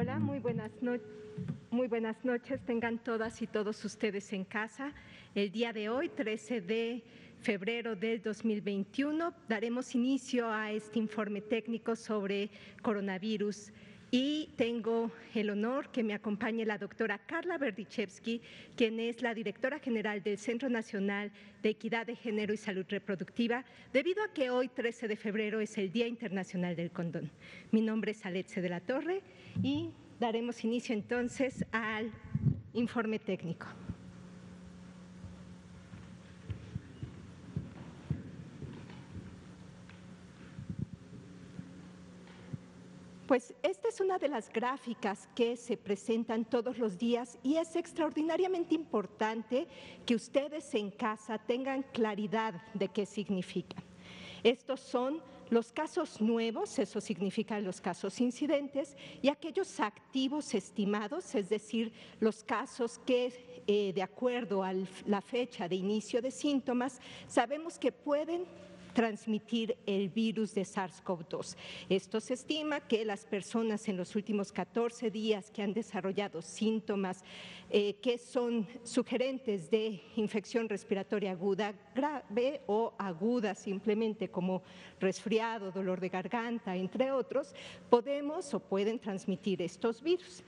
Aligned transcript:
Hola, 0.00 0.20
muy 0.20 0.38
buenas, 0.38 0.70
muy 1.72 1.88
buenas 1.88 2.24
noches. 2.24 2.60
Tengan 2.64 2.98
todas 2.98 3.42
y 3.42 3.48
todos 3.48 3.84
ustedes 3.84 4.32
en 4.32 4.44
casa. 4.44 4.92
El 5.34 5.50
día 5.50 5.72
de 5.72 5.88
hoy, 5.88 6.08
13 6.08 6.60
de 6.60 7.02
febrero 7.40 7.96
del 7.96 8.22
2021, 8.22 9.34
daremos 9.48 9.96
inicio 9.96 10.48
a 10.52 10.70
este 10.70 11.00
informe 11.00 11.40
técnico 11.40 11.96
sobre 11.96 12.48
coronavirus 12.80 13.72
y 14.10 14.50
tengo 14.56 15.10
el 15.34 15.50
honor 15.50 15.90
que 15.90 16.02
me 16.02 16.14
acompañe 16.14 16.64
la 16.64 16.78
doctora 16.78 17.18
Carla 17.18 17.58
Berdichevsky, 17.58 18.40
quien 18.74 19.00
es 19.00 19.20
la 19.22 19.34
directora 19.34 19.78
general 19.78 20.22
del 20.22 20.38
Centro 20.38 20.68
Nacional 20.68 21.30
de 21.62 21.70
Equidad 21.70 22.06
de 22.06 22.16
Género 22.16 22.54
y 22.54 22.56
Salud 22.56 22.86
Reproductiva, 22.88 23.64
debido 23.92 24.22
a 24.22 24.32
que 24.32 24.50
hoy, 24.50 24.68
13 24.68 25.08
de 25.08 25.16
febrero, 25.16 25.60
es 25.60 25.76
el 25.76 25.92
Día 25.92 26.06
Internacional 26.06 26.74
del 26.76 26.90
Condón. 26.90 27.30
Mi 27.70 27.82
nombre 27.82 28.12
es 28.12 28.24
Aletze 28.24 28.62
de 28.62 28.68
la 28.68 28.80
Torre 28.80 29.22
y 29.62 29.90
daremos 30.18 30.64
inicio 30.64 30.94
entonces 30.94 31.64
al 31.72 32.10
informe 32.72 33.18
técnico. 33.18 33.66
Pues 43.28 43.54
esta 43.62 43.88
es 43.88 44.00
una 44.00 44.16
de 44.16 44.30
las 44.30 44.50
gráficas 44.50 45.28
que 45.34 45.54
se 45.58 45.76
presentan 45.76 46.46
todos 46.46 46.78
los 46.78 46.96
días 46.96 47.36
y 47.42 47.56
es 47.56 47.76
extraordinariamente 47.76 48.74
importante 48.74 49.68
que 50.06 50.14
ustedes 50.14 50.74
en 50.74 50.90
casa 50.90 51.36
tengan 51.36 51.82
claridad 51.92 52.54
de 52.72 52.88
qué 52.88 53.04
significa. 53.04 53.82
Estos 54.42 54.80
son 54.80 55.20
los 55.50 55.72
casos 55.72 56.22
nuevos, 56.22 56.78
eso 56.78 57.02
significa 57.02 57.60
los 57.60 57.82
casos 57.82 58.18
incidentes, 58.18 58.96
y 59.20 59.28
aquellos 59.28 59.78
activos 59.78 60.54
estimados, 60.54 61.34
es 61.34 61.50
decir, 61.50 61.92
los 62.20 62.42
casos 62.42 62.98
que 62.98 63.62
eh, 63.66 63.92
de 63.92 64.02
acuerdo 64.02 64.62
a 64.62 64.72
la 65.04 65.20
fecha 65.20 65.68
de 65.68 65.76
inicio 65.76 66.22
de 66.22 66.30
síntomas, 66.30 66.98
sabemos 67.26 67.78
que 67.78 67.92
pueden 67.92 68.46
transmitir 68.98 69.78
el 69.86 70.08
virus 70.08 70.56
de 70.56 70.62
SARS-CoV-2. 70.62 71.56
Esto 71.88 72.18
se 72.18 72.34
estima 72.34 72.80
que 72.80 73.04
las 73.04 73.24
personas 73.24 73.86
en 73.86 73.96
los 73.96 74.16
últimos 74.16 74.50
14 74.50 75.08
días 75.12 75.52
que 75.52 75.62
han 75.62 75.72
desarrollado 75.72 76.42
síntomas 76.42 77.22
eh, 77.70 77.94
que 78.02 78.18
son 78.18 78.66
sugerentes 78.82 79.70
de 79.70 80.02
infección 80.16 80.68
respiratoria 80.68 81.30
aguda 81.30 81.74
grave 81.94 82.62
o 82.66 82.92
aguda 82.98 83.54
simplemente 83.54 84.32
como 84.32 84.64
resfriado, 84.98 85.70
dolor 85.70 86.00
de 86.00 86.08
garganta, 86.08 86.74
entre 86.74 87.12
otros, 87.12 87.54
podemos 87.88 88.52
o 88.52 88.58
pueden 88.58 88.98
transmitir 88.98 89.62
estos 89.62 90.02
virus. 90.02 90.42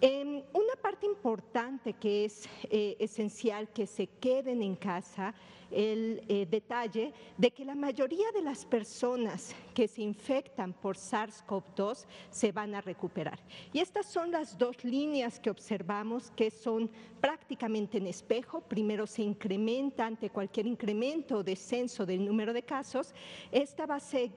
Em, 0.00 0.42
una 0.52 0.76
parte 0.82 1.06
importante 1.06 1.94
que 1.94 2.24
es 2.26 2.48
eh, 2.64 2.96
esencial 2.98 3.68
que 3.68 3.86
se 3.86 4.06
queden 4.06 4.62
en 4.62 4.76
casa 4.76 5.34
el 5.70 6.22
eh, 6.28 6.46
detalle 6.48 7.12
de 7.36 7.50
que 7.50 7.64
la 7.64 7.74
mayoría 7.74 8.30
de 8.32 8.42
las 8.42 8.64
personas 8.64 9.54
que 9.72 9.88
se 9.88 10.02
infectan 10.02 10.72
por 10.72 10.96
SARS-CoV-2 10.96 12.06
se 12.30 12.52
van 12.52 12.74
a 12.74 12.80
recuperar. 12.80 13.38
Y 13.72 13.80
estas 13.80 14.06
son 14.06 14.30
las 14.30 14.56
dos 14.56 14.84
líneas 14.84 15.40
que 15.40 15.50
observamos 15.50 16.30
que 16.32 16.50
son 16.50 16.90
prácticamente 17.20 17.98
en 17.98 18.06
espejo. 18.06 18.60
Primero 18.60 19.06
se 19.06 19.22
incrementa 19.22 20.06
ante 20.06 20.30
cualquier 20.30 20.66
incremento 20.66 21.38
o 21.38 21.42
descenso 21.42 22.06
del 22.06 22.24
número 22.24 22.52
de 22.52 22.62
casos. 22.62 23.14
Esta 23.50 23.86
va 23.86 23.96
a 23.96 24.00
ser 24.00 24.30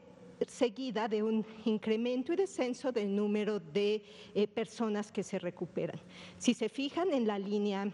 seguida 0.47 1.07
de 1.07 1.23
un 1.23 1.45
incremento 1.65 2.33
y 2.33 2.35
descenso 2.35 2.91
del 2.91 3.15
número 3.15 3.59
de 3.59 4.03
eh, 4.35 4.47
personas 4.47 5.11
que 5.11 5.23
se 5.23 5.39
recuperan. 5.39 5.99
Si 6.37 6.53
se 6.53 6.69
fijan 6.69 7.11
en 7.11 7.25
la 7.25 7.39
línea 7.39 7.91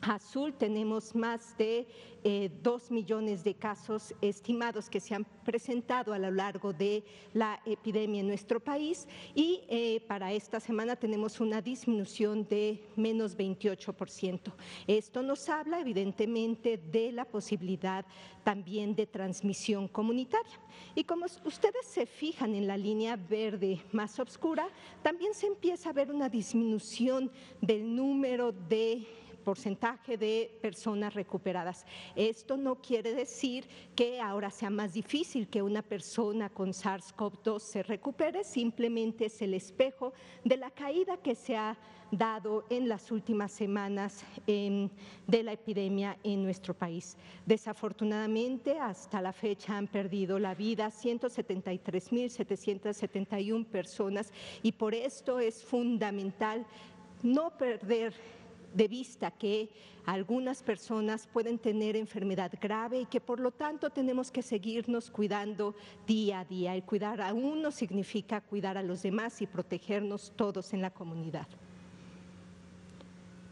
azul 0.00 0.52
tenemos 0.54 1.14
más 1.14 1.56
de 1.56 1.86
eh, 2.24 2.50
dos 2.62 2.90
millones 2.90 3.44
de 3.44 3.54
casos 3.54 4.12
estimados 4.20 4.90
que 4.90 4.98
se 4.98 5.14
han 5.14 5.24
presentado 5.44 6.12
a 6.12 6.18
lo 6.18 6.30
largo 6.30 6.72
de 6.72 7.04
la 7.32 7.60
epidemia 7.64 8.20
en 8.20 8.26
nuestro 8.26 8.58
país 8.58 9.06
y 9.34 9.62
eh, 9.68 10.00
para 10.08 10.32
esta 10.32 10.58
semana 10.58 10.96
tenemos 10.96 11.38
una 11.40 11.62
disminución 11.62 12.46
de 12.48 12.82
menos 12.96 13.36
28%. 13.36 14.52
Esto 14.88 15.22
nos 15.22 15.48
habla 15.48 15.80
evidentemente 15.80 16.78
de 16.78 17.12
la 17.12 17.24
posibilidad 17.24 18.04
también 18.42 18.94
de 18.94 19.06
transmisión 19.06 19.88
comunitaria. 19.88 20.58
Y 20.94 21.04
como 21.04 21.26
ustedes 21.44 21.86
se 21.86 22.06
fijan 22.06 22.54
en 22.54 22.66
la 22.66 22.76
línea 22.76 23.16
verde 23.16 23.80
más 23.92 24.18
oscura, 24.18 24.68
también 25.02 25.34
se 25.34 25.46
empieza 25.46 25.90
a 25.90 25.92
ver 25.92 26.12
una 26.12 26.28
disminución 26.28 27.30
del 27.60 27.94
número 27.94 28.52
de 28.52 29.06
porcentaje 29.46 30.18
de 30.18 30.58
personas 30.60 31.14
recuperadas. 31.14 31.86
Esto 32.16 32.56
no 32.56 32.82
quiere 32.82 33.14
decir 33.14 33.68
que 33.94 34.20
ahora 34.20 34.50
sea 34.50 34.70
más 34.70 34.92
difícil 34.92 35.46
que 35.46 35.62
una 35.62 35.82
persona 35.82 36.50
con 36.50 36.72
SARS-CoV-2 36.72 37.60
se 37.60 37.84
recupere, 37.84 38.42
simplemente 38.42 39.26
es 39.26 39.40
el 39.40 39.54
espejo 39.54 40.12
de 40.42 40.56
la 40.56 40.72
caída 40.72 41.18
que 41.18 41.36
se 41.36 41.56
ha 41.56 41.78
dado 42.10 42.64
en 42.70 42.88
las 42.88 43.12
últimas 43.12 43.52
semanas 43.52 44.24
em, 44.48 44.88
de 45.28 45.44
la 45.44 45.52
epidemia 45.52 46.18
en 46.24 46.42
nuestro 46.42 46.74
país. 46.74 47.16
Desafortunadamente, 47.44 48.80
hasta 48.80 49.20
la 49.20 49.32
fecha 49.32 49.76
han 49.76 49.86
perdido 49.86 50.40
la 50.40 50.56
vida 50.56 50.88
173.771 50.88 53.64
personas 53.64 54.32
y 54.64 54.72
por 54.72 54.92
esto 54.92 55.38
es 55.38 55.62
fundamental 55.62 56.66
no 57.22 57.56
perder 57.56 58.12
de 58.76 58.88
vista 58.88 59.30
que 59.30 59.70
algunas 60.04 60.62
personas 60.62 61.26
pueden 61.26 61.58
tener 61.58 61.96
enfermedad 61.96 62.52
grave 62.60 63.00
y 63.00 63.06
que 63.06 63.20
por 63.20 63.40
lo 63.40 63.50
tanto 63.50 63.90
tenemos 63.90 64.30
que 64.30 64.42
seguirnos 64.42 65.10
cuidando 65.10 65.74
día 66.06 66.40
a 66.40 66.44
día. 66.44 66.74
El 66.74 66.84
cuidar 66.84 67.20
a 67.20 67.32
uno 67.32 67.70
significa 67.70 68.42
cuidar 68.42 68.76
a 68.76 68.82
los 68.82 69.02
demás 69.02 69.40
y 69.40 69.46
protegernos 69.46 70.32
todos 70.36 70.74
en 70.74 70.82
la 70.82 70.90
comunidad. 70.90 71.48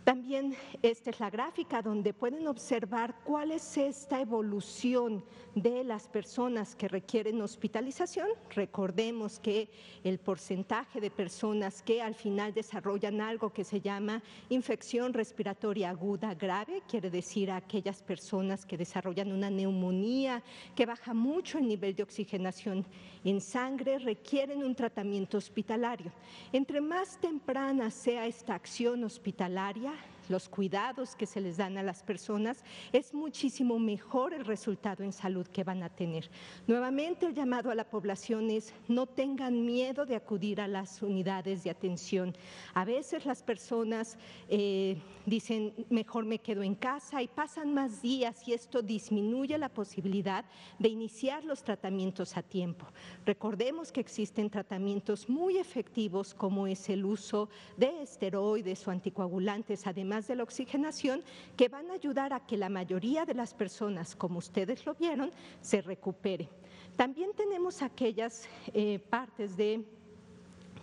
También 0.05 0.55
esta 0.83 1.09
es 1.09 1.19
la 1.19 1.31
gráfica 1.31 1.81
donde 1.81 2.13
pueden 2.13 2.47
observar 2.47 3.15
cuál 3.25 3.53
es 3.53 3.79
esta 3.79 4.21
evolución 4.21 5.25
de 5.55 5.83
las 5.83 6.09
personas 6.09 6.77
que 6.77 6.89
requieren 6.89 7.41
hospitalización. 7.41 8.29
Recordemos 8.51 9.39
que 9.39 9.71
el 10.03 10.19
porcentaje 10.19 11.01
de 11.01 11.11
personas 11.11 11.81
que 11.81 12.03
al 12.03 12.15
final 12.15 12.53
desarrollan 12.53 13.23
algo 13.23 13.51
que 13.55 13.65
se 13.65 13.81
llama 13.81 14.23
infección 14.51 15.15
respiratoria 15.15 15.89
aguda 15.89 16.35
grave, 16.35 16.83
quiere 16.87 17.09
decir 17.09 17.51
aquellas 17.51 18.03
personas 18.03 18.67
que 18.67 18.77
desarrollan 18.77 19.33
una 19.33 19.49
neumonía 19.49 20.43
que 20.75 20.85
baja 20.85 21.15
mucho 21.15 21.57
el 21.57 21.67
nivel 21.67 21.95
de 21.95 22.03
oxigenación 22.03 22.85
en 23.25 23.41
sangre, 23.41 23.99
requieren 24.01 24.63
un 24.63 24.75
tratamiento 24.75 25.39
hospitalario. 25.39 26.13
Entre 26.53 26.83
más 26.83 27.19
temprana 27.19 27.91
sea 27.91 28.27
esta 28.27 28.55
acción 28.55 29.03
hospitalaria, 29.03 29.95
los 30.29 30.49
cuidados 30.49 31.15
que 31.15 31.27
se 31.27 31.41
les 31.41 31.57
dan 31.57 31.79
a 31.79 31.83
las 31.83 32.03
personas, 32.03 32.65
es 32.93 33.15
muchísimo 33.15 33.79
mejor 33.79 34.35
el 34.35 34.45
resultado 34.45 35.05
en 35.05 35.13
salud 35.13 35.47
que 35.47 35.65
van 35.65 35.83
a 35.83 35.89
tener. 35.89 36.31
Nuevamente 36.67 37.27
el 37.27 37.35
llamado 37.35 37.71
a 37.71 37.75
la 37.75 37.85
población 37.85 38.51
es 38.51 38.73
no 38.89 39.07
tengan 39.07 39.65
miedo 39.65 40.07
de 40.07 40.17
acudir 40.17 40.61
a 40.61 40.69
las 40.69 41.03
unidades 41.03 41.65
de 41.65 41.71
atención. 41.71 42.35
A 42.75 42.85
veces 42.85 43.27
las 43.27 43.43
personas 43.43 44.19
eh, 44.49 44.97
dicen 45.27 45.75
mejor 45.91 46.25
me 46.25 46.39
quedo 46.39 46.63
en 46.63 46.75
casa 46.75 47.23
y 47.23 47.29
pasan 47.29 47.75
más 47.75 48.03
días 48.03 48.47
y 48.47 48.53
esto 48.53 48.83
disminuye 48.83 49.59
la 49.59 49.69
posibilidad 49.69 50.45
de 50.79 50.89
iniciar 50.89 51.45
los 51.45 51.63
tratamientos 51.63 52.37
a 52.37 52.43
tiempo. 52.43 52.87
Recordemos 53.27 53.93
que 53.93 54.01
existen 54.01 54.51
tratamientos 54.51 55.29
muy 55.29 55.59
efectivos 55.59 56.35
como 56.35 56.67
es 56.67 56.89
el 56.89 57.05
uso 57.05 57.49
de 57.77 58.03
esteroides 58.03 58.87
o 58.87 58.91
anticoagulantes, 58.91 59.87
además 59.87 60.14
de 60.23 60.37
la 60.37 60.43
oxigenación, 60.43 61.23
que 61.57 61.69
van 61.69 61.91
a 61.91 61.95
ayudar 61.95 62.33
a 62.33 62.47
que 62.47 62.57
la 62.57 62.69
mayoría 62.69 63.25
de 63.25 63.35
las 63.35 63.55
personas, 63.55 64.15
como 64.15 64.39
ustedes 64.39 64.87
lo 64.87 64.95
vieron, 64.95 65.31
se 65.61 65.83
recupere. 65.83 66.49
También 66.97 67.33
tenemos 67.35 67.83
aquellas 67.83 68.49
eh, 68.73 69.01
partes 69.11 69.57
de 69.57 69.85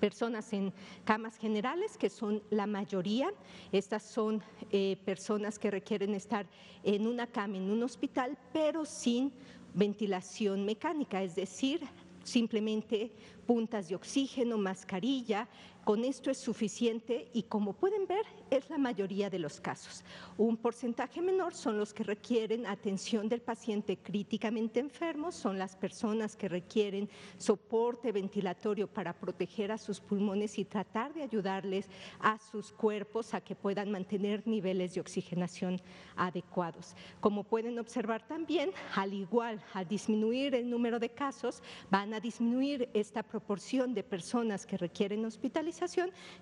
personas 0.01 0.51
en 0.51 0.73
camas 1.05 1.37
generales, 1.37 1.97
que 1.97 2.09
son 2.09 2.41
la 2.49 2.65
mayoría. 2.65 3.31
Estas 3.71 4.03
son 4.03 4.43
eh, 4.71 4.97
personas 5.05 5.57
que 5.57 5.71
requieren 5.71 6.13
estar 6.15 6.45
en 6.83 7.07
una 7.07 7.27
cama, 7.27 7.57
en 7.57 7.69
un 7.69 7.83
hospital, 7.83 8.37
pero 8.51 8.83
sin 8.83 9.31
ventilación 9.73 10.65
mecánica, 10.65 11.23
es 11.23 11.35
decir, 11.35 11.81
simplemente 12.23 13.11
puntas 13.45 13.87
de 13.89 13.95
oxígeno, 13.95 14.57
mascarilla. 14.57 15.47
Con 15.83 16.05
esto 16.05 16.29
es 16.29 16.37
suficiente 16.37 17.27
y 17.33 17.43
como 17.43 17.73
pueden 17.73 18.05
ver 18.05 18.23
es 18.51 18.69
la 18.69 18.77
mayoría 18.77 19.31
de 19.31 19.39
los 19.39 19.59
casos. 19.59 20.03
Un 20.37 20.55
porcentaje 20.55 21.21
menor 21.21 21.55
son 21.55 21.79
los 21.79 21.91
que 21.91 22.03
requieren 22.03 22.67
atención 22.67 23.27
del 23.27 23.41
paciente 23.41 23.97
críticamente 23.97 24.79
enfermo, 24.79 25.31
son 25.31 25.57
las 25.57 25.75
personas 25.75 26.35
que 26.35 26.49
requieren 26.49 27.09
soporte 27.37 28.11
ventilatorio 28.11 28.87
para 28.87 29.13
proteger 29.13 29.71
a 29.71 29.79
sus 29.79 29.99
pulmones 29.99 30.59
y 30.59 30.65
tratar 30.65 31.15
de 31.15 31.23
ayudarles 31.23 31.89
a 32.19 32.37
sus 32.37 32.71
cuerpos 32.71 33.33
a 33.33 33.41
que 33.41 33.55
puedan 33.55 33.89
mantener 33.89 34.45
niveles 34.45 34.93
de 34.93 35.01
oxigenación 35.01 35.81
adecuados. 36.15 36.95
Como 37.21 37.43
pueden 37.43 37.79
observar 37.79 38.27
también, 38.27 38.71
al 38.95 39.13
igual, 39.13 39.63
al 39.73 39.87
disminuir 39.87 40.53
el 40.53 40.69
número 40.69 40.99
de 40.99 41.09
casos, 41.09 41.63
van 41.89 42.13
a 42.13 42.19
disminuir 42.19 42.87
esta 42.93 43.23
proporción 43.23 43.95
de 43.95 44.03
personas 44.03 44.67
que 44.67 44.77
requieren 44.77 45.25
hospitalización 45.25 45.70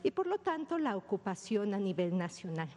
y 0.03 0.11
por 0.11 0.27
lo 0.27 0.37
tanto 0.37 0.77
la 0.77 0.97
ocupación 0.97 1.73
a 1.73 1.79
nivel 1.79 2.17
nacional. 2.17 2.69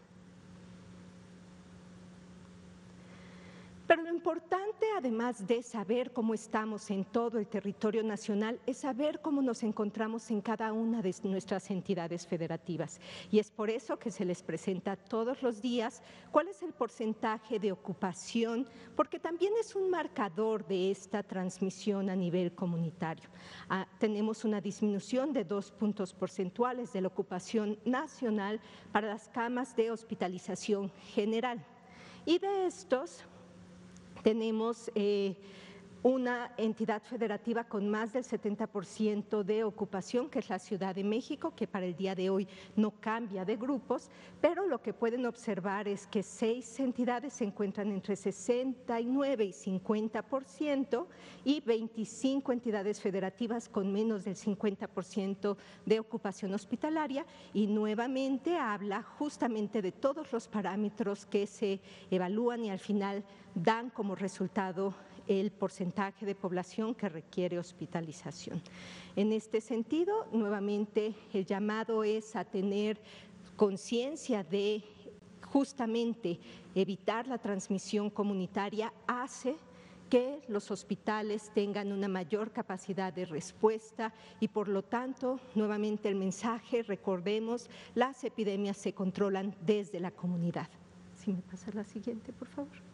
Pero 3.93 4.05
lo 4.05 4.09
importante, 4.09 4.87
además 4.97 5.47
de 5.47 5.63
saber 5.63 6.15
cómo 6.15 6.33
estamos 6.33 6.91
en 6.91 7.05
todo 7.05 7.39
el 7.39 7.47
territorio 7.47 8.03
nacional, 8.03 8.59
es 8.65 8.79
saber 8.79 9.21
cómo 9.21 9.43
nos 9.43 9.63
encontramos 9.63 10.31
en 10.31 10.41
cada 10.41 10.73
una 10.73 11.03
de 11.03 11.15
nuestras 11.25 11.71
entidades 11.71 12.27
federativas. 12.27 13.03
Y 13.31 13.39
es 13.39 13.51
por 13.51 13.69
eso 13.69 13.99
que 13.99 14.11
se 14.11 14.25
les 14.25 14.43
presenta 14.43 14.97
todos 14.97 15.43
los 15.43 15.61
días 15.61 16.03
cuál 16.31 16.49
es 16.49 16.63
el 16.63 16.73
porcentaje 16.73 17.59
de 17.59 17.71
ocupación, 17.71 18.67
porque 18.97 19.19
también 19.19 19.53
es 19.61 19.77
un 19.77 19.91
marcador 19.91 20.67
de 20.67 20.91
esta 20.91 21.23
transmisión 21.23 22.09
a 22.09 22.17
nivel 22.17 22.55
comunitario. 22.55 23.29
Ah, 23.69 23.87
tenemos 23.99 24.47
una 24.47 24.63
disminución 24.63 25.35
de 25.35 25.45
dos 25.45 25.71
puntos 25.71 26.15
porcentuales 26.15 26.95
de 26.95 27.03
la 27.03 27.09
ocupación 27.09 27.79
nacional 27.85 28.59
para 28.91 29.09
las 29.09 29.29
camas 29.29 29.77
de 29.77 29.91
hospitalización 29.91 30.91
general. 31.13 31.63
Y 32.25 32.39
de 32.39 32.67
estos, 32.67 33.27
tenemos 34.23 34.91
eh, 34.95 35.35
una 36.03 36.53
entidad 36.57 37.01
federativa 37.03 37.65
con 37.65 37.89
más 37.89 38.13
del 38.13 38.25
70% 38.25 39.45
de 39.45 39.63
ocupación, 39.63 40.29
que 40.29 40.41
es 40.41 40.49
la 40.49 40.59
Ciudad 40.59 40.95
de 40.95 41.05
México, 41.05 41.55
que 41.55 41.69
para 41.69 41.87
el 41.87 41.95
día 41.95 42.17
de 42.17 42.29
hoy 42.29 42.49
no 42.75 42.91
cambia 42.91 43.45
de 43.45 43.57
grupos, 43.57 44.11
pero 44.41 44.67
lo 44.67 44.83
que 44.83 44.93
pueden 44.93 45.27
observar 45.27 45.87
es 45.87 46.09
que 46.09 46.25
seis 46.25 46.81
entidades 46.81 47.35
se 47.35 47.45
encuentran 47.45 47.93
entre 47.93 48.17
69 48.17 49.45
y 49.45 49.53
50% 49.53 51.07
y 51.45 51.61
25 51.61 52.53
entidades 52.53 53.01
federativas 53.01 53.69
con 53.69 53.93
menos 53.93 54.25
del 54.25 54.35
50% 54.35 55.57
de 55.87 56.01
ocupación 56.01 56.53
hospitalaria. 56.53 57.25
Y 57.55 57.69
nuevamente 57.69 58.59
habla 58.59 59.03
justamente 59.03 59.81
de 59.83 59.93
todos 59.93 60.33
los 60.33 60.49
parámetros 60.49 61.27
que 61.27 61.47
se 61.47 61.81
evalúan 62.11 62.65
y 62.65 62.71
al 62.71 62.81
final 62.81 63.25
dan 63.55 63.91
como 63.91 64.15
resultado 64.15 64.95
el 65.41 65.51
porcentaje 65.51 66.27
de 66.27 66.35
población 66.35 66.95
que 66.95 67.09
requiere 67.09 67.59
hospitalización. 67.59 68.63
En 69.17 69.33
este 69.33 69.61
sentido, 69.61 70.27
nuevamente 70.33 71.15
el 71.33 71.45
llamado 71.45 72.05
es 72.05 72.37
a 72.37 72.45
tener 72.45 73.01
conciencia 73.57 74.43
de 74.43 74.83
justamente 75.43 76.39
evitar 76.75 77.27
la 77.27 77.39
transmisión 77.39 78.09
comunitaria 78.11 78.93
hace 79.07 79.57
que 80.09 80.43
los 80.49 80.71
hospitales 80.71 81.51
tengan 81.55 81.91
una 81.91 82.07
mayor 82.07 82.53
capacidad 82.53 83.13
de 83.13 83.25
respuesta 83.25 84.13
y 84.41 84.49
por 84.49 84.69
lo 84.69 84.83
tanto, 84.83 85.41
nuevamente 85.55 86.09
el 86.09 86.17
mensaje, 86.17 86.83
recordemos, 86.83 87.71
las 87.95 88.23
epidemias 88.25 88.77
se 88.77 88.93
controlan 88.93 89.55
desde 89.65 90.01
la 90.01 90.11
comunidad. 90.11 90.69
Si 91.15 91.33
me 91.33 91.41
pasa 91.41 91.71
la 91.73 91.85
siguiente, 91.85 92.33
por 92.33 92.49
favor. 92.49 92.92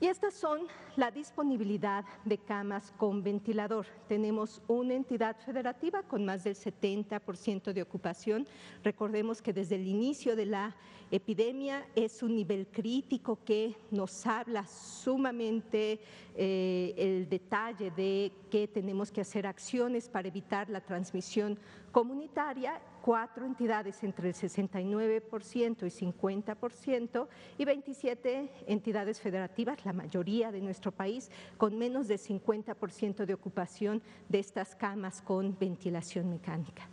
Y 0.00 0.06
estas 0.06 0.34
son 0.34 0.60
la 0.94 1.10
disponibilidad 1.10 2.04
de 2.24 2.38
camas 2.38 2.92
con 2.96 3.20
ventilador. 3.24 3.84
Tenemos 4.06 4.62
una 4.68 4.94
entidad 4.94 5.36
federativa 5.44 6.04
con 6.04 6.24
más 6.24 6.44
del 6.44 6.54
70% 6.54 7.72
de 7.72 7.82
ocupación. 7.82 8.46
Recordemos 8.84 9.42
que 9.42 9.52
desde 9.52 9.74
el 9.74 9.88
inicio 9.88 10.36
de 10.36 10.46
la 10.46 10.76
epidemia 11.10 11.84
es 11.96 12.22
un 12.22 12.36
nivel 12.36 12.68
crítico 12.68 13.40
que 13.44 13.74
nos 13.90 14.24
habla 14.24 14.68
sumamente 14.68 15.98
eh, 16.36 16.94
el 16.96 17.28
detalle 17.28 17.90
de 17.90 18.30
que 18.52 18.68
tenemos 18.68 19.10
que 19.10 19.22
hacer 19.22 19.48
acciones 19.48 20.08
para 20.08 20.28
evitar 20.28 20.70
la 20.70 20.80
transmisión 20.80 21.58
comunitaria 21.92 22.80
cuatro 23.02 23.46
entidades 23.46 24.02
entre 24.02 24.28
el 24.28 24.34
69% 24.34 25.86
y 25.86 26.06
50% 26.06 27.28
y 27.56 27.64
27 27.64 28.50
entidades 28.66 29.20
federativas, 29.20 29.84
la 29.84 29.92
mayoría 29.92 30.52
de 30.52 30.60
nuestro 30.60 30.92
país, 30.92 31.30
con 31.56 31.78
menos 31.78 32.08
de 32.08 32.16
50% 32.16 33.24
de 33.24 33.34
ocupación 33.34 34.02
de 34.28 34.38
estas 34.38 34.74
camas 34.74 35.22
con 35.22 35.56
ventilación 35.58 36.28
mecánica. 36.28 36.88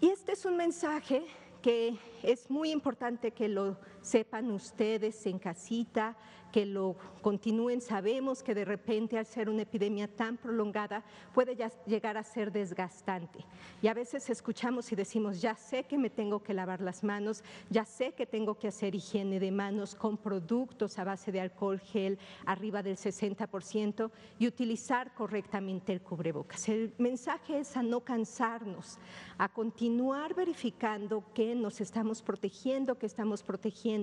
Y 0.00 0.08
este 0.08 0.32
es 0.32 0.44
un 0.44 0.56
mensaje 0.56 1.24
que 1.62 1.98
es 2.22 2.50
muy 2.50 2.70
importante 2.70 3.30
que 3.30 3.48
lo 3.48 3.76
sepan 4.06 4.50
ustedes 4.50 5.26
en 5.26 5.38
casita, 5.38 6.16
que 6.52 6.64
lo 6.64 6.96
continúen. 7.22 7.80
Sabemos 7.80 8.42
que 8.42 8.54
de 8.54 8.64
repente 8.64 9.18
al 9.18 9.26
ser 9.26 9.50
una 9.50 9.62
epidemia 9.62 10.08
tan 10.08 10.36
prolongada 10.36 11.04
puede 11.34 11.56
llegar 11.86 12.16
a 12.16 12.22
ser 12.22 12.52
desgastante. 12.52 13.44
Y 13.82 13.88
a 13.88 13.94
veces 13.94 14.30
escuchamos 14.30 14.90
y 14.92 14.96
decimos, 14.96 15.40
ya 15.40 15.56
sé 15.56 15.84
que 15.84 15.98
me 15.98 16.08
tengo 16.08 16.42
que 16.42 16.54
lavar 16.54 16.80
las 16.80 17.02
manos, 17.02 17.42
ya 17.68 17.84
sé 17.84 18.12
que 18.12 18.26
tengo 18.26 18.54
que 18.54 18.68
hacer 18.68 18.94
higiene 18.94 19.40
de 19.40 19.50
manos 19.50 19.94
con 19.94 20.16
productos 20.16 20.98
a 20.98 21.04
base 21.04 21.32
de 21.32 21.40
alcohol 21.40 21.80
gel 21.80 22.18
arriba 22.46 22.82
del 22.82 22.96
60% 22.96 24.10
y 24.38 24.46
utilizar 24.46 25.14
correctamente 25.14 25.92
el 25.92 26.00
cubrebocas. 26.00 26.68
El 26.68 26.94
mensaje 26.98 27.58
es 27.58 27.76
a 27.76 27.82
no 27.82 28.00
cansarnos, 28.00 28.98
a 29.36 29.48
continuar 29.48 30.34
verificando 30.34 31.24
que 31.34 31.54
nos 31.54 31.80
estamos 31.80 32.22
protegiendo, 32.22 32.98
que 32.98 33.06
estamos 33.06 33.42
protegiendo 33.42 33.95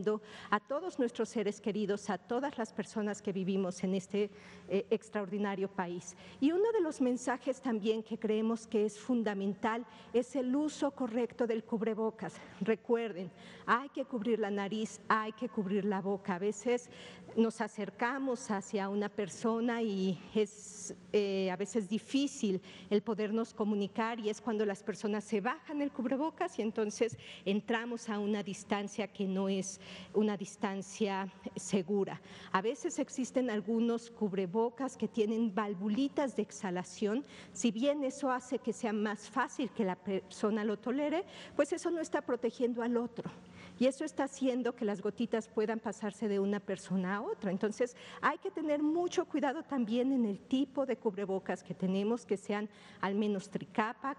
a 0.49 0.59
todos 0.59 0.97
nuestros 0.97 1.29
seres 1.29 1.61
queridos, 1.61 2.09
a 2.09 2.17
todas 2.17 2.57
las 2.57 2.73
personas 2.73 3.21
que 3.21 3.31
vivimos 3.31 3.83
en 3.83 3.93
este 3.93 4.31
eh, 4.67 4.85
extraordinario 4.89 5.67
país. 5.67 6.15
Y 6.39 6.51
uno 6.51 6.71
de 6.71 6.81
los 6.81 6.99
mensajes 6.99 7.61
también 7.61 8.01
que 8.01 8.17
creemos 8.17 8.65
que 8.65 8.85
es 8.85 8.97
fundamental 8.97 9.85
es 10.13 10.35
el 10.35 10.55
uso 10.55 10.91
correcto 10.91 11.45
del 11.45 11.63
cubrebocas. 11.63 12.33
Recuerden, 12.61 13.31
hay 13.65 13.89
que 13.89 14.05
cubrir 14.05 14.39
la 14.39 14.49
nariz, 14.49 14.99
hay 15.07 15.31
que 15.33 15.47
cubrir 15.47 15.85
la 15.85 16.01
boca. 16.01 16.35
A 16.35 16.39
veces 16.39 16.89
nos 17.35 17.61
acercamos 17.61 18.49
hacia 18.51 18.89
una 18.89 19.09
persona 19.09 19.81
y 19.81 20.19
es 20.33 20.95
eh, 21.11 21.49
a 21.51 21.55
veces 21.55 21.89
difícil 21.89 22.61
el 22.89 23.01
podernos 23.01 23.53
comunicar 23.53 24.19
y 24.19 24.29
es 24.29 24.41
cuando 24.41 24.65
las 24.65 24.83
personas 24.83 25.23
se 25.23 25.41
bajan 25.41 25.81
el 25.81 25.91
cubrebocas 25.91 26.57
y 26.59 26.61
entonces 26.61 27.17
entramos 27.45 28.09
a 28.09 28.19
una 28.19 28.43
distancia 28.43 29.07
que 29.07 29.27
no 29.27 29.49
es 29.49 29.79
una 30.13 30.37
distancia 30.37 31.31
segura. 31.55 32.21
A 32.51 32.61
veces 32.61 32.99
existen 32.99 33.49
algunos 33.49 34.09
cubrebocas 34.09 34.97
que 34.97 35.07
tienen 35.07 35.53
valvulitas 35.53 36.35
de 36.35 36.43
exhalación. 36.43 37.25
Si 37.51 37.71
bien 37.71 38.03
eso 38.03 38.31
hace 38.31 38.59
que 38.59 38.73
sea 38.73 38.93
más 38.93 39.29
fácil 39.29 39.69
que 39.71 39.83
la 39.83 39.95
persona 39.95 40.63
lo 40.63 40.77
tolere, 40.77 41.23
pues 41.55 41.73
eso 41.73 41.91
no 41.91 42.01
está 42.01 42.21
protegiendo 42.21 42.83
al 42.83 42.97
otro 42.97 43.31
y 43.79 43.85
eso 43.85 44.05
está 44.05 44.25
haciendo 44.25 44.75
que 44.75 44.85
las 44.85 45.01
gotitas 45.01 45.47
puedan 45.47 45.79
pasarse 45.79 46.27
de 46.27 46.39
una 46.39 46.59
persona 46.59 47.15
a 47.15 47.21
otra. 47.21 47.51
Entonces 47.51 47.95
hay 48.21 48.37
que 48.37 48.51
tener 48.51 48.81
mucho 48.81 49.25
cuidado 49.25 49.63
también 49.63 50.11
en 50.11 50.25
el 50.25 50.39
tipo 50.39 50.85
de 50.85 50.97
cubrebocas 50.97 51.63
que 51.63 51.73
tenemos, 51.73 52.25
que 52.25 52.37
sean 52.37 52.69
al 53.01 53.15
menos 53.15 53.49
tricapa, 53.49 54.15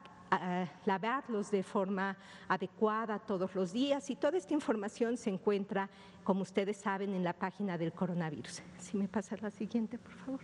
lavarlos 0.84 1.50
de 1.50 1.62
forma 1.62 2.16
adecuada 2.48 3.18
todos 3.18 3.54
los 3.54 3.72
días 3.72 4.10
y 4.10 4.16
toda 4.16 4.38
esta 4.38 4.54
información 4.54 5.16
se 5.16 5.30
encuentra, 5.30 5.88
como 6.22 6.42
ustedes 6.42 6.76
saben, 6.76 7.14
en 7.14 7.24
la 7.24 7.32
página 7.32 7.78
del 7.78 7.92
coronavirus. 7.92 8.62
Si 8.78 8.96
me 8.96 9.08
pasa 9.08 9.36
la 9.40 9.50
siguiente, 9.50 9.98
por 9.98 10.12
favor. 10.12 10.40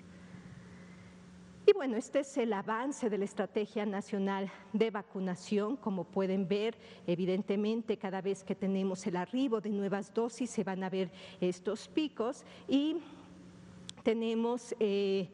Y 1.66 1.72
bueno, 1.72 1.96
este 1.96 2.20
es 2.20 2.36
el 2.36 2.52
avance 2.52 3.10
de 3.10 3.18
la 3.18 3.24
Estrategia 3.24 3.86
Nacional 3.86 4.50
de 4.72 4.90
Vacunación. 4.90 5.76
Como 5.76 6.04
pueden 6.04 6.48
ver, 6.48 6.76
evidentemente 7.06 7.96
cada 7.96 8.20
vez 8.20 8.42
que 8.42 8.54
tenemos 8.54 9.06
el 9.06 9.16
arribo 9.16 9.60
de 9.60 9.70
nuevas 9.70 10.12
dosis 10.12 10.50
se 10.50 10.64
van 10.64 10.82
a 10.82 10.90
ver 10.90 11.10
estos 11.40 11.88
picos 11.88 12.44
y 12.66 12.96
tenemos... 14.02 14.74
Eh, 14.80 15.28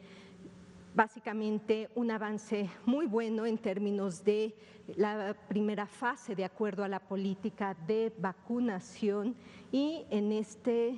básicamente 0.97 1.91
un 1.93 2.09
avance 2.09 2.71
muy 2.87 3.05
bueno 3.05 3.45
en 3.45 3.59
términos 3.59 4.23
de 4.23 4.55
la 4.95 5.35
primera 5.47 5.85
fase 5.85 6.33
de 6.33 6.43
acuerdo 6.43 6.83
a 6.83 6.87
la 6.87 6.99
política 6.99 7.77
de 7.85 8.11
vacunación 8.17 9.35
y 9.71 10.07
en 10.09 10.31
este 10.31 10.97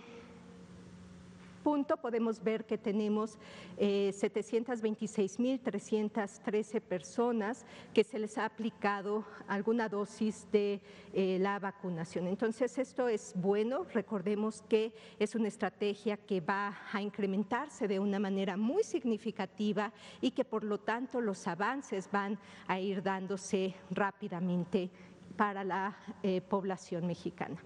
podemos 2.01 2.43
ver 2.43 2.65
que 2.65 2.77
tenemos 2.77 3.37
726.313 3.77 6.75
eh, 6.75 6.81
personas 6.81 7.65
que 7.93 8.03
se 8.03 8.17
les 8.17 8.35
ha 8.37 8.45
aplicado 8.45 9.23
alguna 9.47 9.87
dosis 9.87 10.47
de 10.51 10.81
eh, 11.13 11.37
la 11.39 11.59
vacunación. 11.59 12.25
Entonces, 12.27 12.77
esto 12.77 13.07
es 13.07 13.33
bueno. 13.35 13.85
Recordemos 13.93 14.63
que 14.67 14.91
es 15.19 15.35
una 15.35 15.47
estrategia 15.47 16.17
que 16.17 16.41
va 16.41 16.75
a 16.91 17.01
incrementarse 17.01 17.87
de 17.87 17.99
una 17.99 18.19
manera 18.19 18.57
muy 18.57 18.83
significativa 18.83 19.93
y 20.21 20.31
que 20.31 20.45
por 20.45 20.63
lo 20.63 20.79
tanto 20.79 21.21
los 21.21 21.47
avances 21.47 22.09
van 22.11 22.39
a 22.67 22.79
ir 22.79 23.03
dándose 23.03 23.75
rápidamente 23.91 24.89
para 25.37 25.63
la 25.63 25.95
eh, 26.23 26.41
población 26.41 27.05
mexicana. 27.05 27.61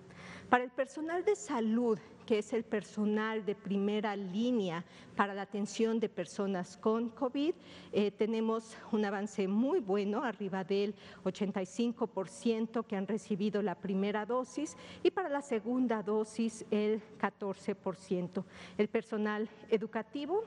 Para 0.50 0.64
el 0.64 0.70
personal 0.70 1.26
de 1.26 1.36
salud, 1.36 1.98
que 2.26 2.40
es 2.40 2.54
el 2.54 2.64
personal 2.64 3.46
de 3.46 3.56
primera 3.56 4.16
línea 4.16 4.84
para 5.16 5.34
la 5.34 5.44
atención 5.44 6.00
de 6.00 6.10
personas 6.10 6.78
con 6.78 7.10
COVID, 7.10 7.54
eh, 7.92 8.12
tenemos 8.12 8.76
un 8.92 9.06
avance 9.06 9.48
muy 9.48 9.80
bueno, 9.80 10.24
arriba 10.24 10.64
del 10.64 10.96
85% 11.24 12.86
que 12.86 12.96
han 12.96 13.08
recibido 13.08 13.62
la 13.62 13.76
primera 13.76 14.26
dosis 14.26 14.76
y 15.04 15.12
para 15.12 15.30
la 15.30 15.42
segunda 15.42 16.02
dosis 16.02 16.66
el 16.72 17.02
14%. 17.20 18.44
El 18.78 18.88
personal 18.88 19.50
educativo 19.70 20.44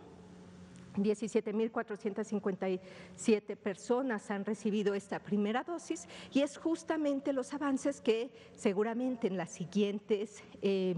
17.457 1.03 3.57
personas 3.57 4.31
han 4.31 4.45
recibido 4.45 4.95
esta 4.95 5.19
primera 5.19 5.65
dosis 5.65 6.07
y 6.33 6.43
es 6.43 6.59
justamente 6.59 7.33
los 7.33 7.53
avances 7.55 8.01
que 8.01 8.31
seguramente 8.55 9.27
en 9.27 9.37
las 9.37 9.51
siguientes 9.51 10.45
eh, 10.63 10.95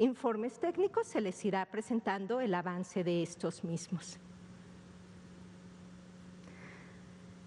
informes 0.00 0.58
técnicos 0.58 1.06
se 1.06 1.20
les 1.20 1.44
irá 1.44 1.64
presentando 1.66 2.40
el 2.40 2.54
avance 2.54 3.04
de 3.04 3.22
estos 3.22 3.64
mismos. 3.64 4.18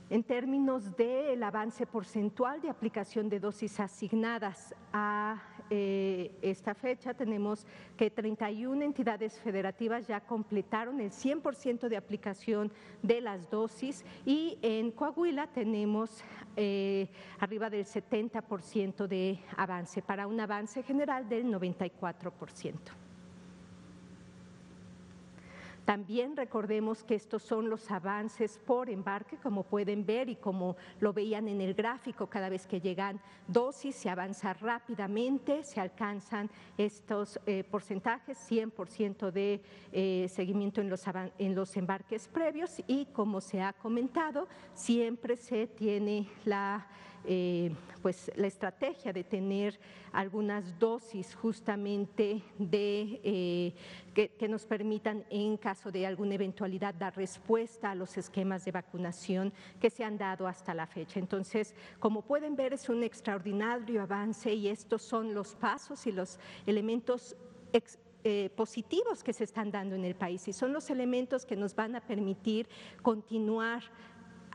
En 0.08 0.24
términos 0.24 0.96
del 0.96 1.42
avance 1.42 1.88
porcentual 1.88 2.62
de 2.62 2.70
aplicación 2.70 3.28
de 3.28 3.40
dosis 3.40 3.80
asignadas 3.80 4.76
a 4.94 5.42
eh, 5.72 6.32
esta 6.44 6.76
fecha, 6.76 7.16
tenemos 7.16 7.66
que 7.98 8.12
31 8.12 8.84
entidades 8.84 9.40
federativas 9.40 10.06
ya 10.06 10.20
completaron 10.20 11.02
el 11.02 11.10
100% 11.10 11.88
de 11.90 11.98
aplicación 11.98 12.72
de 13.02 13.20
las 13.20 13.50
dosis 13.50 14.06
y 14.28 14.60
en 14.62 14.92
Coahuila 14.92 15.48
tenemos 15.48 16.24
eh, 16.56 17.10
arriba 17.40 17.72
del 17.72 17.86
70% 17.86 19.08
de 19.08 19.40
avance, 19.58 20.04
para 20.04 20.28
un 20.28 20.40
avance 20.40 20.84
general 20.84 21.28
del 21.28 21.48
94%. 21.48 23.05
También 25.86 26.36
recordemos 26.36 27.04
que 27.04 27.14
estos 27.14 27.44
son 27.44 27.70
los 27.70 27.92
avances 27.92 28.60
por 28.66 28.90
embarque, 28.90 29.38
como 29.38 29.64
pueden 29.64 30.04
ver 30.06 30.30
y 30.30 30.36
como 30.36 30.76
lo 31.00 31.14
veían 31.14 31.48
en 31.48 31.62
el 31.62 31.76
gráfico, 31.76 32.28
cada 32.28 32.50
vez 32.50 32.66
que 32.66 32.82
llegan 32.82 33.22
dosis 33.48 33.96
se 33.96 34.10
avanza 34.10 34.54
rápidamente, 34.54 35.64
se 35.64 35.80
alcanzan 35.80 36.50
estos 36.78 37.40
eh, 37.46 37.64
porcentajes, 37.70 38.38
100% 38.50 39.32
de 39.32 39.62
eh, 39.92 40.28
seguimiento 40.28 40.82
en 40.82 40.90
los, 40.90 41.04
en 41.38 41.54
los 41.54 41.78
embarques 41.78 42.28
previos 42.28 42.82
y 42.88 43.06
como 43.06 43.40
se 43.40 43.62
ha 43.62 43.74
comentado, 43.74 44.48
siempre 44.74 45.38
se 45.38 45.68
tiene 45.68 46.28
la 46.46 46.88
eh, 47.28 47.72
pues 48.02 48.32
la 48.36 48.48
estrategia 48.48 49.12
de 49.12 49.24
tener 49.24 49.80
algunas 50.12 50.78
dosis 50.80 51.36
justamente 51.36 52.42
de, 52.58 53.20
eh, 53.24 53.74
que, 54.14 54.48
nos 54.48 54.66
permitan 54.66 55.26
en 55.30 55.58
caso 55.58 55.92
de 55.92 56.06
alguna 56.06 56.36
eventualidad 56.36 56.94
dar 56.94 57.16
respuesta 57.16 57.92
a 57.92 57.96
los 57.96 58.18
esquemas 58.18 58.64
de 58.64 58.72
vacunación 58.72 59.52
que 59.80 59.90
se 59.90 60.04
han 60.04 60.18
dado 60.18 60.48
hasta 60.48 60.74
la 60.74 60.86
fecha. 60.86 61.20
Entonces, 61.20 61.74
como 62.00 62.22
pueden 62.22 62.56
ver, 62.56 62.74
es 62.74 62.90
un 62.90 63.04
extraordinario 63.04 64.02
avance 64.02 64.54
y 64.54 64.68
estos 64.68 65.02
son 65.02 65.34
los 65.34 65.56
pasos 65.56 66.06
y 66.08 66.12
los 66.12 66.40
elementos 66.66 67.36
eh, 68.28 68.50
positivos 68.56 69.24
que 69.24 69.34
se 69.34 69.44
están 69.44 69.70
dando 69.70 69.96
en 69.96 70.04
el 70.04 70.16
país 70.16 70.48
y 70.48 70.54
son 70.54 70.74
los 70.74 70.90
elementos 70.90 71.46
que 71.46 71.56
nos 71.56 71.76
van 71.76 71.96
a 71.96 72.02
permitir 72.02 72.68
continuar 73.04 73.84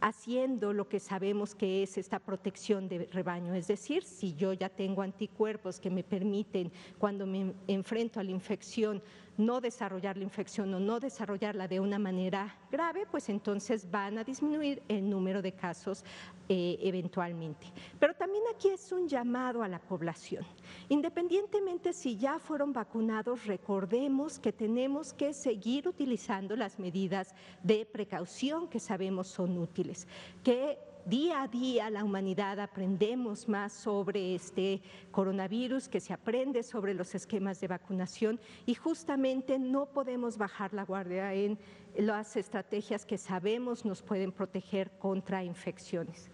haciendo 0.01 0.73
lo 0.73 0.89
que 0.89 1.01
sabemos 1.01 1.55
que 1.55 1.83
es 1.83 1.99
esta 1.99 2.19
protección 2.19 2.89
de 2.89 3.09
rebaño. 3.13 3.55
Es 3.55 3.69
decir, 3.69 4.03
si 4.03 4.35
yo 4.35 4.53
ya 4.53 4.69
tengo 4.69 5.03
anticuerpos 5.03 5.81
que 5.81 5.91
me 5.91 6.03
permiten, 6.03 6.73
cuando 6.99 7.27
me 7.27 7.55
enfrento 7.67 8.21
a 8.21 8.25
la 8.25 8.31
infección, 8.31 9.03
no 9.41 9.61
desarrollar 9.61 10.17
la 10.17 10.25
infección 10.25 10.73
o 10.75 10.81
no 10.81 11.01
desarrollarla 11.01 11.67
de 11.67 11.81
una 11.81 11.99
manera 11.99 12.57
grave, 12.71 13.07
pues 13.11 13.29
entonces 13.29 13.91
van 13.91 14.19
a 14.19 14.25
disminuir 14.25 14.83
el 14.89 15.09
número 15.09 15.43
de 15.43 15.53
casos 15.53 16.05
eh, 16.49 16.79
eventualmente. 16.81 17.67
Pero 17.99 18.15
también 18.15 18.45
aquí 18.55 18.69
es 18.69 18.93
un 18.93 19.09
llamado 19.09 19.63
a 19.63 19.69
la 19.69 19.79
población. 19.79 20.45
Independientemente 20.89 21.93
si 21.93 22.17
ya 22.17 22.39
fueron 22.39 22.73
vacunados, 22.73 23.47
recordemos 23.47 24.39
que 24.39 24.53
tenemos 24.53 25.13
que 25.13 25.33
seguir 25.33 25.89
utilizando 25.89 26.57
las 26.57 26.79
medidas 26.79 27.35
de 27.63 27.87
precaución 27.87 28.69
que 28.69 28.81
sabemos 28.81 29.29
son 29.29 29.57
útiles, 29.59 30.07
que 30.45 30.79
día 31.11 31.43
a 31.43 31.49
día 31.49 31.91
la 31.91 32.05
humanidad 32.05 32.61
aprendemos 32.61 33.49
más 33.49 33.73
sobre 33.73 34.37
este 34.37 34.81
coronavirus, 35.11 35.89
que 35.89 35.99
se 35.99 36.13
aprende 36.13 36.63
sobre 36.63 36.95
los 36.95 37.17
esquemas 37.17 37.61
de 37.61 37.67
vacunación 37.67 38.41
y 38.65 38.75
justamente 38.77 39.59
no 39.59 39.87
podemos 39.87 40.39
bajar 40.39 40.73
la 40.73 40.85
guardia 40.85 41.35
en 41.35 41.59
las 41.97 42.37
estrategias 42.37 43.05
que 43.05 43.19
sabemos 43.19 43.85
nos 43.85 44.03
pueden 44.03 44.31
proteger 44.31 44.93
contra 45.01 45.43
infecciones. 45.43 46.31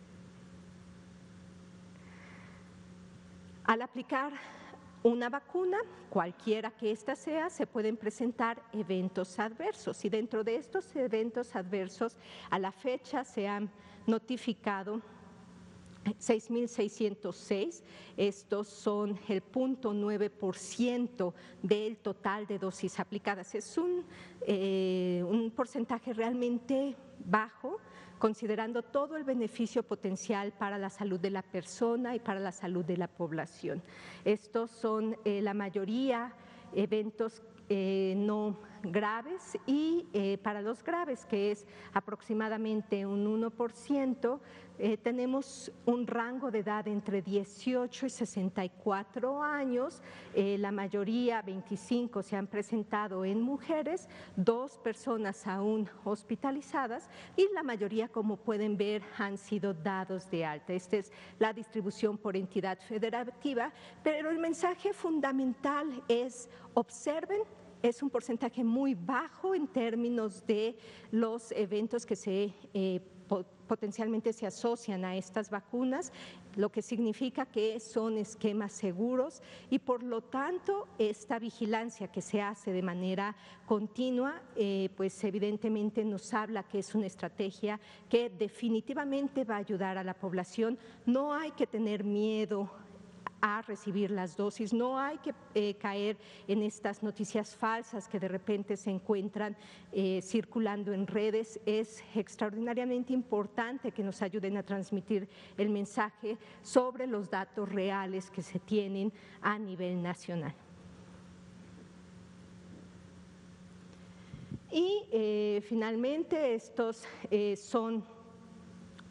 Al 3.64 3.80
aplicar 3.80 4.34
una 5.02 5.30
vacuna, 5.30 5.78
cualquiera 6.10 6.70
que 6.70 6.90
ésta 6.90 7.16
sea, 7.16 7.48
se 7.48 7.66
pueden 7.66 7.96
presentar 7.96 8.62
eventos 8.74 9.38
adversos 9.38 10.04
y 10.04 10.10
dentro 10.10 10.44
de 10.44 10.56
estos 10.56 10.94
eventos 10.94 11.56
adversos 11.56 12.16
a 12.50 12.58
la 12.58 12.72
fecha 12.72 13.24
se 13.24 13.48
han 13.48 13.70
notificado 14.06 15.02
6.606, 16.14 17.82
estos 18.16 18.68
son 18.68 19.18
el 19.28 19.42
0.9% 19.42 21.34
del 21.62 21.96
total 21.96 22.46
de 22.46 22.58
dosis 22.58 23.00
aplicadas. 23.00 23.54
Es 23.54 23.76
un, 23.76 24.04
eh, 24.42 25.24
un 25.26 25.50
porcentaje 25.50 26.12
realmente 26.12 26.96
bajo, 27.24 27.78
considerando 28.18 28.82
todo 28.82 29.16
el 29.16 29.24
beneficio 29.24 29.82
potencial 29.82 30.52
para 30.52 30.78
la 30.78 30.90
salud 30.90 31.18
de 31.18 31.30
la 31.30 31.42
persona 31.42 32.14
y 32.14 32.20
para 32.20 32.40
la 32.40 32.52
salud 32.52 32.84
de 32.84 32.96
la 32.96 33.08
población. 33.08 33.82
Estos 34.24 34.70
son 34.70 35.16
eh, 35.24 35.42
la 35.42 35.54
mayoría 35.54 36.32
eventos 36.72 37.42
eh, 37.68 38.14
no 38.16 38.58
graves 38.92 39.58
y 39.66 40.06
eh, 40.12 40.38
para 40.38 40.62
los 40.62 40.82
graves, 40.82 41.24
que 41.26 41.50
es 41.50 41.66
aproximadamente 41.92 43.06
un 43.06 43.26
1%, 43.26 44.40
eh, 44.78 44.98
tenemos 44.98 45.72
un 45.86 46.06
rango 46.06 46.50
de 46.50 46.58
edad 46.58 46.86
entre 46.86 47.22
18 47.22 48.06
y 48.06 48.10
64 48.10 49.42
años, 49.42 50.02
la 50.34 50.70
mayoría, 50.70 51.40
25, 51.40 52.22
se 52.22 52.36
han 52.36 52.46
presentado 52.46 53.24
en 53.24 53.40
mujeres, 53.40 54.06
dos 54.36 54.76
personas 54.78 55.46
aún 55.46 55.88
hospitalizadas 56.04 57.08
y 57.36 57.48
la 57.54 57.62
mayoría, 57.62 58.08
como 58.08 58.36
pueden 58.36 58.76
ver, 58.76 59.02
han 59.16 59.38
sido 59.38 59.72
dados 59.72 60.30
de 60.30 60.44
alta. 60.44 60.74
Esta 60.74 60.96
es 60.98 61.12
la 61.38 61.54
distribución 61.54 62.18
por 62.18 62.36
entidad 62.36 62.78
federativa, 62.78 63.72
pero 64.02 64.30
el 64.30 64.38
mensaje 64.38 64.92
fundamental 64.92 66.02
es 66.08 66.50
observen 66.74 67.42
es 67.88 68.02
un 68.02 68.10
porcentaje 68.10 68.64
muy 68.64 68.94
bajo 68.94 69.54
en 69.54 69.66
términos 69.68 70.44
de 70.46 70.76
los 71.10 71.52
eventos 71.52 72.04
que 72.04 72.16
se 72.16 72.52
eh, 72.74 73.00
potencialmente 73.66 74.32
se 74.32 74.46
asocian 74.46 75.04
a 75.04 75.16
estas 75.16 75.50
vacunas, 75.50 76.12
lo 76.54 76.70
que 76.70 76.82
significa 76.82 77.46
que 77.46 77.80
son 77.80 78.16
esquemas 78.16 78.72
seguros 78.72 79.42
y 79.70 79.80
por 79.80 80.02
lo 80.02 80.22
tanto 80.22 80.86
esta 80.98 81.38
vigilancia 81.38 82.08
que 82.08 82.22
se 82.22 82.40
hace 82.40 82.72
de 82.72 82.82
manera 82.82 83.34
continua, 83.66 84.40
eh, 84.54 84.88
pues 84.96 85.22
evidentemente 85.24 86.04
nos 86.04 86.32
habla 86.32 86.62
que 86.62 86.78
es 86.78 86.94
una 86.94 87.06
estrategia 87.06 87.80
que 88.08 88.30
definitivamente 88.30 89.44
va 89.44 89.56
a 89.56 89.58
ayudar 89.58 89.98
a 89.98 90.04
la 90.04 90.14
población. 90.14 90.78
No 91.04 91.34
hay 91.34 91.50
que 91.50 91.66
tener 91.66 92.04
miedo 92.04 92.70
a 93.46 93.62
recibir 93.62 94.10
las 94.10 94.36
dosis. 94.36 94.72
No 94.72 94.98
hay 94.98 95.18
que 95.18 95.32
eh, 95.54 95.74
caer 95.74 96.16
en 96.48 96.62
estas 96.62 97.00
noticias 97.00 97.54
falsas 97.54 98.08
que 98.08 98.18
de 98.18 98.26
repente 98.26 98.76
se 98.76 98.90
encuentran 98.90 99.56
eh, 99.92 100.20
circulando 100.20 100.92
en 100.92 101.06
redes. 101.06 101.60
Es 101.64 102.02
extraordinariamente 102.16 103.12
importante 103.12 103.92
que 103.92 104.02
nos 104.02 104.20
ayuden 104.20 104.56
a 104.56 104.64
transmitir 104.64 105.28
el 105.56 105.68
mensaje 105.68 106.36
sobre 106.60 107.06
los 107.06 107.30
datos 107.30 107.68
reales 107.68 108.30
que 108.32 108.42
se 108.42 108.58
tienen 108.58 109.12
a 109.40 109.56
nivel 109.60 110.02
nacional. 110.02 110.54
Y 114.72 115.04
eh, 115.12 115.62
finalmente 115.68 116.54
estos 116.54 117.04
son 117.56 118.04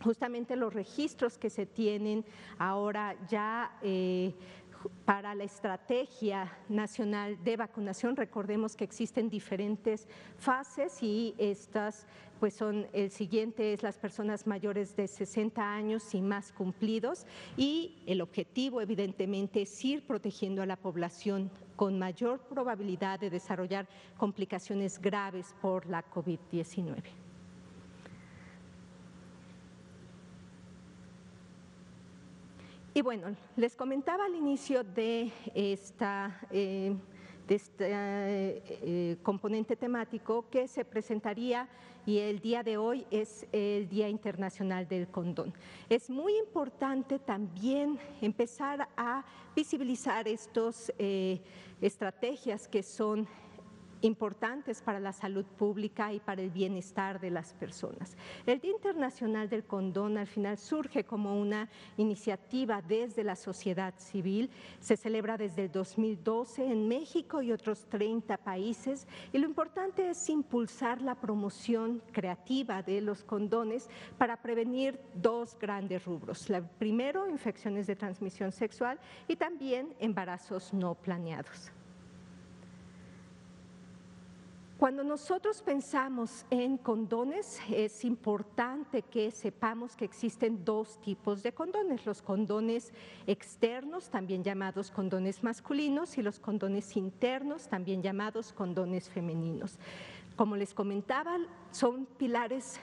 justamente 0.06 0.56
los 0.56 0.74
registros 0.74 1.38
que 1.38 1.50
se 1.50 1.66
tienen 1.66 2.24
ahora 2.60 3.16
ya 3.28 3.78
eh, 3.82 4.34
para 5.04 5.34
la 5.34 5.44
estrategia 5.44 6.56
nacional 6.70 7.44
de 7.44 7.58
vacunación. 7.58 8.16
Recordemos 8.16 8.76
que 8.76 8.84
existen 8.84 9.30
diferentes 9.30 10.08
fases 10.38 11.02
y 11.02 11.34
estas 11.40 12.08
pues 12.40 12.54
son 12.54 12.86
el 12.94 13.10
siguiente 13.12 13.74
es 13.74 13.82
las 13.82 13.98
personas 13.98 14.46
mayores 14.46 14.96
de 14.96 15.08
60 15.08 15.74
años 15.74 16.14
y 16.14 16.22
más 16.22 16.52
cumplidos 16.52 17.26
y 17.58 18.04
el 18.06 18.22
objetivo 18.22 18.82
evidentemente 18.82 19.62
es 19.62 19.86
ir 19.86 20.06
protegiendo 20.06 20.62
a 20.62 20.66
la 20.66 20.76
población 20.76 21.50
con 21.76 21.98
mayor 21.98 22.42
probabilidad 22.42 23.20
de 23.20 23.30
desarrollar 23.30 23.88
complicaciones 24.18 25.00
graves 25.00 25.56
por 25.62 25.88
la 25.88 26.04
COVID-19. 26.12 27.25
Y 32.98 33.02
bueno, 33.02 33.36
les 33.58 33.76
comentaba 33.76 34.24
al 34.24 34.36
inicio 34.36 34.82
de 34.82 35.30
esta 35.54 36.40
eh, 36.50 36.96
este 37.50 37.90
eh, 37.90 39.18
componente 39.22 39.76
temático 39.76 40.46
que 40.50 40.66
se 40.70 40.86
presentaría 40.86 41.68
y 42.06 42.20
el 42.20 42.40
día 42.40 42.64
de 42.64 42.78
hoy 42.78 43.06
es 43.12 43.46
el 43.52 43.90
Día 43.90 44.08
Internacional 44.08 44.88
del 44.88 45.10
Condón. 45.10 45.54
Es 45.90 46.10
muy 46.10 46.38
importante 46.38 47.20
también 47.20 48.00
empezar 48.22 48.88
a 48.96 49.26
visibilizar 49.54 50.26
estas 50.30 50.94
eh, 50.98 51.42
estrategias 51.82 52.66
que 52.66 52.82
son 52.82 53.28
importantes 54.06 54.82
para 54.82 55.00
la 55.00 55.12
salud 55.12 55.46
pública 55.46 56.14
y 56.14 56.20
para 56.20 56.42
el 56.42 56.50
bienestar 56.50 57.20
de 57.20 57.32
las 57.32 57.54
personas. 57.54 58.16
El 58.46 58.60
Día 58.60 58.72
Internacional 58.72 59.50
del 59.50 59.66
Condón 59.66 60.18
al 60.18 60.28
final 60.28 60.58
surge 60.58 61.04
como 61.04 61.40
una 61.40 61.70
iniciativa 61.98 62.82
desde 62.82 63.24
la 63.24 63.36
sociedad 63.36 63.94
civil, 63.98 64.50
se 64.80 64.98
celebra 64.98 65.38
desde 65.38 65.64
el 65.64 65.72
2012 65.72 66.66
en 66.66 66.88
México 66.88 67.42
y 67.42 67.52
otros 67.52 67.86
30 67.90 68.38
países 68.38 69.08
y 69.34 69.38
lo 69.38 69.46
importante 69.46 70.10
es 70.10 70.30
impulsar 70.30 71.02
la 71.02 71.16
promoción 71.16 72.02
creativa 72.12 72.82
de 72.82 73.02
los 73.02 73.24
condones 73.24 73.90
para 74.18 74.42
prevenir 74.42 75.00
dos 75.14 75.58
grandes 75.60 76.06
rubros. 76.06 76.50
La 76.50 76.62
primero, 76.62 77.28
infecciones 77.30 77.88
de 77.88 77.96
transmisión 77.96 78.52
sexual 78.52 79.00
y 79.28 79.36
también 79.36 79.94
embarazos 80.00 80.74
no 80.74 80.96
planeados. 80.96 81.75
Cuando 84.86 85.04
nosotros 85.04 85.64
pensamos 85.64 86.46
en 86.52 86.78
condones, 86.78 87.60
es 87.72 88.06
importante 88.06 89.02
que 89.02 89.32
sepamos 89.32 89.96
que 89.96 90.06
existen 90.06 90.64
dos 90.64 91.02
tipos 91.02 91.42
de 91.42 91.54
condones, 91.54 92.06
los 92.06 92.22
condones 92.22 92.94
externos, 93.26 94.12
también 94.12 94.44
llamados 94.44 94.92
condones 94.92 95.42
masculinos, 95.42 96.20
y 96.20 96.22
los 96.22 96.40
condones 96.40 96.96
internos, 96.98 97.68
también 97.68 98.04
llamados 98.04 98.54
condones 98.54 99.10
femeninos. 99.10 99.80
Como 100.36 100.56
les 100.56 100.76
comentaba, 100.76 101.40
son 101.72 102.06
pilares 102.06 102.80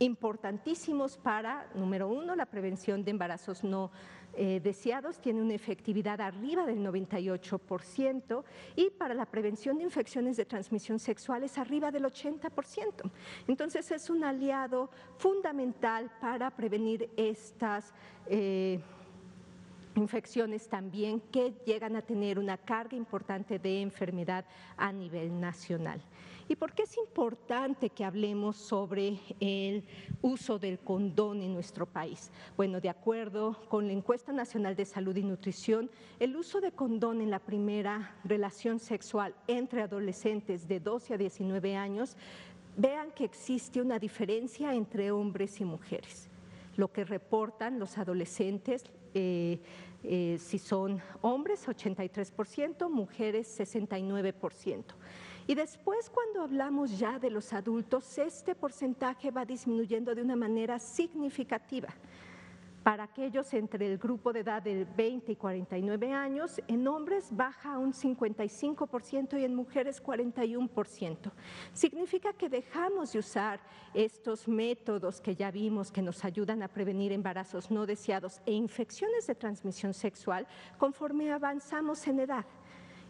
importantísimos 0.00 1.16
para, 1.16 1.66
número 1.74 2.08
uno, 2.08 2.36
la 2.36 2.44
prevención 2.44 3.04
de 3.04 3.12
embarazos 3.12 3.64
no 3.64 3.90
eh, 4.34 4.60
deseados 4.62 5.20
tiene 5.20 5.42
una 5.42 5.54
efectividad 5.54 6.20
arriba 6.20 6.64
del 6.64 6.78
98% 6.78 8.44
y 8.76 8.90
para 8.90 9.14
la 9.14 9.26
prevención 9.26 9.78
de 9.78 9.84
infecciones 9.84 10.36
de 10.36 10.44
transmisión 10.44 10.98
sexual 10.98 11.42
es 11.42 11.58
arriba 11.58 11.90
del 11.90 12.04
80%. 12.04 13.10
Entonces 13.48 13.90
es 13.90 14.08
un 14.08 14.24
aliado 14.24 14.90
fundamental 15.18 16.10
para 16.20 16.50
prevenir 16.50 17.10
estas 17.16 17.92
eh, 18.26 18.80
infecciones 19.96 20.68
también 20.68 21.20
que 21.32 21.54
llegan 21.66 21.96
a 21.96 22.02
tener 22.02 22.38
una 22.38 22.56
carga 22.56 22.96
importante 22.96 23.58
de 23.58 23.80
enfermedad 23.80 24.44
a 24.76 24.92
nivel 24.92 25.38
nacional. 25.40 26.00
¿Y 26.50 26.56
por 26.56 26.72
qué 26.72 26.82
es 26.82 26.96
importante 26.98 27.90
que 27.90 28.04
hablemos 28.04 28.56
sobre 28.56 29.20
el 29.38 29.84
uso 30.20 30.58
del 30.58 30.80
condón 30.80 31.42
en 31.42 31.54
nuestro 31.54 31.86
país? 31.86 32.32
Bueno, 32.56 32.80
de 32.80 32.88
acuerdo 32.88 33.56
con 33.68 33.86
la 33.86 33.92
encuesta 33.92 34.32
nacional 34.32 34.74
de 34.74 34.84
salud 34.84 35.14
y 35.14 35.22
nutrición, 35.22 35.88
el 36.18 36.34
uso 36.34 36.60
de 36.60 36.72
condón 36.72 37.20
en 37.20 37.30
la 37.30 37.38
primera 37.38 38.16
relación 38.24 38.80
sexual 38.80 39.32
entre 39.46 39.82
adolescentes 39.82 40.66
de 40.66 40.80
12 40.80 41.14
a 41.14 41.18
19 41.18 41.76
años, 41.76 42.16
vean 42.76 43.12
que 43.12 43.26
existe 43.26 43.80
una 43.80 44.00
diferencia 44.00 44.74
entre 44.74 45.12
hombres 45.12 45.60
y 45.60 45.64
mujeres. 45.64 46.28
Lo 46.76 46.90
que 46.90 47.04
reportan 47.04 47.78
los 47.78 47.96
adolescentes, 47.96 48.82
eh, 49.14 49.60
eh, 50.02 50.36
si 50.40 50.58
son 50.58 51.00
hombres, 51.20 51.68
83%, 51.68 52.90
mujeres, 52.90 53.46
69%. 53.56 54.96
Y 55.50 55.56
después 55.56 56.08
cuando 56.08 56.42
hablamos 56.42 56.96
ya 56.96 57.18
de 57.18 57.28
los 57.28 57.52
adultos, 57.52 58.16
este 58.18 58.54
porcentaje 58.54 59.32
va 59.32 59.44
disminuyendo 59.44 60.14
de 60.14 60.22
una 60.22 60.36
manera 60.36 60.78
significativa. 60.78 61.88
Para 62.84 63.02
aquellos 63.02 63.52
entre 63.52 63.84
el 63.90 63.98
grupo 63.98 64.32
de 64.32 64.40
edad 64.40 64.62
de 64.62 64.84
20 64.84 65.32
y 65.32 65.34
49 65.34 66.12
años, 66.12 66.60
en 66.68 66.86
hombres 66.86 67.30
baja 67.32 67.78
un 67.78 67.92
55% 67.92 69.40
y 69.40 69.44
en 69.44 69.56
mujeres 69.56 70.00
41%. 70.00 71.32
Significa 71.72 72.32
que 72.32 72.48
dejamos 72.48 73.12
de 73.12 73.18
usar 73.18 73.58
estos 73.92 74.46
métodos 74.46 75.20
que 75.20 75.34
ya 75.34 75.50
vimos 75.50 75.90
que 75.90 76.00
nos 76.00 76.24
ayudan 76.24 76.62
a 76.62 76.68
prevenir 76.68 77.10
embarazos 77.10 77.72
no 77.72 77.86
deseados 77.86 78.40
e 78.46 78.52
infecciones 78.52 79.26
de 79.26 79.34
transmisión 79.34 79.94
sexual 79.94 80.46
conforme 80.78 81.32
avanzamos 81.32 82.06
en 82.06 82.20
edad. 82.20 82.46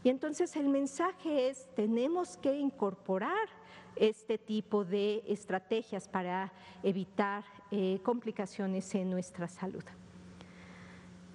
Y 0.02 0.08
entonces 0.08 0.56
el 0.56 0.68
mensaje 0.68 1.48
es, 1.48 1.68
tenemos 1.74 2.36
que 2.38 2.54
incorporar 2.54 3.48
este 3.96 4.38
tipo 4.38 4.84
de 4.84 5.22
estrategias 5.26 6.08
para 6.08 6.52
evitar 6.82 7.44
eh, 7.70 8.00
complicaciones 8.02 8.94
en 8.94 9.10
nuestra 9.10 9.46
salud. 9.46 9.84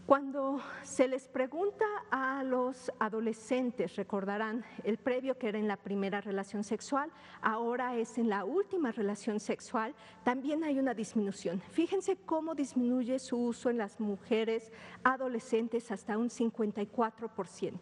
Cuando 0.05 0.61
se 0.83 1.07
les 1.07 1.27
pregunta 1.27 1.83
a 2.11 2.43
los 2.43 2.91
adolescentes, 2.99 3.95
recordarán 3.95 4.63
el 4.83 4.97
previo 4.97 5.39
que 5.39 5.47
era 5.47 5.57
en 5.57 5.67
la 5.67 5.77
primera 5.77 6.21
relación 6.21 6.63
sexual, 6.63 7.09
ahora 7.41 7.95
es 7.95 8.19
en 8.19 8.29
la 8.29 8.45
última 8.45 8.91
relación 8.91 9.39
sexual, 9.39 9.95
también 10.23 10.63
hay 10.63 10.77
una 10.77 10.93
disminución. 10.93 11.59
Fíjense 11.71 12.17
cómo 12.17 12.53
disminuye 12.53 13.17
su 13.17 13.35
uso 13.35 13.71
en 13.71 13.79
las 13.79 13.99
mujeres 13.99 14.71
adolescentes 15.03 15.89
hasta 15.89 16.19
un 16.19 16.29
54%. 16.29 17.79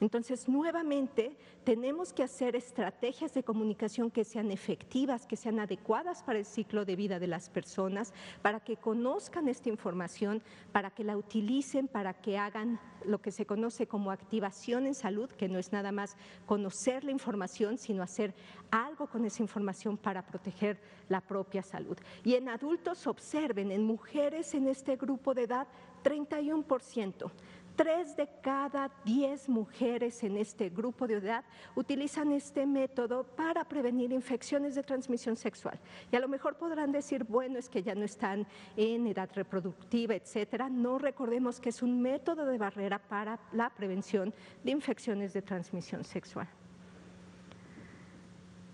Entonces, 0.00 0.48
nuevamente, 0.48 1.36
tenemos 1.64 2.12
que 2.12 2.22
hacer 2.22 2.54
estrategias 2.54 3.34
de 3.34 3.42
comunicación 3.42 4.12
que 4.12 4.22
sean 4.22 4.52
efectivas, 4.52 5.26
que 5.26 5.34
sean 5.34 5.58
adecuadas 5.58 6.22
para 6.22 6.38
el 6.38 6.44
ciclo 6.44 6.84
de 6.84 6.94
vida 6.94 7.18
de 7.18 7.26
las 7.26 7.50
personas, 7.50 8.14
para 8.42 8.60
que 8.60 8.76
conozcan 8.76 9.48
esta 9.48 9.70
información, 9.70 10.40
para 10.70 10.90
que 10.90 11.02
la 11.02 11.16
utilicen 11.16 11.63
para 11.90 12.12
que 12.12 12.36
hagan 12.36 12.78
lo 13.06 13.20
que 13.20 13.32
se 13.32 13.46
conoce 13.46 13.86
como 13.86 14.10
activación 14.10 14.86
en 14.86 14.94
salud, 14.94 15.30
que 15.30 15.48
no 15.48 15.58
es 15.58 15.72
nada 15.72 15.92
más 15.92 16.16
conocer 16.46 17.04
la 17.04 17.10
información, 17.10 17.78
sino 17.78 18.02
hacer 18.02 18.34
algo 18.70 19.06
con 19.06 19.24
esa 19.24 19.42
información 19.42 19.96
para 19.96 20.26
proteger 20.26 20.78
la 21.08 21.22
propia 21.22 21.62
salud. 21.62 21.96
Y 22.22 22.34
en 22.34 22.48
adultos 22.48 23.06
observen, 23.06 23.72
en 23.72 23.82
mujeres 23.82 24.54
en 24.54 24.68
este 24.68 24.96
grupo 24.96 25.32
de 25.32 25.44
edad, 25.44 25.66
31%. 26.02 27.30
Tres 27.76 28.16
de 28.16 28.28
cada 28.40 28.88
diez 29.04 29.48
mujeres 29.48 30.22
en 30.22 30.36
este 30.36 30.68
grupo 30.68 31.08
de 31.08 31.14
edad 31.14 31.44
utilizan 31.74 32.30
este 32.30 32.66
método 32.66 33.24
para 33.24 33.64
prevenir 33.64 34.12
infecciones 34.12 34.76
de 34.76 34.84
transmisión 34.84 35.36
sexual. 35.36 35.80
Y 36.12 36.14
a 36.14 36.20
lo 36.20 36.28
mejor 36.28 36.56
podrán 36.56 36.92
decir, 36.92 37.24
bueno, 37.24 37.58
es 37.58 37.68
que 37.68 37.82
ya 37.82 37.96
no 37.96 38.04
están 38.04 38.46
en 38.76 39.08
edad 39.08 39.28
reproductiva, 39.34 40.14
etcétera. 40.14 40.68
No 40.68 40.98
recordemos 40.98 41.60
que 41.60 41.70
es 41.70 41.82
un 41.82 42.00
método 42.00 42.46
de 42.46 42.58
barrera 42.58 43.00
para 43.00 43.40
la 43.52 43.70
prevención 43.70 44.32
de 44.62 44.70
infecciones 44.70 45.32
de 45.32 45.42
transmisión 45.42 46.04
sexual. 46.04 46.48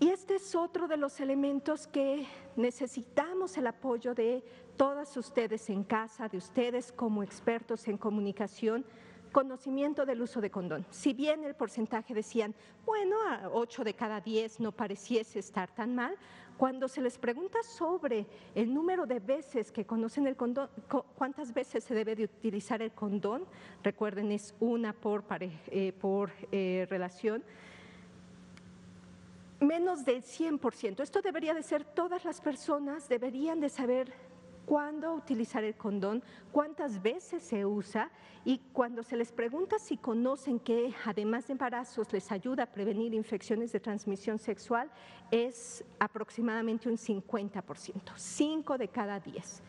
Y 0.01 0.09
este 0.09 0.33
es 0.37 0.55
otro 0.55 0.87
de 0.87 0.97
los 0.97 1.19
elementos 1.19 1.85
que 1.85 2.25
necesitamos 2.55 3.55
el 3.55 3.67
apoyo 3.67 4.15
de 4.15 4.43
todas 4.75 5.15
ustedes 5.15 5.69
en 5.69 5.83
casa, 5.83 6.27
de 6.27 6.37
ustedes 6.37 6.91
como 6.91 7.21
expertos 7.21 7.87
en 7.87 7.99
comunicación, 7.99 8.83
conocimiento 9.31 10.03
del 10.03 10.23
uso 10.23 10.41
de 10.41 10.49
condón. 10.49 10.87
Si 10.89 11.13
bien 11.13 11.43
el 11.43 11.53
porcentaje 11.53 12.15
decían, 12.15 12.55
bueno, 12.83 13.15
a 13.29 13.49
8 13.53 13.83
de 13.83 13.93
cada 13.93 14.19
10 14.19 14.59
no 14.59 14.71
pareciese 14.71 15.37
estar 15.37 15.69
tan 15.69 15.93
mal, 15.93 16.15
cuando 16.57 16.87
se 16.87 17.01
les 17.01 17.19
pregunta 17.19 17.61
sobre 17.61 18.25
el 18.55 18.73
número 18.73 19.05
de 19.05 19.19
veces 19.19 19.71
que 19.71 19.85
conocen 19.85 20.25
el 20.25 20.35
condón, 20.35 20.71
cuántas 21.13 21.53
veces 21.53 21.83
se 21.83 21.93
debe 21.93 22.15
de 22.15 22.23
utilizar 22.23 22.81
el 22.81 22.91
condón, 22.91 23.45
recuerden 23.83 24.31
es 24.31 24.55
una 24.59 24.93
por, 24.93 25.23
eh, 25.69 25.93
eh, 26.51 26.87
relación, 26.89 27.43
menos 29.61 30.03
del 30.03 30.23
100%. 30.23 31.01
Esto 31.01 31.21
debería 31.21 31.53
de 31.53 31.63
ser 31.63 31.85
todas 31.85 32.25
las 32.25 32.41
personas, 32.41 33.07
deberían 33.07 33.59
de 33.59 33.69
saber 33.69 34.11
cuándo 34.65 35.13
utilizar 35.13 35.63
el 35.63 35.75
condón, 35.75 36.23
cuántas 36.51 37.01
veces 37.01 37.43
se 37.43 37.65
usa 37.65 38.11
y 38.45 38.59
cuando 38.73 39.03
se 39.03 39.17
les 39.17 39.31
pregunta 39.31 39.77
si 39.79 39.97
conocen 39.97 40.59
que 40.59 40.93
además 41.05 41.47
de 41.47 41.53
embarazos 41.53 42.11
les 42.11 42.31
ayuda 42.31 42.63
a 42.63 42.71
prevenir 42.71 43.13
infecciones 43.13 43.71
de 43.71 43.79
transmisión 43.79 44.39
sexual, 44.39 44.89
es 45.29 45.83
aproximadamente 45.99 46.89
un 46.89 46.97
50%, 46.97 48.13
5 48.15 48.77
de 48.77 48.87
cada 48.87 49.19
10. 49.19 49.61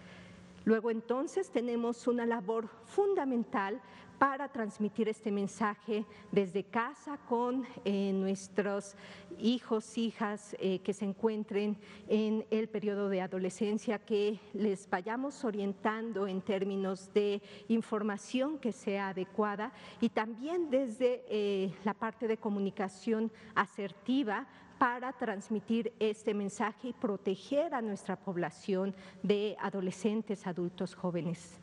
Luego 0.64 0.90
entonces 0.90 1.50
tenemos 1.50 2.06
una 2.06 2.26
labor 2.26 2.68
fundamental 2.84 3.80
para 4.22 4.46
transmitir 4.46 5.08
este 5.08 5.32
mensaje 5.32 6.06
desde 6.30 6.62
casa 6.62 7.18
con 7.28 7.66
eh, 7.84 8.12
nuestros 8.12 8.94
hijos, 9.36 9.98
hijas 9.98 10.54
eh, 10.60 10.78
que 10.78 10.92
se 10.92 11.06
encuentren 11.06 11.76
en 12.06 12.46
el 12.52 12.68
periodo 12.68 13.08
de 13.08 13.20
adolescencia, 13.20 13.98
que 13.98 14.38
les 14.52 14.88
vayamos 14.88 15.44
orientando 15.44 16.28
en 16.28 16.40
términos 16.40 17.12
de 17.12 17.42
información 17.66 18.60
que 18.60 18.70
sea 18.70 19.08
adecuada 19.08 19.72
y 20.00 20.08
también 20.08 20.70
desde 20.70 21.24
eh, 21.28 21.74
la 21.82 21.94
parte 21.94 22.28
de 22.28 22.36
comunicación 22.36 23.32
asertiva 23.56 24.46
para 24.82 25.12
transmitir 25.12 25.92
este 26.00 26.34
mensaje 26.34 26.88
y 26.88 26.92
proteger 26.92 27.72
a 27.72 27.80
nuestra 27.80 28.16
población 28.16 28.92
de 29.22 29.56
adolescentes, 29.60 30.44
adultos, 30.44 30.96
jóvenes. 30.96 31.60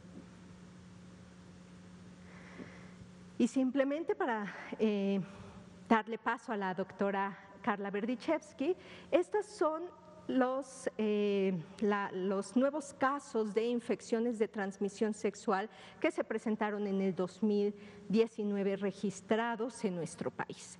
Y 3.37 3.49
simplemente 3.49 4.15
para 4.15 4.55
eh, 4.79 5.19
darle 5.89 6.17
paso 6.17 6.53
a 6.53 6.55
la 6.55 6.73
doctora 6.73 7.37
Carla 7.61 7.91
Berdichevsky, 7.91 8.73
estos 9.11 9.45
son 9.47 9.83
los, 10.29 10.89
eh, 10.97 11.61
los, 12.13 12.55
nuevos 12.55 12.93
casos 12.93 13.53
de 13.53 13.65
infecciones 13.65 14.39
de 14.39 14.47
transmisión 14.47 15.13
sexual 15.13 15.69
que 15.99 16.09
se 16.09 16.23
presentaron 16.23 16.87
en 16.87 17.01
el 17.01 17.13
2019 17.13 18.77
registrados 18.77 19.83
en 19.83 19.97
nuestro 19.97 20.31
país. 20.31 20.79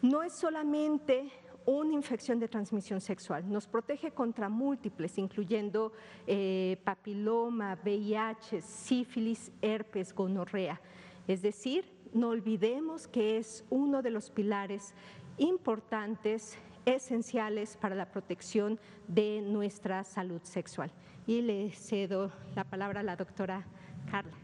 No 0.00 0.22
es 0.22 0.32
solamente 0.32 1.30
una 1.66 1.94
infección 1.94 2.38
de 2.38 2.48
transmisión 2.48 3.00
sexual. 3.00 3.50
Nos 3.50 3.66
protege 3.66 4.10
contra 4.10 4.48
múltiples, 4.48 5.18
incluyendo 5.18 5.92
eh, 6.26 6.76
papiloma, 6.84 7.78
VIH, 7.82 8.62
sífilis, 8.62 9.52
herpes, 9.60 10.14
gonorrea. 10.14 10.80
Es 11.26 11.42
decir, 11.42 11.84
no 12.12 12.28
olvidemos 12.28 13.06
que 13.06 13.38
es 13.38 13.64
uno 13.70 14.02
de 14.02 14.10
los 14.10 14.30
pilares 14.30 14.94
importantes, 15.38 16.58
esenciales 16.84 17.76
para 17.76 17.94
la 17.94 18.10
protección 18.10 18.78
de 19.06 19.40
nuestra 19.40 20.04
salud 20.04 20.40
sexual. 20.42 20.90
Y 21.26 21.42
le 21.42 21.70
cedo 21.70 22.32
la 22.56 22.64
palabra 22.64 23.00
a 23.00 23.04
la 23.04 23.16
doctora 23.16 23.64
Carla. 24.10 24.41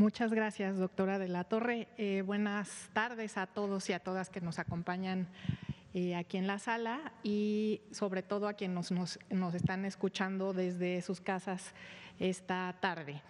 Muchas 0.00 0.32
gracias, 0.32 0.78
doctora 0.78 1.18
de 1.18 1.28
la 1.28 1.44
Torre. 1.44 1.86
Eh, 1.98 2.22
buenas 2.24 2.88
tardes 2.94 3.36
a 3.36 3.46
todos 3.46 3.90
y 3.90 3.92
a 3.92 3.98
todas 3.98 4.30
que 4.30 4.40
nos 4.40 4.58
acompañan 4.58 5.28
eh, 5.92 6.16
aquí 6.16 6.38
en 6.38 6.46
la 6.46 6.58
sala 6.58 7.12
y 7.22 7.82
sobre 7.90 8.22
todo 8.22 8.48
a 8.48 8.54
quienes 8.54 8.90
nos, 8.92 9.18
nos, 9.28 9.54
están 9.54 9.84
escuchando 9.84 10.54
desde 10.54 11.02
sus 11.02 11.20
casas 11.20 11.74
esta 12.18 12.74
tarde. 12.80 13.20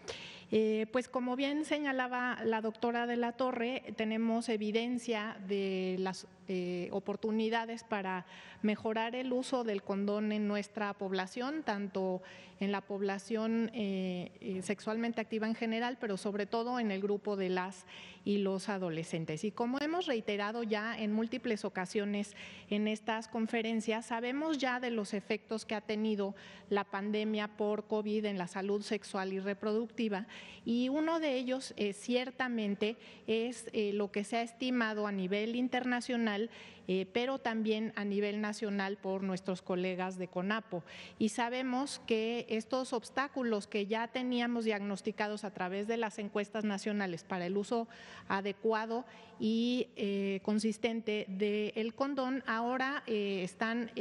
Eh, 0.53 0.87
pues 0.91 1.09
como 1.09 1.37
bien 1.37 1.65
señalaba 1.65 2.39
la 2.45 2.61
doctora 2.61 3.07
de 3.07 3.17
la 3.17 3.33
Torre, 3.33 3.95
tenemos 3.97 4.49
evidencia 4.49 5.37
de 5.47 5.95
las 6.01 6.27
eh, 6.49 6.89
oportunidades 6.91 7.85
para 7.85 8.27
mejorar 8.63 9.15
el 9.15 9.33
uso 9.33 9.63
del 9.63 9.85
condón 9.85 10.33
en 10.33 10.49
nuestra 10.49 10.93
población, 10.95 11.63
tanto 11.63 12.21
en 12.59 12.73
la 12.73 12.81
población 12.81 13.71
eh, 13.73 14.61
sexualmente 14.63 15.21
activa 15.21 15.47
en 15.47 15.55
general, 15.55 15.97
pero 16.01 16.17
sobre 16.17 16.47
todo 16.47 16.81
en 16.81 16.91
el 16.91 17.01
grupo 17.01 17.37
de 17.37 17.49
las 17.49 17.87
y 18.25 18.39
los 18.39 18.69
adolescentes. 18.69 19.45
Y 19.45 19.51
como 19.51 19.79
hemos 19.81 20.07
reiterado 20.07 20.63
ya 20.63 20.99
en 20.99 21.13
múltiples 21.13 21.65
ocasiones 21.65 22.35
en 22.69 22.87
estas 22.87 23.29
conferencias, 23.29 24.07
sabemos 24.07 24.59
ya 24.59 24.79
de 24.79 24.91
los 24.91 25.15
efectos 25.15 25.65
que 25.65 25.75
ha 25.75 25.81
tenido 25.81 26.35
la 26.69 26.85
pandemia 26.85 27.49
por 27.49 27.87
COVID 27.87 28.27
en 28.27 28.37
la 28.37 28.47
salud 28.47 28.83
sexual 28.83 29.33
y 29.33 29.41
reproductiva 29.41 30.27
y 30.65 30.89
uno 30.89 31.21
de 31.21 31.37
ellos 31.37 31.75
ciertamente 31.95 32.97
es 33.27 33.71
lo 33.73 34.13
que 34.13 34.25
se 34.25 34.37
ha 34.37 34.43
estimado 34.43 35.07
a 35.07 35.13
nivel 35.13 35.57
internacional 35.57 36.51
eh, 36.93 37.07
pero 37.13 37.39
también 37.39 37.93
a 37.95 38.05
nivel 38.05 38.41
nacional 38.41 38.97
por 38.97 39.23
nuestros 39.23 39.63
colegas 39.63 40.19
de 40.19 40.27
CONAPO. 40.27 40.83
Y 41.21 41.29
sabemos 41.29 42.01
que 42.05 42.47
estos 42.49 42.93
obstáculos 42.93 43.69
que 43.69 43.87
ya 43.87 44.09
teníamos 44.09 44.65
diagnosticados 44.65 45.45
a 45.45 45.53
través 45.53 45.87
de 45.87 45.97
las 45.97 46.19
encuestas 46.19 46.65
nacionales 46.65 47.23
para 47.23 47.47
el 47.47 47.57
uso 47.57 47.87
adecuado 48.27 49.05
y 49.39 49.87
eh, 49.95 50.41
consistente 50.43 51.27
del 51.29 51.95
condón 51.95 52.43
ahora 52.49 53.05
eh, 53.07 53.43
están 53.45 53.93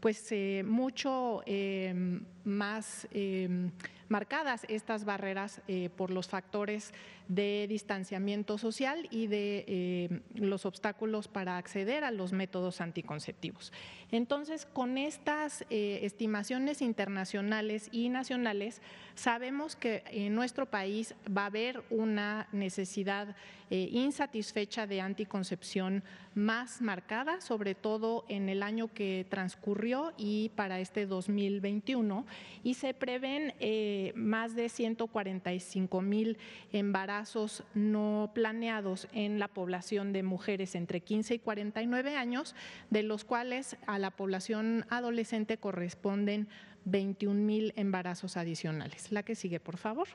pues 0.00 0.34
mucho 0.64 1.44
más 2.44 3.06
marcadas 4.08 4.64
estas 4.68 5.04
barreras 5.04 5.60
por 5.96 6.10
los 6.10 6.28
factores 6.28 6.92
de 7.28 7.66
distanciamiento 7.68 8.56
social 8.56 9.06
y 9.10 9.26
de 9.26 9.64
eh, 9.68 10.20
los 10.34 10.64
obstáculos 10.64 11.28
para 11.28 11.58
acceder 11.58 12.02
a 12.02 12.10
los 12.10 12.32
métodos 12.32 12.80
anticonceptivos. 12.80 13.72
Entonces, 14.10 14.66
con 14.72 14.96
estas 14.96 15.66
eh, 15.68 16.00
estimaciones 16.02 16.80
internacionales 16.80 17.90
y 17.92 18.08
nacionales, 18.08 18.80
sabemos 19.14 19.76
que 19.76 20.02
en 20.10 20.34
nuestro 20.34 20.66
país 20.66 21.14
va 21.28 21.42
a 21.42 21.46
haber 21.46 21.82
una 21.90 22.48
necesidad 22.52 23.36
eh, 23.70 23.90
insatisfecha 23.92 24.86
de 24.86 25.02
anticoncepción 25.02 26.02
más 26.34 26.80
marcada, 26.80 27.42
sobre 27.42 27.74
todo 27.74 28.24
en 28.28 28.48
el 28.48 28.62
año 28.62 28.88
que 28.94 29.26
transcurrió 29.28 30.14
y 30.16 30.50
para 30.54 30.80
este 30.80 31.04
2021, 31.04 32.24
y 32.64 32.74
se 32.74 32.94
prevén 32.94 33.52
más 34.14 34.54
de 34.54 34.68
145 34.68 36.00
mil 36.00 36.38
embarazos 36.72 37.17
no 37.74 38.30
planeados 38.34 39.08
en 39.12 39.38
la 39.38 39.48
población 39.48 40.12
de 40.12 40.22
mujeres 40.22 40.74
entre 40.74 41.00
15 41.00 41.34
y 41.34 41.38
49 41.38 42.16
años, 42.16 42.54
de 42.90 43.02
los 43.02 43.24
cuales 43.24 43.76
a 43.86 43.98
la 43.98 44.10
población 44.10 44.86
adolescente 44.90 45.58
corresponden 45.58 46.48
21 46.84 47.40
mil 47.40 47.72
embarazos 47.76 48.36
adicionales. 48.36 49.12
La 49.12 49.22
que 49.22 49.34
sigue, 49.34 49.60
por 49.60 49.76
favor. 49.76 50.08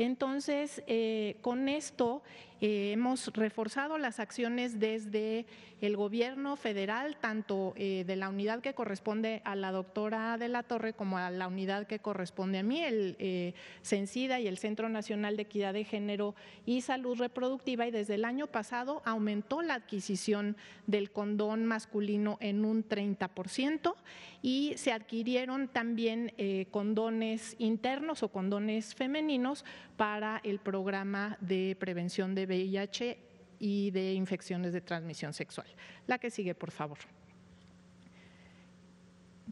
Entonces, 0.00 0.82
eh, 0.86 1.36
con 1.42 1.68
esto 1.68 2.22
eh, 2.62 2.92
hemos 2.92 3.26
reforzado 3.34 3.98
las 3.98 4.18
acciones 4.18 4.80
desde 4.80 5.44
el 5.82 5.96
gobierno 5.96 6.56
federal, 6.56 7.16
tanto 7.20 7.74
eh, 7.76 8.04
de 8.06 8.16
la 8.16 8.30
unidad 8.30 8.60
que 8.60 8.74
corresponde 8.74 9.40
a 9.44 9.54
la 9.56 9.72
doctora 9.72 10.36
de 10.38 10.48
la 10.48 10.62
Torre 10.62 10.94
como 10.94 11.16
a 11.16 11.30
la 11.30 11.48
unidad 11.48 11.86
que 11.86 12.00
corresponde 12.00 12.58
a 12.58 12.62
mí, 12.62 12.82
el 12.82 13.54
CENSIDA 13.82 14.40
y 14.40 14.46
el 14.46 14.58
Centro 14.58 14.90
Nacional 14.90 15.36
de 15.36 15.42
Equidad 15.42 15.72
de 15.72 15.84
Género 15.84 16.34
y 16.66 16.82
Salud 16.82 17.18
Reproductiva. 17.18 17.86
Y 17.86 17.90
desde 17.90 18.16
el 18.16 18.26
año 18.26 18.46
pasado 18.46 19.00
aumentó 19.06 19.62
la 19.62 19.74
adquisición 19.74 20.56
del 20.86 21.10
condón 21.12 21.64
masculino 21.64 22.36
en 22.40 22.66
un 22.66 22.86
30% 22.86 23.94
y 24.42 24.74
se 24.76 24.92
adquirieron 24.92 25.68
también 25.68 26.32
condones 26.70 27.56
internos 27.58 28.22
o 28.22 28.28
condones 28.28 28.94
femeninos 28.94 29.64
para 30.00 30.40
el 30.44 30.60
programa 30.60 31.36
de 31.42 31.76
prevención 31.78 32.34
de 32.34 32.46
VIH 32.46 33.18
y 33.58 33.90
de 33.90 34.14
infecciones 34.14 34.72
de 34.72 34.80
transmisión 34.80 35.34
sexual. 35.34 35.66
La 36.06 36.16
que 36.16 36.30
sigue, 36.30 36.54
por 36.54 36.70
favor. 36.70 36.96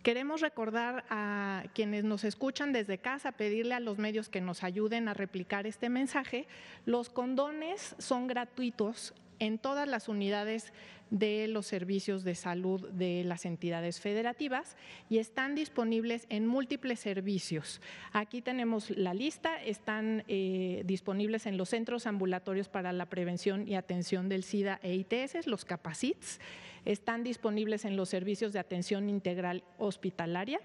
Queremos 0.02 0.40
recordar 0.40 1.04
a 1.10 1.64
quienes 1.74 2.04
nos 2.04 2.24
escuchan 2.24 2.72
desde 2.72 2.96
casa, 2.96 3.32
pedirle 3.32 3.74
a 3.74 3.80
los 3.80 3.98
medios 3.98 4.30
que 4.30 4.40
nos 4.40 4.64
ayuden 4.64 5.08
a 5.08 5.12
replicar 5.12 5.66
este 5.66 5.90
mensaje. 5.90 6.46
Los 6.86 7.10
condones 7.10 7.94
son 7.98 8.26
gratuitos 8.26 9.12
en 9.38 9.58
todas 9.58 9.88
las 9.88 10.08
unidades 10.08 10.72
de 11.10 11.48
los 11.48 11.66
servicios 11.66 12.22
de 12.24 12.34
salud 12.34 12.88
de 12.90 13.24
las 13.24 13.46
entidades 13.46 14.00
federativas 14.00 14.76
y 15.08 15.18
están 15.18 15.54
disponibles 15.54 16.26
en 16.28 16.46
múltiples 16.46 17.00
servicios. 17.00 17.80
Aquí 18.12 18.42
tenemos 18.42 18.90
la 18.90 19.14
lista, 19.14 19.62
están 19.62 20.24
eh, 20.28 20.82
disponibles 20.84 21.46
en 21.46 21.56
los 21.56 21.70
centros 21.70 22.06
ambulatorios 22.06 22.68
para 22.68 22.92
la 22.92 23.06
prevención 23.06 23.66
y 23.66 23.74
atención 23.74 24.28
del 24.28 24.44
SIDA 24.44 24.80
e 24.82 24.94
ITS, 24.94 25.46
los 25.46 25.64
CAPACITS, 25.64 26.40
están 26.84 27.24
disponibles 27.24 27.84
en 27.84 27.96
los 27.96 28.08
servicios 28.08 28.52
de 28.52 28.58
atención 28.58 29.08
integral 29.08 29.64
hospitalaria 29.78 30.60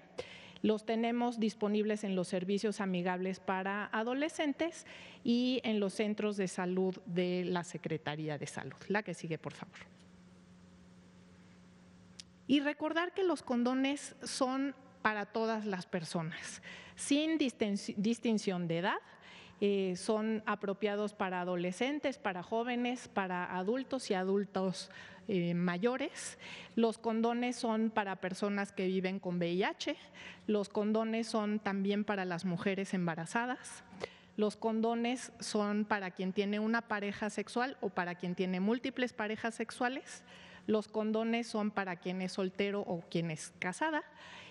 Los 0.64 0.86
tenemos 0.86 1.38
disponibles 1.38 2.04
en 2.04 2.16
los 2.16 2.26
servicios 2.26 2.80
amigables 2.80 3.38
para 3.38 3.90
adolescentes 3.92 4.86
y 5.22 5.60
en 5.62 5.78
los 5.78 5.92
centros 5.92 6.38
de 6.38 6.48
salud 6.48 6.96
de 7.04 7.44
la 7.44 7.64
Secretaría 7.64 8.38
de 8.38 8.46
Salud. 8.46 8.78
La 8.88 9.02
que 9.02 9.12
sigue, 9.12 9.36
por 9.36 9.52
favor. 9.52 9.76
Y 12.46 12.60
recordar 12.60 13.12
que 13.12 13.24
los 13.24 13.42
condones 13.42 14.16
son 14.22 14.74
para 15.02 15.26
todas 15.26 15.66
las 15.66 15.84
personas, 15.84 16.62
sin 16.96 17.36
distinción 17.36 18.66
de 18.66 18.78
edad. 18.78 18.96
Eh, 19.60 19.96
son 19.96 20.42
apropiados 20.46 21.12
para 21.12 21.42
adolescentes, 21.42 22.16
para 22.16 22.42
jóvenes, 22.42 23.08
para 23.08 23.54
adultos 23.54 24.10
y 24.10 24.14
adultos 24.14 24.90
eh, 25.28 25.54
mayores. 25.54 26.38
Los 26.76 26.98
condones 26.98 27.56
son 27.56 27.90
para 27.90 28.16
personas 28.16 28.72
que 28.72 28.86
viven 28.86 29.18
con 29.18 29.38
VIH. 29.38 29.96
Los 30.46 30.68
condones 30.68 31.26
son 31.26 31.58
también 31.58 32.04
para 32.04 32.24
las 32.24 32.44
mujeres 32.44 32.94
embarazadas. 32.94 33.84
Los 34.36 34.56
condones 34.56 35.32
son 35.38 35.84
para 35.84 36.10
quien 36.10 36.32
tiene 36.32 36.58
una 36.58 36.82
pareja 36.82 37.30
sexual 37.30 37.76
o 37.80 37.88
para 37.88 38.16
quien 38.16 38.34
tiene 38.34 38.60
múltiples 38.60 39.12
parejas 39.12 39.54
sexuales. 39.54 40.24
Los 40.66 40.88
condones 40.88 41.46
son 41.46 41.70
para 41.70 41.96
quien 41.96 42.22
es 42.22 42.32
soltero 42.32 42.80
o 42.80 43.02
quien 43.10 43.30
es 43.30 43.52
casada 43.58 44.02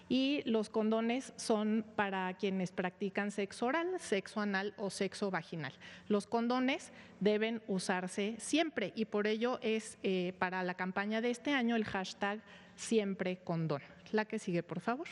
y 0.09 0.41
los 0.45 0.69
condones 0.69 1.33
son 1.37 1.85
para 1.95 2.33
quienes 2.35 2.71
practican 2.71 3.31
sexo 3.31 3.67
oral, 3.67 3.99
sexo 3.99 4.41
anal 4.41 4.73
o 4.77 4.89
sexo 4.89 5.31
vaginal. 5.31 5.73
Los 6.07 6.27
condones 6.27 6.91
deben 7.19 7.61
usarse 7.67 8.35
siempre 8.37 8.91
y 8.95 9.05
por 9.05 9.27
ello 9.27 9.59
es 9.61 9.97
eh, 10.03 10.33
para 10.39 10.63
la 10.63 10.73
campaña 10.73 11.21
de 11.21 11.31
este 11.31 11.53
año 11.53 11.75
el 11.75 11.85
hashtag 11.85 12.41
siempre 12.75 13.37
condón. 13.37 13.81
La 14.11 14.25
que 14.25 14.39
sigue, 14.39 14.61
por 14.61 14.81
favor. 14.81 15.07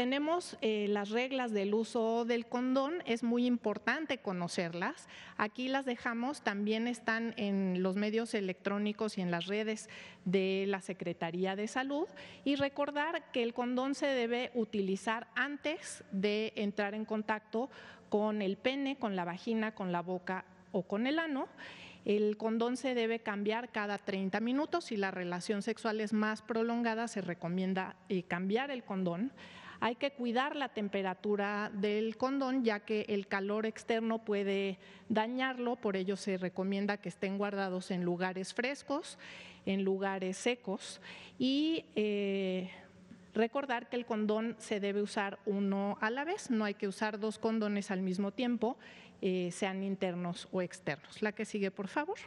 Tenemos 0.00 0.56
eh, 0.62 0.86
las 0.88 1.10
reglas 1.10 1.52
del 1.52 1.74
uso 1.74 2.24
del 2.24 2.46
condón, 2.46 3.02
es 3.04 3.22
muy 3.22 3.44
importante 3.44 4.16
conocerlas. 4.16 5.10
Aquí 5.36 5.68
las 5.68 5.84
dejamos, 5.84 6.40
también 6.40 6.88
están 6.88 7.34
en 7.36 7.82
los 7.82 7.96
medios 7.96 8.32
electrónicos 8.32 9.18
y 9.18 9.20
en 9.20 9.30
las 9.30 9.44
redes 9.44 9.90
de 10.24 10.64
la 10.68 10.80
Secretaría 10.80 11.54
de 11.54 11.68
Salud. 11.68 12.08
Y 12.44 12.56
recordar 12.56 13.30
que 13.30 13.42
el 13.42 13.52
condón 13.52 13.94
se 13.94 14.06
debe 14.06 14.52
utilizar 14.54 15.28
antes 15.34 16.02
de 16.12 16.54
entrar 16.56 16.94
en 16.94 17.04
contacto 17.04 17.68
con 18.08 18.40
el 18.40 18.56
pene, 18.56 18.96
con 18.96 19.16
la 19.16 19.26
vagina, 19.26 19.74
con 19.74 19.92
la 19.92 20.00
boca 20.00 20.46
o 20.72 20.82
con 20.82 21.06
el 21.06 21.18
ano. 21.18 21.46
El 22.06 22.38
condón 22.38 22.78
se 22.78 22.94
debe 22.94 23.18
cambiar 23.20 23.70
cada 23.70 23.98
30 23.98 24.40
minutos. 24.40 24.86
Si 24.86 24.96
la 24.96 25.10
relación 25.10 25.60
sexual 25.60 26.00
es 26.00 26.14
más 26.14 26.40
prolongada, 26.40 27.06
se 27.06 27.20
recomienda 27.20 27.96
eh, 28.08 28.22
cambiar 28.22 28.70
el 28.70 28.82
condón. 28.82 29.32
Hay 29.80 29.96
que 29.96 30.10
cuidar 30.10 30.56
la 30.56 30.68
temperatura 30.68 31.70
del 31.72 32.18
condón 32.18 32.64
ya 32.64 32.80
que 32.80 33.06
el 33.08 33.26
calor 33.26 33.64
externo 33.64 34.18
puede 34.18 34.78
dañarlo, 35.08 35.76
por 35.76 35.96
ello 35.96 36.16
se 36.16 36.36
recomienda 36.36 36.98
que 36.98 37.08
estén 37.08 37.38
guardados 37.38 37.90
en 37.90 38.04
lugares 38.04 38.52
frescos, 38.52 39.18
en 39.64 39.82
lugares 39.82 40.36
secos 40.36 41.00
y 41.38 41.86
eh, 41.96 42.70
recordar 43.32 43.88
que 43.88 43.96
el 43.96 44.04
condón 44.04 44.54
se 44.58 44.80
debe 44.80 45.00
usar 45.00 45.38
uno 45.46 45.96
a 46.02 46.10
la 46.10 46.24
vez, 46.24 46.50
no 46.50 46.66
hay 46.66 46.74
que 46.74 46.86
usar 46.86 47.18
dos 47.18 47.38
condones 47.38 47.90
al 47.90 48.02
mismo 48.02 48.32
tiempo, 48.32 48.76
eh, 49.22 49.50
sean 49.50 49.82
internos 49.82 50.48
o 50.52 50.60
externos. 50.60 51.22
La 51.22 51.32
que 51.32 51.46
sigue, 51.46 51.70
por 51.70 51.88
favor. 51.88 52.18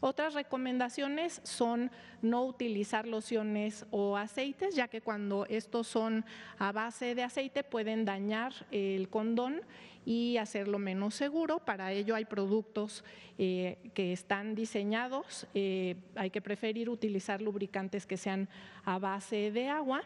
Otras 0.00 0.34
recomendaciones 0.34 1.40
son 1.44 1.90
no 2.22 2.44
utilizar 2.44 3.06
lociones 3.06 3.86
o 3.90 4.16
aceites, 4.16 4.74
ya 4.74 4.88
que 4.88 5.00
cuando 5.00 5.46
estos 5.46 5.86
son 5.86 6.24
a 6.58 6.72
base 6.72 7.14
de 7.14 7.22
aceite 7.22 7.64
pueden 7.64 8.04
dañar 8.04 8.52
el 8.70 9.08
condón 9.08 9.62
y 10.06 10.36
hacerlo 10.36 10.78
menos 10.78 11.14
seguro. 11.14 11.58
Para 11.58 11.92
ello 11.92 12.14
hay 12.14 12.24
productos 12.24 13.04
eh, 13.38 13.76
que 13.92 14.12
están 14.12 14.54
diseñados. 14.54 15.46
Eh, 15.52 15.96
hay 16.14 16.30
que 16.30 16.40
preferir 16.40 16.88
utilizar 16.88 17.42
lubricantes 17.42 18.06
que 18.06 18.16
sean 18.16 18.48
a 18.84 18.98
base 18.98 19.50
de 19.50 19.68
agua. 19.68 20.02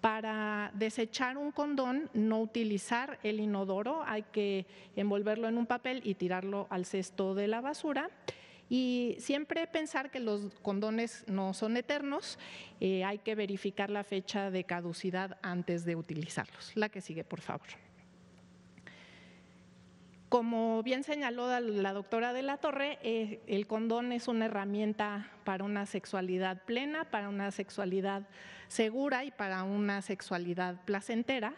Para 0.00 0.72
desechar 0.74 1.36
un 1.38 1.52
condón, 1.52 2.10
no 2.12 2.40
utilizar 2.40 3.20
el 3.22 3.38
inodoro, 3.38 4.02
hay 4.04 4.22
que 4.22 4.66
envolverlo 4.96 5.46
en 5.48 5.56
un 5.56 5.66
papel 5.66 6.00
y 6.04 6.14
tirarlo 6.14 6.66
al 6.70 6.86
cesto 6.86 7.34
de 7.36 7.46
la 7.46 7.60
basura. 7.60 8.10
Y 8.72 9.16
siempre 9.18 9.66
pensar 9.66 10.10
que 10.10 10.18
los 10.18 10.46
condones 10.62 11.26
no 11.28 11.52
son 11.52 11.76
eternos, 11.76 12.38
eh, 12.80 13.04
hay 13.04 13.18
que 13.18 13.34
verificar 13.34 13.90
la 13.90 14.02
fecha 14.02 14.50
de 14.50 14.64
caducidad 14.64 15.36
antes 15.42 15.84
de 15.84 15.94
utilizarlos. 15.94 16.72
La 16.74 16.88
que 16.88 17.02
sigue, 17.02 17.22
por 17.22 17.42
favor. 17.42 17.68
Como 20.32 20.82
bien 20.82 21.04
señaló 21.04 21.60
la 21.60 21.92
doctora 21.92 22.32
de 22.32 22.40
la 22.40 22.56
Torre, 22.56 22.98
eh, 23.02 23.42
el 23.46 23.66
condón 23.66 24.12
es 24.12 24.28
una 24.28 24.46
herramienta 24.46 25.30
para 25.44 25.62
una 25.62 25.84
sexualidad 25.84 26.62
plena, 26.64 27.04
para 27.04 27.28
una 27.28 27.50
sexualidad 27.50 28.26
segura 28.66 29.26
y 29.26 29.30
para 29.30 29.62
una 29.62 30.00
sexualidad 30.00 30.82
placentera. 30.86 31.52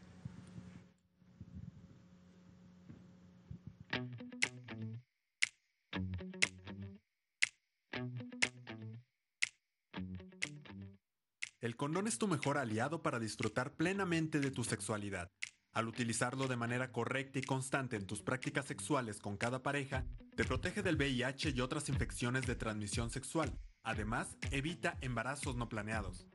El 11.64 11.76
condón 11.76 12.06
es 12.06 12.18
tu 12.18 12.28
mejor 12.28 12.58
aliado 12.58 13.02
para 13.02 13.18
disfrutar 13.18 13.72
plenamente 13.72 14.38
de 14.38 14.50
tu 14.50 14.64
sexualidad. 14.64 15.32
Al 15.72 15.88
utilizarlo 15.88 16.46
de 16.46 16.58
manera 16.58 16.92
correcta 16.92 17.38
y 17.38 17.42
constante 17.42 17.96
en 17.96 18.06
tus 18.06 18.20
prácticas 18.20 18.66
sexuales 18.66 19.18
con 19.18 19.38
cada 19.38 19.62
pareja, 19.62 20.04
te 20.36 20.44
protege 20.44 20.82
del 20.82 20.96
VIH 20.96 21.54
y 21.56 21.62
otras 21.62 21.88
infecciones 21.88 22.46
de 22.46 22.54
transmisión 22.54 23.08
sexual. 23.08 23.50
Además, 23.82 24.36
evita 24.50 24.98
embarazos 25.00 25.56
no 25.56 25.66
planeados. 25.70 26.26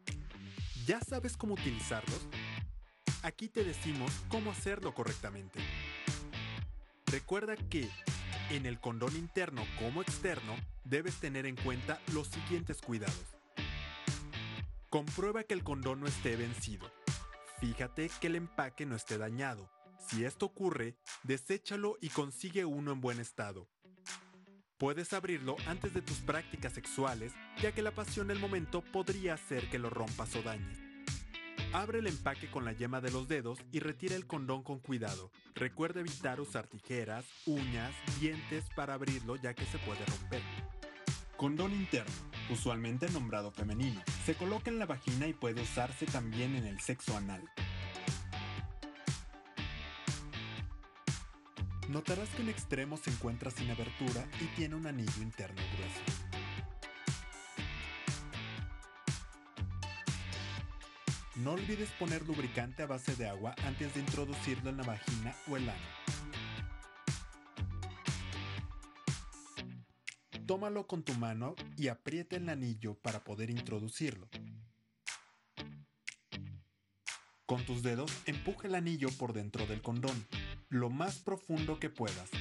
¿Ya 0.87 0.99
sabes 1.01 1.37
cómo 1.37 1.53
utilizarlos? 1.53 2.27
Aquí 3.21 3.49
te 3.49 3.63
decimos 3.63 4.11
cómo 4.29 4.49
hacerlo 4.49 4.95
correctamente. 4.95 5.59
Recuerda 7.05 7.55
que 7.55 7.87
en 8.49 8.65
el 8.65 8.79
condón 8.79 9.15
interno 9.15 9.61
como 9.77 10.01
externo 10.01 10.55
debes 10.85 11.19
tener 11.19 11.45
en 11.45 11.55
cuenta 11.55 12.01
los 12.13 12.29
siguientes 12.29 12.81
cuidados. 12.81 13.38
Comprueba 14.89 15.43
que 15.43 15.53
el 15.53 15.63
condón 15.63 15.99
no 15.99 16.07
esté 16.07 16.35
vencido 16.35 16.91
Fíjate 17.59 18.09
que 18.21 18.27
el 18.27 18.35
empaque 18.35 18.85
no 18.85 18.95
esté 18.95 19.17
dañado. 19.17 19.69
Si 19.99 20.23
esto 20.23 20.45
ocurre, 20.45 20.95
deséchalo 21.23 21.97
y 21.99 22.07
consigue 22.09 22.63
uno 22.63 22.93
en 22.93 23.01
buen 23.01 23.19
estado. 23.19 23.67
Puedes 24.77 25.11
abrirlo 25.11 25.57
antes 25.67 25.93
de 25.93 26.01
tus 26.01 26.19
prácticas 26.19 26.71
sexuales, 26.71 27.33
ya 27.61 27.73
que 27.73 27.81
la 27.81 27.91
pasión 27.91 28.27
del 28.29 28.39
momento 28.39 28.81
podría 28.81 29.33
hacer 29.33 29.69
que 29.69 29.77
lo 29.77 29.89
rompas 29.89 30.33
o 30.37 30.41
dañes. 30.41 30.79
Abre 31.73 31.99
el 31.99 32.07
empaque 32.07 32.49
con 32.49 32.63
la 32.63 32.71
yema 32.71 33.01
de 33.01 33.11
los 33.11 33.27
dedos 33.27 33.59
y 33.73 33.81
retira 33.81 34.15
el 34.15 34.25
condón 34.25 34.63
con 34.63 34.79
cuidado. 34.79 35.31
Recuerda 35.53 35.99
evitar 35.99 36.39
usar 36.39 36.67
tijeras, 36.67 37.25
uñas, 37.45 37.93
dientes 38.21 38.63
para 38.73 38.93
abrirlo 38.93 39.35
ya 39.35 39.53
que 39.53 39.65
se 39.65 39.79
puede 39.79 40.05
romper. 40.05 40.41
Condón 41.35 41.73
interno, 41.73 42.28
usualmente 42.49 43.09
nombrado 43.09 43.51
femenino. 43.51 44.01
Se 44.25 44.35
coloca 44.35 44.69
en 44.69 44.79
la 44.79 44.85
vagina 44.85 45.27
y 45.27 45.33
puede 45.33 45.61
usarse 45.61 46.05
también 46.05 46.55
en 46.55 46.65
el 46.65 46.79
sexo 46.79 47.15
anal. 47.15 47.43
Notarás 51.87 52.29
que 52.29 52.43
en 52.43 52.49
extremo 52.49 52.97
se 52.97 53.09
encuentra 53.09 53.49
sin 53.49 53.71
abertura 53.71 54.27
y 54.39 54.45
tiene 54.55 54.75
un 54.75 54.85
anillo 54.85 55.21
interno 55.21 55.61
grueso. 55.73 56.29
No 61.37 61.53
olvides 61.53 61.89
poner 61.91 62.27
lubricante 62.27 62.83
a 62.83 62.85
base 62.85 63.15
de 63.15 63.29
agua 63.29 63.55
antes 63.65 63.93
de 63.93 64.01
introducirlo 64.01 64.69
en 64.69 64.77
la 64.77 64.83
vagina 64.83 65.33
o 65.49 65.57
el 65.57 65.69
ano. 65.69 65.98
Tómalo 70.49 70.87
con 70.87 71.03
tu 71.03 71.13
mano 71.13 71.53
y 71.77 71.89
aprieta 71.89 72.35
el 72.35 72.49
anillo 72.49 72.95
para 72.95 73.23
poder 73.23 73.51
introducirlo. 73.51 74.27
Con 77.45 77.63
tus 77.67 77.83
dedos 77.83 78.11
empuja 78.25 78.67
el 78.67 78.73
anillo 78.73 79.09
por 79.19 79.33
dentro 79.33 79.67
del 79.67 79.83
condón, 79.83 80.25
lo 80.69 80.89
más 80.89 81.19
profundo 81.19 81.79
que 81.79 81.91
puedas. 81.91 82.31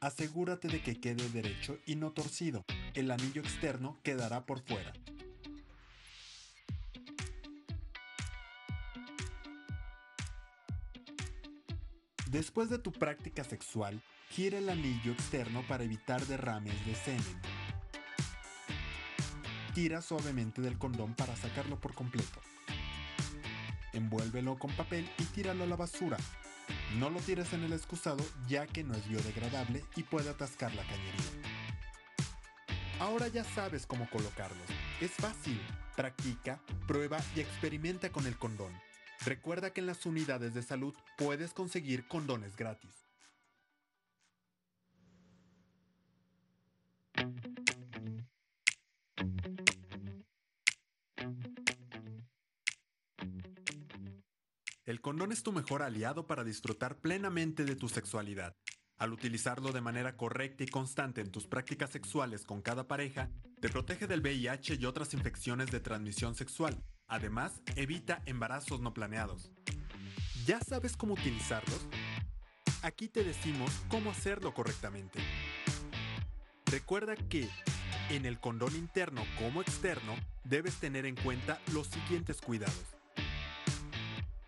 Asegúrate 0.00 0.68
de 0.68 0.82
que 0.82 0.98
quede 1.00 1.28
derecho 1.28 1.78
y 1.84 1.96
no 1.96 2.12
torcido. 2.12 2.64
El 2.94 3.10
anillo 3.10 3.42
externo 3.42 4.00
quedará 4.02 4.46
por 4.46 4.60
fuera. 4.60 4.94
Después 12.30 12.70
de 12.70 12.78
tu 12.78 12.90
práctica 12.90 13.44
sexual, 13.44 14.00
gira 14.30 14.58
el 14.58 14.68
anillo 14.68 15.12
externo 15.12 15.64
para 15.66 15.82
evitar 15.82 16.24
derrames 16.26 16.86
de 16.86 16.94
semen. 16.94 17.40
Tira 19.74 20.00
suavemente 20.00 20.62
del 20.62 20.78
condón 20.78 21.14
para 21.14 21.34
sacarlo 21.34 21.80
por 21.80 21.94
completo. 21.94 22.40
Envuélvelo 23.92 24.56
con 24.56 24.70
papel 24.72 25.10
y 25.18 25.24
tíralo 25.24 25.64
a 25.64 25.66
la 25.66 25.74
basura. 25.74 26.16
No 26.98 27.10
lo 27.10 27.18
tires 27.20 27.52
en 27.52 27.64
el 27.64 27.72
excusado 27.72 28.24
ya 28.48 28.68
que 28.68 28.84
no 28.84 28.94
es 28.94 29.08
biodegradable 29.08 29.84
y 29.96 30.04
puede 30.04 30.30
atascar 30.30 30.72
la 30.74 30.82
cañería. 30.82 31.50
Ahora 33.00 33.26
ya 33.26 33.42
sabes 33.42 33.84
cómo 33.84 34.08
colocarlos. 34.10 34.68
Es 35.00 35.10
fácil. 35.10 35.60
Practica, 35.96 36.60
prueba 36.86 37.18
y 37.34 37.40
experimenta 37.40 38.10
con 38.10 38.26
el 38.26 38.36
condón. 38.36 38.72
Recuerda 39.26 39.72
que 39.72 39.80
en 39.80 39.86
las 39.86 40.06
unidades 40.06 40.54
de 40.54 40.62
salud 40.62 40.94
puedes 41.18 41.52
conseguir 41.52 42.06
condones 42.06 42.56
gratis. 42.56 43.09
El 54.90 55.00
condón 55.00 55.30
es 55.30 55.44
tu 55.44 55.52
mejor 55.52 55.82
aliado 55.82 56.26
para 56.26 56.42
disfrutar 56.42 56.98
plenamente 56.98 57.64
de 57.64 57.76
tu 57.76 57.88
sexualidad. 57.88 58.56
Al 58.98 59.12
utilizarlo 59.12 59.70
de 59.70 59.80
manera 59.80 60.16
correcta 60.16 60.64
y 60.64 60.66
constante 60.66 61.20
en 61.20 61.30
tus 61.30 61.46
prácticas 61.46 61.90
sexuales 61.90 62.44
con 62.44 62.60
cada 62.60 62.88
pareja, 62.88 63.30
te 63.60 63.68
protege 63.68 64.08
del 64.08 64.20
VIH 64.20 64.78
y 64.80 64.86
otras 64.86 65.14
infecciones 65.14 65.70
de 65.70 65.78
transmisión 65.78 66.34
sexual, 66.34 66.82
Además, 67.06 67.60
evita 67.74 68.20
embarazos 68.26 68.80
no 68.80 68.92
planeados. 68.92 69.52
¿Ya 70.44 70.60
sabes 70.60 70.96
cómo 70.96 71.14
utilizarlos? 71.14 71.86
Aquí 72.82 73.08
te 73.08 73.22
decimos 73.22 73.70
cómo 73.88 74.10
hacerlo 74.10 74.54
correctamente. 74.54 75.20
Recuerda 76.66 77.14
que 77.14 77.48
en 78.10 78.26
el 78.26 78.40
condón 78.40 78.74
interno 78.76 79.24
como 79.40 79.60
externo 79.60 80.14
debes 80.44 80.76
tener 80.76 81.04
en 81.06 81.16
cuenta 81.16 81.60
los 81.72 81.88
siguientes 81.88 82.40
cuidados. 82.40 82.99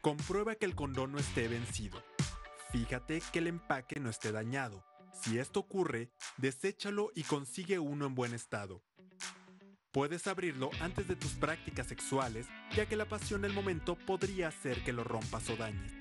Comprueba 0.02 0.56
que 0.56 0.66
el 0.66 0.74
condón 0.74 1.12
no 1.12 1.18
esté 1.20 1.46
vencido. 1.46 2.02
Fíjate 2.72 3.22
que 3.32 3.38
el 3.38 3.46
empaque 3.46 4.00
no 4.00 4.10
esté 4.10 4.32
dañado. 4.32 4.84
Si 5.12 5.38
esto 5.38 5.60
ocurre, 5.60 6.10
deséchalo 6.38 7.12
y 7.14 7.22
consigue 7.22 7.78
uno 7.78 8.06
en 8.06 8.16
buen 8.16 8.34
estado. 8.34 8.82
Puedes 9.92 10.26
abrirlo 10.26 10.70
antes 10.80 11.06
de 11.06 11.14
tus 11.14 11.34
prácticas 11.34 11.86
sexuales, 11.86 12.48
ya 12.74 12.86
que 12.86 12.96
la 12.96 13.04
pasión 13.04 13.42
del 13.42 13.52
momento 13.52 13.94
podría 13.94 14.48
hacer 14.48 14.82
que 14.82 14.92
lo 14.92 15.04
rompas 15.04 15.48
o 15.50 15.56
dañes. 15.56 15.92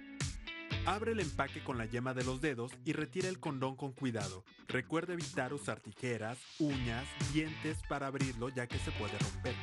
Abre 0.88 1.12
el 1.12 1.20
empaque 1.20 1.64
con 1.64 1.78
la 1.78 1.86
yema 1.86 2.16
de 2.16 2.24
los 2.24 2.42
dedos 2.42 2.72
y 2.84 2.94
retira 2.94 3.30
el 3.30 3.40
condón 3.40 3.76
con 3.76 3.92
cuidado. 3.92 4.44
Recuerda 4.68 5.14
evitar 5.14 5.54
usar 5.54 5.80
tijeras, 5.80 6.40
uñas, 6.58 7.06
dientes 7.34 7.78
para 7.88 8.08
abrirlo 8.08 8.50
ya 8.50 8.66
que 8.66 8.80
se 8.80 8.92
puede 8.94 9.16
romper. 9.20 9.54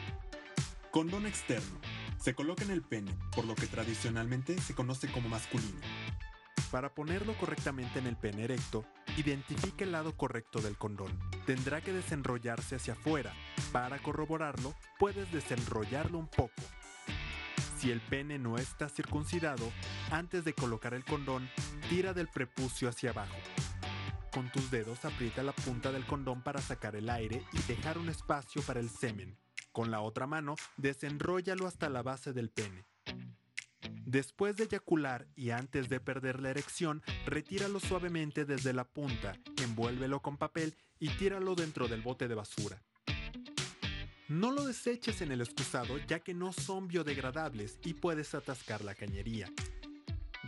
Condón 0.93 1.27
externo. 1.27 1.81
Se 2.19 2.35
coloca 2.35 2.65
en 2.65 2.71
el 2.71 2.83
pene, 2.83 3.17
por 3.35 3.45
lo 3.45 3.55
que 3.55 3.67
tradicionalmente 3.67 4.61
se 4.61 4.75
conoce 4.75 5.11
como 5.11 5.29
masculino. 5.29 5.81
Para 6.71 6.93
ponerlo 6.95 7.35
correctamente 7.39 8.01
en 8.01 8.07
el 8.07 8.17
pene 8.17 8.45
erecto, 8.45 8.85
identifique 9.17 9.85
el 9.85 9.93
lado 9.93 10.17
correcto 10.17 10.61
del 10.61 10.77
condón. 10.77 11.19
Tendrá 11.47 11.81
que 11.81 11.93
desenrollarse 11.93 12.77
hacia 12.77 12.95
afuera. 12.95 13.33
Para 13.73 13.99
corroborarlo, 14.01 14.75
puedes 14.99 15.31
desenrollarlo 15.33 16.19
un 16.19 16.27
poco. 16.27 16.61
Si 17.79 17.91
el 17.93 18.01
pene 18.01 18.39
no 18.39 18.59
está 18.59 18.89
circuncidado, 18.89 19.71
antes 20.11 20.45
de 20.45 20.53
colocar 20.53 20.95
el 20.95 21.05
condón, 21.05 21.49
tira 21.89 22.13
del 22.13 22.29
prepucio 22.29 22.89
hacia 22.89 23.11
abajo. 23.11 23.37
Con 24.33 24.51
tus 24.51 24.71
dedos 24.71 25.05
aprieta 25.05 25.43
la 25.45 25.53
punta 25.53 25.93
del 25.93 26.05
condón 26.05 26.43
para 26.43 26.61
sacar 26.61 26.97
el 26.97 27.09
aire 27.09 27.45
y 27.53 27.63
dejar 27.63 27.97
un 27.97 28.09
espacio 28.09 28.61
para 28.63 28.81
el 28.81 28.91
semen. 28.91 29.39
Con 29.79 29.93
la 29.93 30.01
otra 30.01 30.27
mano, 30.27 30.57
desenróllalo 30.77 31.69
hasta 31.69 31.89
la 31.89 32.03
base 32.03 32.33
del 32.33 32.51
pene. 32.51 32.85
Después 34.05 34.57
de 34.57 34.65
eyacular 34.65 35.29
y 35.37 35.51
antes 35.51 35.89
de 35.89 36.01
perder 36.01 36.41
la 36.41 36.51
erección, 36.51 37.01
retíralo 37.27 37.79
suavemente 37.79 38.45
desde 38.45 38.73
la 38.73 38.83
punta, 38.83 39.39
envuélvelo 39.63 40.21
con 40.21 40.37
papel 40.37 40.77
y 40.99 41.11
tíralo 41.11 41.55
dentro 41.55 41.87
del 41.87 42.03
bote 42.03 42.27
de 42.27 42.35
basura. 42.35 42.83
No 44.27 44.51
lo 44.51 44.65
deseches 44.65 45.23
en 45.23 45.31
el 45.31 45.43
excusado 45.43 45.97
ya 46.09 46.19
que 46.19 46.35
no 46.35 46.53
son 46.53 46.89
biodegradables 46.89 47.79
y 47.85 47.95
puedes 47.95 48.35
atascar 48.35 48.83
la 48.83 48.97
cañería. 48.97 49.49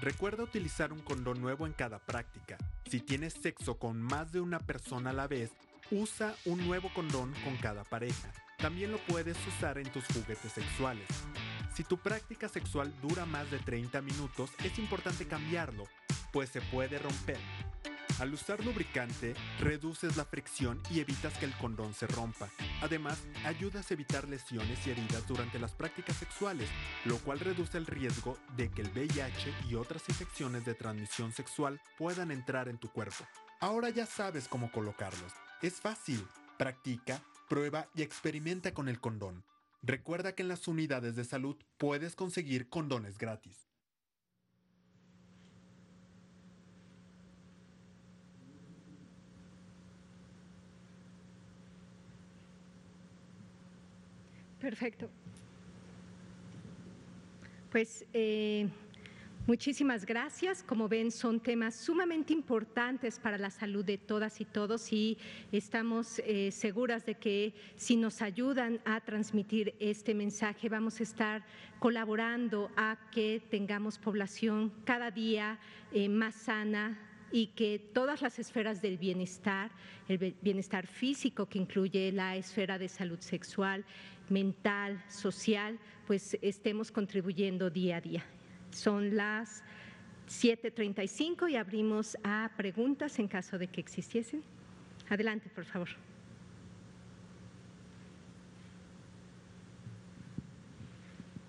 Recuerda 0.00 0.42
utilizar 0.42 0.92
un 0.92 1.02
condón 1.02 1.40
nuevo 1.40 1.68
en 1.68 1.72
cada 1.72 2.04
práctica. 2.04 2.58
Si 2.90 2.98
tienes 2.98 3.34
sexo 3.34 3.78
con 3.78 4.02
más 4.02 4.32
de 4.32 4.40
una 4.40 4.58
persona 4.58 5.10
a 5.10 5.12
la 5.12 5.28
vez, 5.28 5.52
usa 5.92 6.34
un 6.46 6.66
nuevo 6.66 6.92
condón 6.92 7.32
con 7.44 7.56
cada 7.58 7.84
pareja. 7.84 8.32
También 8.60 8.92
lo 8.92 8.98
puedes 8.98 9.38
usar 9.46 9.78
en 9.78 9.90
tus 9.90 10.04
juguetes 10.06 10.52
sexuales. 10.52 11.08
Si 11.74 11.82
tu 11.82 11.96
práctica 11.96 12.48
sexual 12.48 12.92
dura 13.00 13.24
más 13.24 13.50
de 13.50 13.58
30 13.58 14.02
minutos, 14.02 14.50
es 14.62 14.78
importante 14.78 15.26
cambiarlo, 15.26 15.84
pues 16.30 16.50
se 16.50 16.60
puede 16.60 16.98
romper. 16.98 17.38
Al 18.18 18.34
usar 18.34 18.62
lubricante, 18.62 19.34
reduces 19.60 20.18
la 20.18 20.26
fricción 20.26 20.78
y 20.90 21.00
evitas 21.00 21.38
que 21.38 21.46
el 21.46 21.56
condón 21.56 21.94
se 21.94 22.06
rompa. 22.06 22.50
Además, 22.82 23.22
ayudas 23.46 23.90
a 23.90 23.94
evitar 23.94 24.28
lesiones 24.28 24.86
y 24.86 24.90
heridas 24.90 25.26
durante 25.26 25.58
las 25.58 25.72
prácticas 25.72 26.16
sexuales, 26.16 26.68
lo 27.06 27.16
cual 27.16 27.40
reduce 27.40 27.78
el 27.78 27.86
riesgo 27.86 28.36
de 28.58 28.70
que 28.70 28.82
el 28.82 28.90
VIH 28.90 29.54
y 29.70 29.74
otras 29.74 30.06
infecciones 30.10 30.66
de 30.66 30.74
transmisión 30.74 31.32
sexual 31.32 31.80
puedan 31.96 32.30
entrar 32.30 32.68
en 32.68 32.76
tu 32.76 32.90
cuerpo. 32.90 33.24
Ahora 33.58 33.88
ya 33.88 34.04
sabes 34.04 34.48
cómo 34.48 34.70
colocarlos. 34.70 35.32
Es 35.62 35.80
fácil. 35.80 36.22
Practica, 36.60 37.24
prueba 37.48 37.88
y 37.94 38.02
experimenta 38.02 38.74
con 38.74 38.90
el 38.90 39.00
condón. 39.00 39.44
Recuerda 39.82 40.34
que 40.34 40.42
en 40.42 40.48
las 40.48 40.68
unidades 40.68 41.16
de 41.16 41.24
salud 41.24 41.56
puedes 41.78 42.14
conseguir 42.14 42.68
condones 42.68 43.16
gratis. 43.16 43.66
Perfecto. 54.60 55.08
Pues 57.70 58.04
eh, 58.12 58.68
Muchísimas 59.50 60.06
gracias. 60.06 60.62
Como 60.62 60.88
ven, 60.88 61.10
son 61.10 61.40
temas 61.40 61.74
sumamente 61.74 62.32
importantes 62.32 63.18
para 63.18 63.36
la 63.36 63.50
salud 63.50 63.84
de 63.84 63.98
todas 63.98 64.40
y 64.40 64.44
todos 64.44 64.92
y 64.92 65.18
estamos 65.50 66.20
eh, 66.20 66.52
seguras 66.52 67.04
de 67.04 67.16
que 67.16 67.52
si 67.74 67.96
nos 67.96 68.22
ayudan 68.22 68.80
a 68.84 69.00
transmitir 69.00 69.74
este 69.80 70.14
mensaje, 70.14 70.68
vamos 70.68 71.00
a 71.00 71.02
estar 71.02 71.44
colaborando 71.80 72.70
a 72.76 72.96
que 73.10 73.42
tengamos 73.50 73.98
población 73.98 74.72
cada 74.84 75.10
día 75.10 75.58
eh, 75.90 76.08
más 76.08 76.36
sana, 76.36 76.96
y 77.32 77.48
que 77.48 77.80
todas 77.92 78.22
las 78.22 78.38
esferas 78.38 78.80
del 78.80 78.98
bienestar, 78.98 79.72
el 80.06 80.36
bienestar 80.42 80.86
físico 80.86 81.46
que 81.46 81.58
incluye 81.58 82.12
la 82.12 82.36
esfera 82.36 82.78
de 82.78 82.88
salud 82.88 83.18
sexual, 83.18 83.84
mental, 84.28 85.02
social, 85.08 85.76
pues 86.06 86.38
estemos 86.40 86.92
contribuyendo 86.92 87.68
día 87.68 87.96
a 87.96 88.00
día. 88.00 88.24
Son 88.70 89.16
las 89.16 89.62
7.35 90.28 91.50
y 91.50 91.56
abrimos 91.56 92.16
a 92.22 92.50
preguntas 92.56 93.18
en 93.18 93.28
caso 93.28 93.58
de 93.58 93.66
que 93.66 93.80
existiesen. 93.80 94.42
Adelante, 95.08 95.50
por 95.54 95.64
favor. 95.64 95.88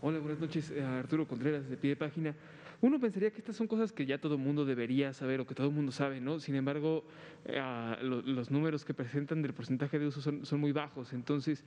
Hola, 0.01 0.17
buenas 0.17 0.39
noches. 0.39 0.71
Eh, 0.71 0.81
Arturo 0.83 1.27
Contreras, 1.27 1.69
de 1.69 1.77
pie 1.77 1.95
página. 1.95 2.33
Uno 2.81 2.99
pensaría 2.99 3.29
que 3.29 3.37
estas 3.37 3.55
son 3.55 3.67
cosas 3.67 3.91
que 3.91 4.07
ya 4.07 4.17
todo 4.17 4.35
el 4.35 4.41
mundo 4.41 4.65
debería 4.65 5.13
saber 5.13 5.39
o 5.39 5.45
que 5.45 5.53
todo 5.53 5.67
el 5.67 5.73
mundo 5.73 5.91
sabe, 5.91 6.19
¿no? 6.19 6.39
Sin 6.39 6.55
embargo, 6.55 7.03
eh, 7.45 7.61
los 8.01 8.49
números 8.49 8.83
que 8.83 8.95
presentan 8.95 9.43
del 9.43 9.53
porcentaje 9.53 9.99
de 9.99 10.07
uso 10.07 10.19
son, 10.21 10.59
muy 10.59 10.71
bajos. 10.71 11.13
Entonces, 11.13 11.63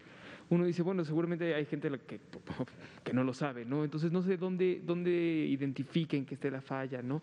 uno 0.51 0.65
dice, 0.65 0.83
bueno, 0.83 1.05
seguramente 1.05 1.55
hay 1.55 1.67
gente 1.67 1.89
que, 2.07 2.19
que 3.05 3.13
no 3.13 3.23
lo 3.23 3.33
sabe, 3.33 3.65
¿no? 3.65 3.85
Entonces, 3.85 4.11
no 4.11 4.23
sé 4.23 4.37
dónde, 4.37 4.83
dónde 4.85 5.13
identifiquen 5.13 6.27
que 6.27 6.35
esté 6.35 6.51
la 6.51 6.61
falla, 6.61 7.01
¿no? 7.01 7.23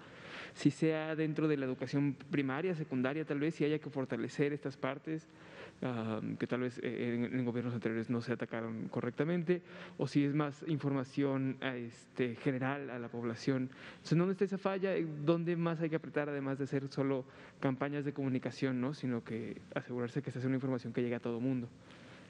Si 0.54 0.72
sea 0.72 1.14
dentro 1.16 1.50
de 1.50 1.58
la 1.58 1.66
educación 1.66 2.16
primaria, 2.30 2.74
secundaria, 2.76 3.26
tal 3.26 3.42
vez, 3.42 3.56
si 3.56 3.66
haya 3.66 3.80
que 3.80 3.90
fortalecer 3.90 4.54
estas 4.54 4.78
partes 4.78 5.28
que 6.38 6.46
tal 6.46 6.62
vez 6.62 6.80
eh, 6.84 7.28
en, 7.32 7.44
gobiernos 7.44 7.74
anteriores 7.74 8.10
no 8.10 8.22
se 8.22 8.34
atacaron 8.34 8.88
correctamente, 8.90 9.64
o 9.98 10.08
si 10.08 10.24
es 10.24 10.34
más 10.34 10.64
información 10.68 11.58
este, 11.62 12.36
general 12.36 12.92
a 12.92 13.00
la 13.00 13.08
población. 13.08 13.70
Entonces, 13.94 14.18
¿dónde 14.18 14.34
está 14.34 14.46
esa 14.46 14.58
falla? 14.60 14.92
¿Dónde 15.26 15.56
más 15.56 15.82
hay 15.82 15.90
que 15.90 15.96
apretar, 15.96 16.30
además 16.30 16.60
de 16.60 16.66
hacer 16.66 16.88
solo 16.90 17.26
campañas 17.60 18.06
de 18.06 18.14
comunicación, 18.14 18.80
¿no? 18.80 18.94
sino 18.94 19.24
que 19.24 19.60
asegurarse 19.74 20.22
que 20.22 20.30
se 20.30 20.38
hace 20.38 20.48
una 20.48 20.58
información 20.58 20.94
que 20.94 21.02
llegue 21.02 21.16
a 21.16 21.20
todo 21.20 21.38
el 21.38 21.44
mundo? 21.44 21.68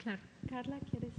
Claro. 0.02 0.22
Carla, 0.48 0.78
¿quieres? 0.90 1.12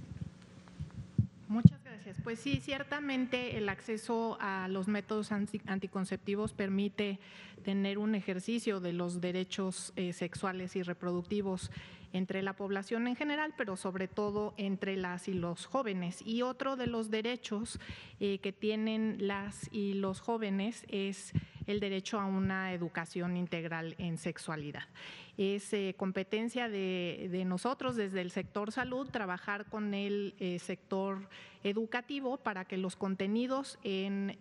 Muchas 1.47 1.83
gracias. 1.83 2.17
Pues 2.23 2.39
sí, 2.39 2.59
ciertamente 2.61 3.57
el 3.57 3.69
acceso 3.69 4.37
a 4.39 4.67
los 4.69 4.87
métodos 4.87 5.31
anticonceptivos 5.31 6.51
permite 6.51 7.19
tener 7.63 7.99
un 7.99 8.15
ejercicio 8.15 8.79
de 8.79 8.93
los 8.93 9.21
derechos 9.21 9.93
eh, 9.95 10.13
sexuales 10.13 10.75
y 10.75 10.81
reproductivos 10.81 11.69
entre 12.13 12.43
la 12.43 12.53
población 12.53 13.07
en 13.07 13.15
general, 13.15 13.53
pero 13.57 13.75
sobre 13.75 14.07
todo 14.07 14.53
entre 14.57 14.95
las 14.95 15.27
y 15.27 15.33
los 15.33 15.65
jóvenes. 15.65 16.21
Y 16.25 16.43
otro 16.43 16.77
de 16.77 16.87
los 16.87 17.09
derechos 17.09 17.79
eh, 18.19 18.37
que 18.37 18.53
tienen 18.53 19.17
las 19.19 19.67
y 19.73 19.95
los 19.95 20.21
jóvenes 20.21 20.85
es 20.87 21.33
el 21.65 21.79
derecho 21.79 22.19
a 22.19 22.25
una 22.25 22.71
educación 22.73 23.35
integral 23.35 23.95
en 23.97 24.17
sexualidad. 24.17 24.83
Es 25.37 25.73
eh, 25.73 25.95
competencia 25.97 26.69
de, 26.69 27.43
nosotros 27.47 27.95
desde 27.95 28.21
el 28.21 28.29
sector 28.29 28.71
salud 28.71 29.09
trabajar 29.09 29.65
con 29.65 29.95
el 29.95 30.35
eh, 30.39 30.59
sector 30.59 31.27
educativo 31.63 32.37
para 32.37 32.65
que 32.65 32.77
los 32.77 32.95
contenidos 32.95 33.79
en 33.83 34.37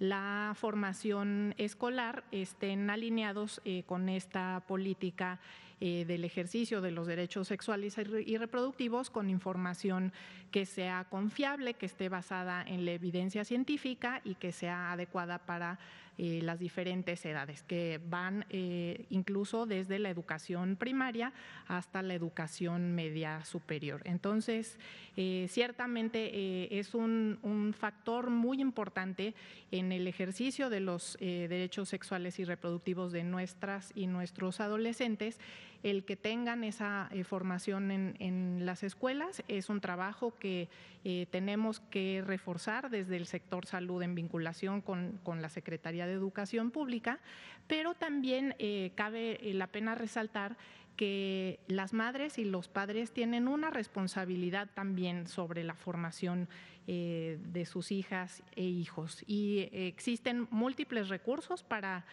la 0.00 0.54
formación 0.56 1.54
escolar 1.56 2.24
estén 2.32 2.90
alineados 2.90 3.60
con 3.86 4.08
esta 4.08 4.64
política 4.66 5.38
eh, 5.86 6.06
del 6.06 6.24
ejercicio 6.24 6.80
de 6.80 6.90
los 6.90 7.06
derechos 7.06 7.48
sexuales 7.48 7.98
y 8.24 8.38
reproductivos 8.38 9.10
con 9.10 9.28
información 9.28 10.14
que 10.50 10.64
sea 10.64 11.04
confiable, 11.10 11.74
que 11.74 11.84
esté 11.84 12.08
basada 12.08 12.64
en 12.66 12.86
la 12.86 12.92
evidencia 12.92 13.44
científica 13.44 14.22
y 14.24 14.36
que 14.36 14.50
sea 14.50 14.92
adecuada 14.92 15.40
para 15.40 15.78
eh, 16.16 16.40
las 16.42 16.58
diferentes 16.58 17.26
edades, 17.26 17.64
que 17.64 18.00
van 18.08 18.46
eh, 18.48 19.04
incluso 19.10 19.66
desde 19.66 19.98
la 19.98 20.08
educación 20.08 20.76
primaria 20.76 21.34
hasta 21.68 22.00
la 22.00 22.14
educación 22.14 22.94
media 22.94 23.44
superior. 23.44 24.00
Entonces, 24.04 24.78
ciertamente 25.16 26.78
es 26.78 26.94
un, 26.94 27.74
factor 27.78 28.30
muy 28.30 28.60
importante 28.60 29.34
en 29.70 29.92
el 29.92 30.06
ejercicio 30.06 30.70
de 30.70 30.80
los 30.80 31.16
derechos 31.20 31.88
sexuales 31.88 32.38
y 32.38 32.44
reproductivos 32.44 33.12
de 33.12 33.24
nuestras 33.24 33.92
y 33.94 34.06
nuestros 34.06 34.60
adolescentes. 34.60 35.38
El 35.84 36.06
que 36.06 36.16
tengan 36.16 36.64
esa 36.64 37.10
eh, 37.12 37.24
formación 37.24 37.90
en, 37.90 38.64
las 38.64 38.82
escuelas 38.82 39.44
es 39.48 39.68
un 39.68 39.82
trabajo 39.82 40.34
que 40.38 40.70
eh, 41.04 41.26
tenemos 41.30 41.80
que 41.80 42.24
reforzar 42.26 42.88
desde 42.88 43.18
el 43.18 43.26
sector 43.26 43.66
salud 43.66 44.02
en 44.02 44.14
vinculación 44.14 44.80
con, 44.80 45.20
la 45.42 45.50
Secretaría 45.50 46.06
de 46.06 46.14
Educación 46.14 46.70
Pública, 46.70 47.20
pero 47.66 47.92
también 47.92 48.56
eh, 48.58 48.92
cabe 48.94 49.38
la 49.52 49.66
pena 49.66 49.94
resaltar 49.94 50.56
que 50.96 51.60
las 51.66 51.92
madres 51.92 52.38
y 52.38 52.44
los 52.44 52.68
padres 52.68 53.12
tienen 53.12 53.48
una 53.48 53.70
responsabilidad 53.70 54.68
también 54.74 55.26
sobre 55.28 55.64
la 55.64 55.74
formación 55.74 56.48
de 56.86 57.66
sus 57.66 57.90
hijas 57.90 58.42
e 58.56 58.64
hijos. 58.64 59.24
Y 59.26 59.70
existen 59.72 60.46
múltiples 60.50 61.08
recursos 61.08 61.62
para 61.62 62.04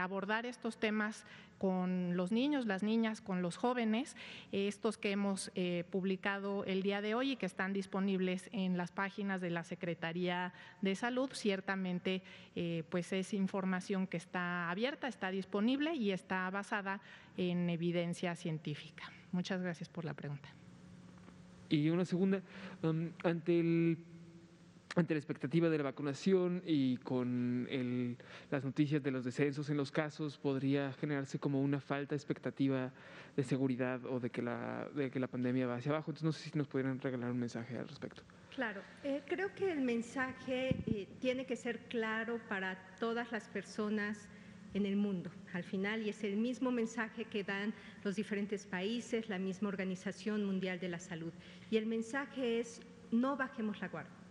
abordar 0.00 0.46
estos 0.46 0.76
temas 0.78 1.24
con 1.58 2.16
los 2.16 2.32
niños, 2.32 2.66
las 2.66 2.82
niñas, 2.82 3.20
con 3.20 3.42
los 3.42 3.56
jóvenes, 3.56 4.16
estos 4.52 4.98
que 4.98 5.12
hemos 5.12 5.50
eh, 5.54 5.84
publicado 5.90 6.64
el 6.64 6.82
día 6.82 7.00
de 7.00 7.14
hoy 7.14 7.32
y 7.32 7.36
que 7.36 7.46
están 7.46 7.72
disponibles 7.72 8.48
en 8.52 8.76
las 8.76 8.90
páginas 8.90 9.40
de 9.40 9.50
la 9.50 9.64
Secretaría 9.64 10.52
de 10.82 10.94
Salud, 10.94 11.30
ciertamente 11.32 12.22
eh, 12.56 12.84
pues 12.90 13.12
es 13.12 13.32
información 13.34 14.06
que 14.06 14.16
está 14.16 14.70
abierta, 14.70 15.08
está 15.08 15.30
disponible 15.30 15.94
y 15.94 16.10
está 16.10 16.50
basada 16.50 17.00
en 17.36 17.70
evidencia 17.70 18.36
científica. 18.36 19.10
Muchas 19.32 19.60
gracias 19.62 19.88
por 19.88 20.04
la 20.04 20.14
pregunta. 20.14 20.48
Y 21.68 21.88
una 21.88 22.04
segunda, 22.04 22.40
ante 23.24 23.58
el 23.58 23.98
ante 24.94 25.14
la 25.14 25.18
expectativa 25.18 25.68
de 25.68 25.78
la 25.78 25.84
vacunación 25.84 26.62
y 26.64 26.96
con 26.98 27.66
las 28.50 28.64
noticias 28.64 29.02
de 29.02 29.10
los 29.10 29.24
descensos 29.24 29.68
en 29.70 29.76
los 29.76 29.90
casos, 29.90 30.38
podría 30.38 30.92
generarse 30.92 31.38
como 31.38 31.60
una 31.60 31.80
falta 31.80 32.14
de 32.14 32.16
expectativa 32.16 32.92
de 33.36 33.42
seguridad 33.42 34.04
o 34.04 34.20
de 34.20 34.30
que 34.30 34.42
la, 34.42 34.88
de 34.94 35.10
que 35.10 35.18
la 35.18 35.26
pandemia 35.26 35.66
va 35.66 35.76
hacia 35.76 35.90
abajo. 35.90 36.10
Entonces, 36.10 36.24
no 36.24 36.32
sé 36.32 36.50
si 36.50 36.58
nos 36.58 36.68
pudieran 36.68 37.00
regalar 37.00 37.30
un 37.30 37.38
mensaje 37.38 37.76
al 37.76 37.88
respecto. 37.88 38.22
Claro, 38.54 38.82
eh, 39.02 39.22
creo 39.26 39.52
que 39.54 39.72
el 39.72 39.80
mensaje 39.80 40.76
eh, 40.86 41.08
tiene 41.20 41.44
que 41.44 41.56
ser 41.56 41.80
claro 41.88 42.38
para 42.48 42.78
todas 43.00 43.32
las 43.32 43.48
personas 43.48 44.28
en 44.74 44.86
el 44.86 44.96
mundo 44.96 45.30
al 45.52 45.62
final 45.62 46.02
y 46.02 46.08
es 46.08 46.24
el 46.24 46.36
mismo 46.36 46.72
mensaje 46.72 47.24
que 47.26 47.44
dan 47.44 47.72
los 48.02 48.16
diferentes 48.16 48.66
países, 48.66 49.28
la 49.28 49.38
misma 49.38 49.68
Organización 49.68 50.44
Mundial 50.44 50.78
de 50.78 50.88
la 50.88 50.98
Salud. 50.98 51.32
Y 51.70 51.76
el 51.76 51.86
mensaje 51.86 52.60
es 52.60 52.80
no 53.10 53.36
bajemos 53.36 53.80
la 53.80 53.88
guardia 53.88 54.23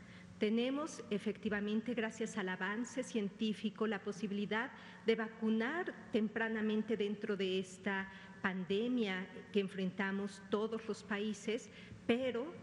tenemos 0.43 1.01
efectivamente, 1.09 1.93
gracias 1.93 2.37
al 2.37 2.49
avance 2.49 3.01
científico, 3.01 3.87
la 3.87 4.03
posibilidad 4.03 4.71
de 5.05 5.15
vacunar 5.15 5.93
tempranamente 6.11 6.97
dentro 6.97 7.37
de 7.37 7.59
esta 7.59 8.11
pandemia 8.41 9.25
que 9.53 9.61
enfrentamos 9.61 10.41
todos 10.49 10.85
los 10.85 11.01
países, 11.01 11.69
pero 12.05 12.53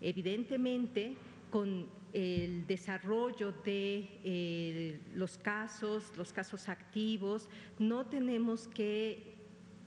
evidentemente 0.00 1.14
con 1.52 1.86
el 2.12 2.66
desarrollo 2.66 3.52
de 3.64 4.10
eh, 4.24 4.98
los 5.14 5.38
casos, 5.38 6.12
los 6.16 6.32
casos 6.32 6.68
activos, 6.68 7.48
no 7.78 8.06
tenemos 8.06 8.66
que 8.66 9.36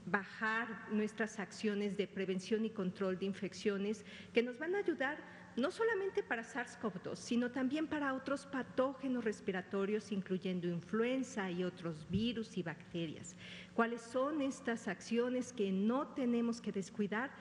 bajar 0.06 0.88
nuestras 0.94 1.40
acciones 1.40 1.98
de 1.98 2.08
prevención 2.08 2.64
y 2.64 2.70
control 2.70 3.20
de 3.20 3.26
infecciones 3.26 4.06
que 4.34 4.42
nos 4.42 4.58
van 4.58 4.76
a 4.76 4.78
ayudar 4.78 5.18
no 5.58 5.72
solamente 5.72 6.22
para 6.22 6.44
SARS-CoV-2, 6.44 7.16
sino 7.16 7.50
también 7.50 7.88
para 7.88 8.14
otros 8.14 8.46
patógenos 8.46 9.24
respiratorios, 9.24 10.12
incluyendo 10.12 10.68
influenza 10.68 11.50
y 11.50 11.64
otros 11.64 12.08
virus 12.10 12.58
y 12.58 12.64
bacterias. 12.64 13.36
¿Cuáles 13.74 14.02
son 14.02 14.42
estas 14.42 14.88
acciones 14.88 15.52
que 15.52 15.72
no 15.72 16.10
tenemos 16.10 16.62
que 16.62 16.72
descuidar? 16.72 17.32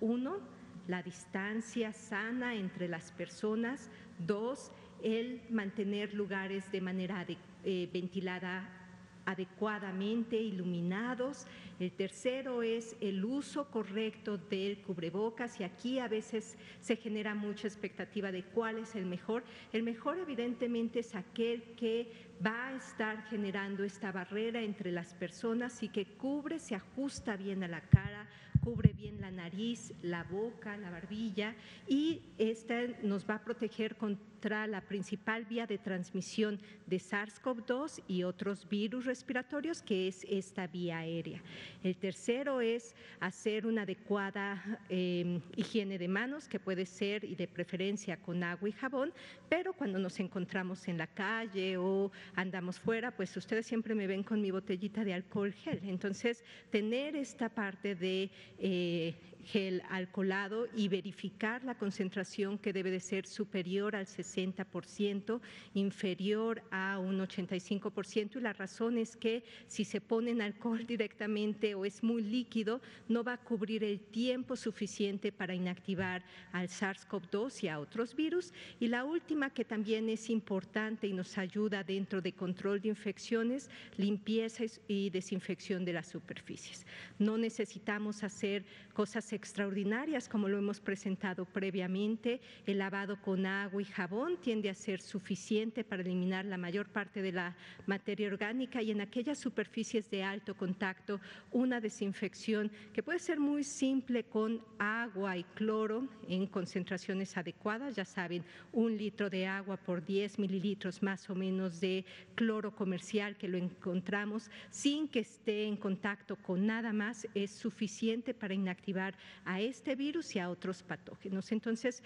Uno, 0.00 0.38
la 0.86 1.02
distancia 1.02 1.92
sana 1.92 2.54
entre 2.54 2.86
las 2.88 3.10
personas. 3.10 3.90
Dos, 4.20 4.70
el 5.02 5.42
mantener 5.50 6.14
lugares 6.14 6.70
de 6.70 6.80
manera 6.80 7.26
eh, 7.64 7.90
ventilada 7.92 8.83
adecuadamente 9.26 10.36
iluminados. 10.36 11.46
El 11.80 11.92
tercero 11.92 12.62
es 12.62 12.96
el 13.00 13.24
uso 13.24 13.70
correcto 13.70 14.38
del 14.38 14.78
cubrebocas 14.78 15.58
y 15.60 15.64
aquí 15.64 15.98
a 15.98 16.08
veces 16.08 16.56
se 16.80 16.96
genera 16.96 17.34
mucha 17.34 17.66
expectativa 17.66 18.30
de 18.30 18.44
cuál 18.44 18.78
es 18.78 18.94
el 18.94 19.06
mejor. 19.06 19.44
El 19.72 19.82
mejor 19.82 20.18
evidentemente 20.18 21.00
es 21.00 21.14
aquel 21.14 21.62
que 21.76 22.12
va 22.44 22.68
a 22.68 22.76
estar 22.76 23.24
generando 23.28 23.84
esta 23.84 24.12
barrera 24.12 24.62
entre 24.62 24.92
las 24.92 25.14
personas 25.14 25.82
y 25.82 25.88
que 25.88 26.04
cubre, 26.04 26.58
se 26.58 26.74
ajusta 26.74 27.36
bien 27.36 27.64
a 27.64 27.68
la 27.68 27.80
cara, 27.80 28.28
cubre 28.62 28.92
bien 28.92 29.20
la 29.20 29.30
nariz, 29.30 29.92
la 30.02 30.24
boca, 30.24 30.76
la 30.76 30.90
barbilla 30.90 31.54
y 31.86 32.22
esta 32.38 32.80
nos 33.02 33.28
va 33.28 33.36
a 33.36 33.44
proteger 33.44 33.96
contra 34.44 34.66
la 34.66 34.82
principal 34.82 35.46
vía 35.46 35.66
de 35.66 35.78
transmisión 35.78 36.60
de 36.86 36.98
SARS-CoV-2 36.98 38.02
y 38.06 38.24
otros 38.24 38.68
virus 38.68 39.06
respiratorios, 39.06 39.80
que 39.80 40.06
es 40.06 40.26
esta 40.28 40.66
vía 40.66 40.98
aérea. 40.98 41.40
El 41.82 41.96
tercero 41.96 42.60
es 42.60 42.94
hacer 43.20 43.66
una 43.66 43.82
adecuada 43.82 44.62
em, 44.90 45.40
higiene 45.56 45.96
de 45.96 46.08
manos, 46.08 46.46
que 46.46 46.60
puede 46.60 46.84
ser 46.84 47.24
y 47.24 47.36
de 47.36 47.48
preferencia 47.48 48.18
con 48.18 48.42
agua 48.42 48.68
y 48.68 48.72
jabón, 48.72 49.14
pero 49.48 49.72
cuando 49.72 49.98
nos 49.98 50.20
encontramos 50.20 50.88
en 50.88 50.98
la 50.98 51.06
calle 51.06 51.78
o 51.78 52.12
andamos 52.34 52.78
fuera, 52.78 53.16
pues 53.16 53.34
ustedes 53.38 53.64
siempre 53.64 53.94
me 53.94 54.06
ven 54.06 54.22
con 54.22 54.42
mi 54.42 54.50
botellita 54.50 55.04
de 55.04 55.14
alcohol 55.14 55.54
gel. 55.54 55.80
Entonces, 55.84 56.44
tener 56.70 57.16
esta 57.16 57.48
parte 57.48 57.94
de 57.94 58.30
eh, 58.58 59.14
gel 59.44 59.82
alcoholado 59.90 60.66
y 60.74 60.88
verificar 60.88 61.62
la 61.64 61.76
concentración 61.76 62.58
que 62.58 62.72
debe 62.72 62.90
de 62.90 63.00
ser 63.00 63.26
superior 63.26 63.94
al 63.96 64.06
60%, 64.06 65.40
inferior 65.74 66.62
a 66.70 66.98
un 66.98 67.18
85%. 67.18 68.36
Y 68.36 68.40
la 68.40 68.52
razón 68.52 68.98
es 68.98 69.16
que 69.16 69.44
si 69.66 69.84
se 69.84 70.00
ponen 70.00 70.40
alcohol 70.40 70.86
directamente 70.86 71.74
o 71.74 71.84
es 71.84 72.02
muy 72.02 72.22
líquido, 72.22 72.80
no 73.08 73.22
va 73.22 73.34
a 73.34 73.38
cubrir 73.38 73.84
el 73.84 74.00
tiempo 74.00 74.56
suficiente 74.56 75.32
para 75.32 75.54
inactivar 75.54 76.24
al 76.52 76.68
SARS-CoV-2 76.68 77.64
y 77.64 77.68
a 77.68 77.78
otros 77.78 78.14
virus. 78.14 78.52
Y 78.80 78.88
la 78.88 79.04
última 79.04 79.50
que 79.50 79.64
también 79.64 80.08
es 80.08 80.30
importante 80.30 81.06
y 81.06 81.12
nos 81.12 81.38
ayuda 81.38 81.84
dentro 81.84 82.20
de 82.20 82.32
control 82.32 82.80
de 82.80 82.88
infecciones, 82.88 83.70
limpieza 83.96 84.64
y 84.88 85.10
desinfección 85.10 85.84
de 85.84 85.92
las 85.92 86.08
superficies. 86.08 86.86
No 87.18 87.36
necesitamos 87.38 88.22
hacer 88.22 88.64
cosas 88.92 89.24
extraordinarias 89.34 90.28
como 90.28 90.48
lo 90.48 90.58
hemos 90.58 90.80
presentado 90.80 91.44
previamente. 91.44 92.40
El 92.66 92.78
lavado 92.78 93.20
con 93.20 93.46
agua 93.46 93.82
y 93.82 93.84
jabón 93.84 94.36
tiende 94.40 94.70
a 94.70 94.74
ser 94.74 95.00
suficiente 95.00 95.84
para 95.84 96.02
eliminar 96.02 96.44
la 96.44 96.56
mayor 96.56 96.88
parte 96.88 97.22
de 97.22 97.32
la 97.32 97.56
materia 97.86 98.28
orgánica 98.28 98.80
y 98.82 98.90
en 98.90 99.00
aquellas 99.00 99.38
superficies 99.38 100.10
de 100.10 100.22
alto 100.22 100.56
contacto 100.56 101.20
una 101.52 101.80
desinfección 101.80 102.70
que 102.92 103.02
puede 103.02 103.18
ser 103.18 103.40
muy 103.40 103.64
simple 103.64 104.24
con 104.24 104.62
agua 104.78 105.36
y 105.36 105.44
cloro 105.44 106.08
en 106.28 106.46
concentraciones 106.46 107.36
adecuadas. 107.36 107.96
Ya 107.96 108.04
saben, 108.04 108.44
un 108.72 108.96
litro 108.96 109.28
de 109.28 109.46
agua 109.46 109.76
por 109.76 110.04
10 110.04 110.38
mililitros 110.38 111.02
más 111.02 111.28
o 111.28 111.34
menos 111.34 111.80
de 111.80 112.04
cloro 112.34 112.74
comercial 112.74 113.36
que 113.36 113.48
lo 113.48 113.58
encontramos 113.58 114.50
sin 114.70 115.08
que 115.08 115.20
esté 115.20 115.64
en 115.64 115.76
contacto 115.76 116.36
con 116.36 116.66
nada 116.66 116.92
más 116.92 117.26
es 117.34 117.50
suficiente 117.50 118.34
para 118.34 118.54
inactivar 118.54 119.14
a 119.44 119.60
este 119.60 119.94
virus 119.94 120.34
y 120.36 120.38
a 120.38 120.50
otros 120.50 120.82
patógenos. 120.82 121.52
Entonces, 121.52 122.02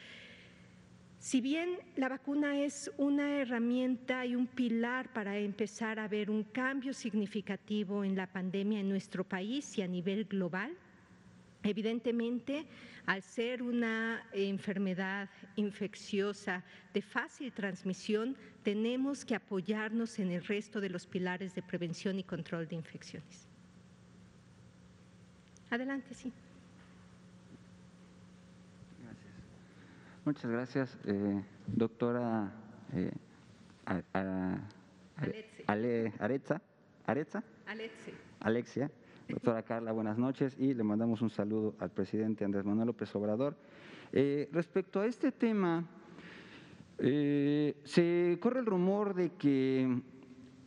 si 1.18 1.40
bien 1.40 1.78
la 1.96 2.08
vacuna 2.08 2.60
es 2.60 2.90
una 2.96 3.40
herramienta 3.40 4.24
y 4.24 4.36
un 4.36 4.46
pilar 4.46 5.12
para 5.12 5.36
empezar 5.36 5.98
a 5.98 6.06
ver 6.06 6.30
un 6.30 6.44
cambio 6.44 6.92
significativo 6.92 8.04
en 8.04 8.16
la 8.16 8.28
pandemia 8.28 8.80
en 8.80 8.88
nuestro 8.88 9.24
país 9.24 9.76
y 9.78 9.82
a 9.82 9.88
nivel 9.88 10.26
global, 10.26 10.76
evidentemente 11.64 12.66
al 13.06 13.22
ser 13.22 13.62
una 13.62 14.22
enfermedad 14.32 15.28
infecciosa 15.56 16.62
de 16.94 17.02
fácil 17.02 17.52
transmisión, 17.52 18.36
tenemos 18.62 19.24
que 19.24 19.34
apoyarnos 19.34 20.18
en 20.18 20.30
el 20.30 20.44
resto 20.44 20.80
de 20.80 20.90
los 20.90 21.06
pilares 21.06 21.54
de 21.54 21.62
prevención 21.62 22.18
y 22.18 22.22
control 22.22 22.68
de 22.68 22.76
infecciones. 22.76 23.48
Adelante, 25.70 26.14
sí. 26.14 26.32
Muchas 30.28 30.50
gracias, 30.50 30.98
eh, 31.06 31.42
doctora 31.66 32.52
eh, 32.92 33.10
Ale, 35.66 36.12
Aretza, 36.18 36.60
Alexia. 38.40 38.90
Doctora 39.26 39.62
Carla, 39.62 39.90
buenas 39.92 40.18
noches 40.18 40.54
y 40.58 40.74
le 40.74 40.84
mandamos 40.84 41.22
un 41.22 41.30
saludo 41.30 41.76
al 41.78 41.88
presidente 41.88 42.44
Andrés 42.44 42.66
Manuel 42.66 42.88
López 42.88 43.16
Obrador. 43.16 43.56
Eh, 44.12 44.50
respecto 44.52 45.00
a 45.00 45.06
este 45.06 45.32
tema, 45.32 45.86
se 46.98 48.38
corre 48.38 48.60
el 48.60 48.66
rumor 48.66 49.14
de 49.14 49.30
que 49.30 50.02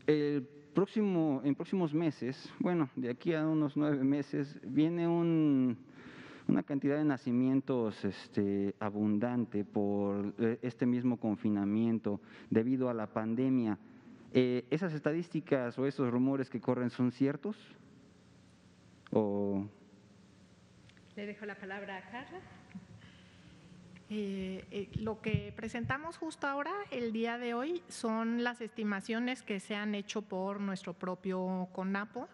el 0.08 0.42
próximo, 0.74 1.40
en 1.44 1.54
próximos 1.54 1.94
meses, 1.94 2.52
bueno, 2.58 2.90
de 2.96 3.12
aquí 3.12 3.36
a 3.36 3.46
unos 3.48 3.78
nueve 3.78 4.04
meses, 4.04 4.60
viene 4.64 5.08
un 5.08 5.78
una 6.52 6.64
cantidad 6.64 6.98
de 6.98 7.06
nacimientos 7.06 8.04
este, 8.04 8.76
abundante 8.80 9.64
por 9.64 10.34
eh, 10.38 10.60
este 10.62 10.86
mismo 10.86 11.18
confinamiento 11.18 12.20
debido 12.50 12.90
a 12.90 12.94
la 12.94 13.08
pandemia. 13.08 13.78
Eh, 14.34 14.66
¿Esas 14.70 14.94
estadísticas 14.94 15.80
o 15.80 15.88
esos 15.88 16.12
rumores 16.12 16.50
que 16.50 16.60
corren 16.60 16.90
son 16.90 17.14
ciertos? 17.14 17.56
¿O... 19.12 19.66
Le 21.16 21.26
dejo 21.26 21.46
la 21.46 21.56
palabra 21.56 21.98
a 21.98 22.02
Carla. 22.12 22.40
Eh, 24.10 24.90
lo 25.00 25.22
que 25.22 25.54
presentamos 25.56 26.18
justo 26.18 26.48
ahora, 26.48 26.74
el 26.92 27.14
día 27.14 27.38
de 27.38 27.54
hoy, 27.54 27.82
son 27.88 28.44
las 28.44 28.60
estimaciones 28.60 29.42
que 29.42 29.62
se 29.62 29.76
han 29.76 29.96
hecho 29.96 30.22
por 30.22 30.60
nuestro 30.60 30.94
propio 30.94 31.70
CONAPO. 31.72 32.28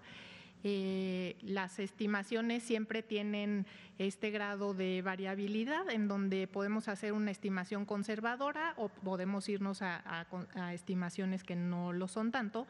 Eh, 0.63 1.35
las 1.41 1.79
estimaciones 1.79 2.63
siempre 2.63 3.03
tienen 3.03 3.65
este 3.99 4.31
grado 4.31 4.73
de 4.73 5.01
variabilidad 5.01 5.89
en 5.89 6.07
donde 6.07 6.47
podemos 6.47 6.87
hacer 6.87 7.13
una 7.13 7.31
estimación 7.31 7.85
conservadora 7.85 8.73
o 8.77 8.89
podemos 8.89 9.47
irnos 9.49 9.81
a 9.81 10.25
estimaciones 10.73 11.43
que 11.43 11.55
no 11.55 11.93
lo 11.93 12.07
son 12.07 12.31
tanto. 12.31 12.67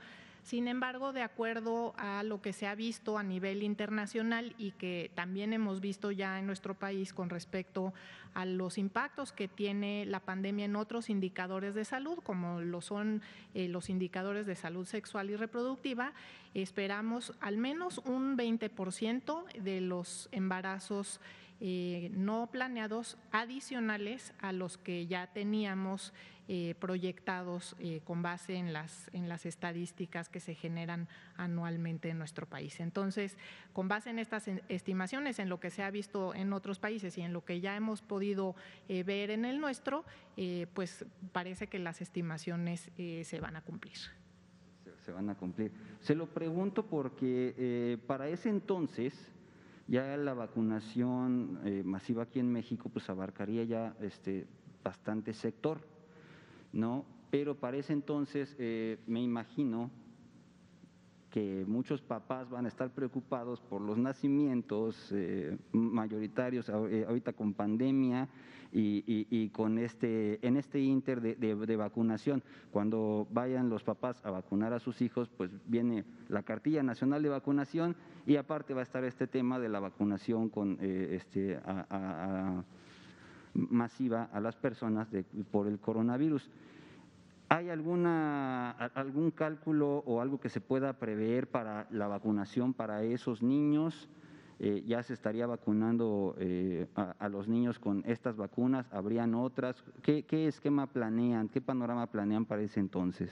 Sin 0.48 0.70
embargo, 0.70 1.12
de 1.12 1.24
acuerdo 1.24 1.94
a 1.98 2.24
lo 2.24 2.42
que 2.42 2.54
se 2.54 2.68
ha 2.68 2.74
visto 2.74 3.18
a 3.18 3.24
nivel 3.24 3.64
internacional 3.64 4.56
y 4.58 4.72
que 4.72 5.12
también 5.14 5.52
hemos 5.52 5.82
visto 5.82 6.10
ya 6.10 6.40
en 6.40 6.48
nuestro 6.48 6.74
país 6.74 7.14
con 7.14 7.30
respecto 7.30 7.94
a 8.34 8.46
los 8.46 8.78
impactos 8.78 9.34
que 9.34 9.50
tiene 9.50 10.06
la 10.06 10.22
pandemia 10.22 10.64
en 10.64 10.78
otros 10.78 11.10
indicadores 11.10 11.76
de 11.76 11.84
salud, 11.84 12.20
como 12.24 12.62
lo 12.62 12.80
son 12.80 13.22
eh, 13.56 13.68
los 13.68 13.90
indicadores 13.90 14.46
de 14.46 14.56
salud 14.56 14.86
sexual 14.86 15.30
y 15.30 15.36
reproductiva, 15.36 16.14
esperamos 16.54 17.34
al 17.42 17.58
menos 17.58 17.98
un 18.06 18.38
20% 18.38 19.52
de 19.52 19.82
los 19.82 20.30
embarazos 20.32 21.20
eh, 21.60 22.10
no 22.14 22.48
planeados 22.50 23.18
adicionales 23.32 24.34
a 24.40 24.54
los 24.54 24.78
que 24.78 25.08
ya 25.08 25.28
teníamos 25.28 26.14
eh, 26.50 26.76
proyectados 26.80 27.76
eh, 27.78 28.00
con 28.06 28.22
base 28.22 28.56
en 28.56 28.72
las, 28.72 29.10
en 29.12 29.28
las 29.28 29.46
estadísticas 29.46 30.30
que 30.30 30.40
se 30.40 30.56
generan 30.56 31.10
anualmente 31.36 32.08
en 32.08 32.18
nuestro 32.18 32.46
país. 32.46 32.80
Entonces, 32.80 33.38
con 33.74 33.90
base 33.90 34.12
en 34.12 34.18
estas 34.18 34.48
estimaciones, 34.70 35.40
en 35.40 35.50
lo 35.50 35.60
que 35.60 35.72
se 35.72 35.84
ha 35.84 35.92
visto 35.92 36.34
en 36.34 36.54
otros 36.54 36.80
países 36.80 37.18
y 37.18 37.22
en 37.22 37.34
lo 37.34 37.44
que 37.44 37.60
ya 37.60 37.76
hemos 37.76 38.02
podido 38.02 38.56
eh, 38.88 39.04
ver 39.04 39.30
en 39.30 39.44
el 39.44 39.60
nuestro, 39.60 40.06
pues 40.74 41.04
parece 41.34 41.68
que 41.68 41.80
las 41.80 42.00
estimaciones 42.00 42.92
se 42.96 43.40
van 43.42 43.56
a 43.56 43.62
cumplir. 43.62 43.98
Se, 45.04 45.12
van 45.12 45.30
a 45.30 45.36
cumplir. 45.36 45.72
Se 46.00 46.16
lo 46.16 46.28
pregunto 46.28 46.86
porque 46.86 48.00
para 48.08 48.30
ese 48.30 48.50
entonces 48.50 49.14
ya 49.88 50.16
la 50.16 50.36
vacunación 50.36 51.60
masiva 51.86 52.24
aquí 52.24 52.40
en 52.40 52.52
México 52.52 52.88
pues 52.88 53.10
abarcaría 53.10 53.64
ya 53.64 53.96
este 54.00 54.46
bastante 54.84 55.34
sector. 55.34 55.97
¿No? 56.74 57.06
Pero 57.30 57.56
para 57.56 57.78
ese 57.78 57.94
entonces 57.94 58.56
eh, 58.60 59.00
me 59.06 59.22
imagino 59.22 59.92
que 61.30 61.66
muchos 61.68 62.02
papás 62.02 62.50
van 62.50 62.66
a 62.66 62.68
estar 62.70 62.90
preocupados 62.90 63.60
por 63.62 63.82
los 63.82 63.98
nacimientos 63.98 65.12
eh, 65.12 65.58
mayoritarios 65.74 66.70
eh, 66.70 67.06
ahorita 67.08 67.34
con 67.34 67.54
pandemia 67.54 68.30
y, 68.72 69.50
con 69.50 69.78
este 69.78 70.46
en 70.46 70.58
este 70.58 70.80
inter 70.80 71.22
de, 71.22 71.76
vacunación 71.76 72.44
cuando 72.70 73.28
vayan 73.32 73.70
los 73.70 73.84
papás 73.84 74.24
a 74.26 74.30
vacunar 74.30 74.74
a 74.74 74.80
sus 74.80 75.02
hijos 75.02 75.30
pues 75.30 75.50
viene 75.66 76.06
la 76.28 76.44
cartilla 76.44 76.84
nacional 76.84 77.24
de 77.24 77.30
vacunación 77.30 77.96
y 78.26 78.36
aparte 78.36 78.74
va 78.74 78.82
a 78.82 78.84
estar 78.84 79.04
este 79.04 79.26
tema 79.26 79.58
de 79.58 79.70
la 79.70 79.80
vacunación 79.80 80.50
con 80.50 80.78
este 80.82 81.60
masiva 83.58 84.30
a 84.32 84.40
las 84.40 84.56
personas 84.56 85.10
por 85.52 85.68
el 85.68 85.80
coronavirus. 85.80 86.50
¿Hay 87.50 87.70
alguna, 87.70 88.72
algún 88.72 89.32
cálculo 89.32 90.04
o 90.06 90.22
algo 90.22 90.40
que 90.40 90.50
se 90.50 90.62
pueda 90.62 90.94
prever 91.00 91.50
para 91.50 91.88
la 91.92 92.08
vacunación 92.08 92.74
para 92.74 93.04
esos 93.04 93.42
niños? 93.42 94.10
Eh, 94.60 94.84
ya 94.88 95.04
se 95.04 95.14
estaría 95.14 95.46
vacunando 95.46 96.36
eh, 96.40 96.88
a, 96.96 97.30
los 97.30 97.48
niños 97.48 97.78
con 97.78 98.04
estas 98.08 98.36
vacunas, 98.38 98.92
¿habrían 98.92 99.36
otras? 99.36 99.84
¿Qué, 100.02 100.26
esquema 100.48 100.88
planean, 100.88 101.48
qué 101.48 101.62
panorama 101.62 102.08
planean 102.08 102.46
para 102.46 102.64
ese 102.64 102.80
entonces? 102.80 103.32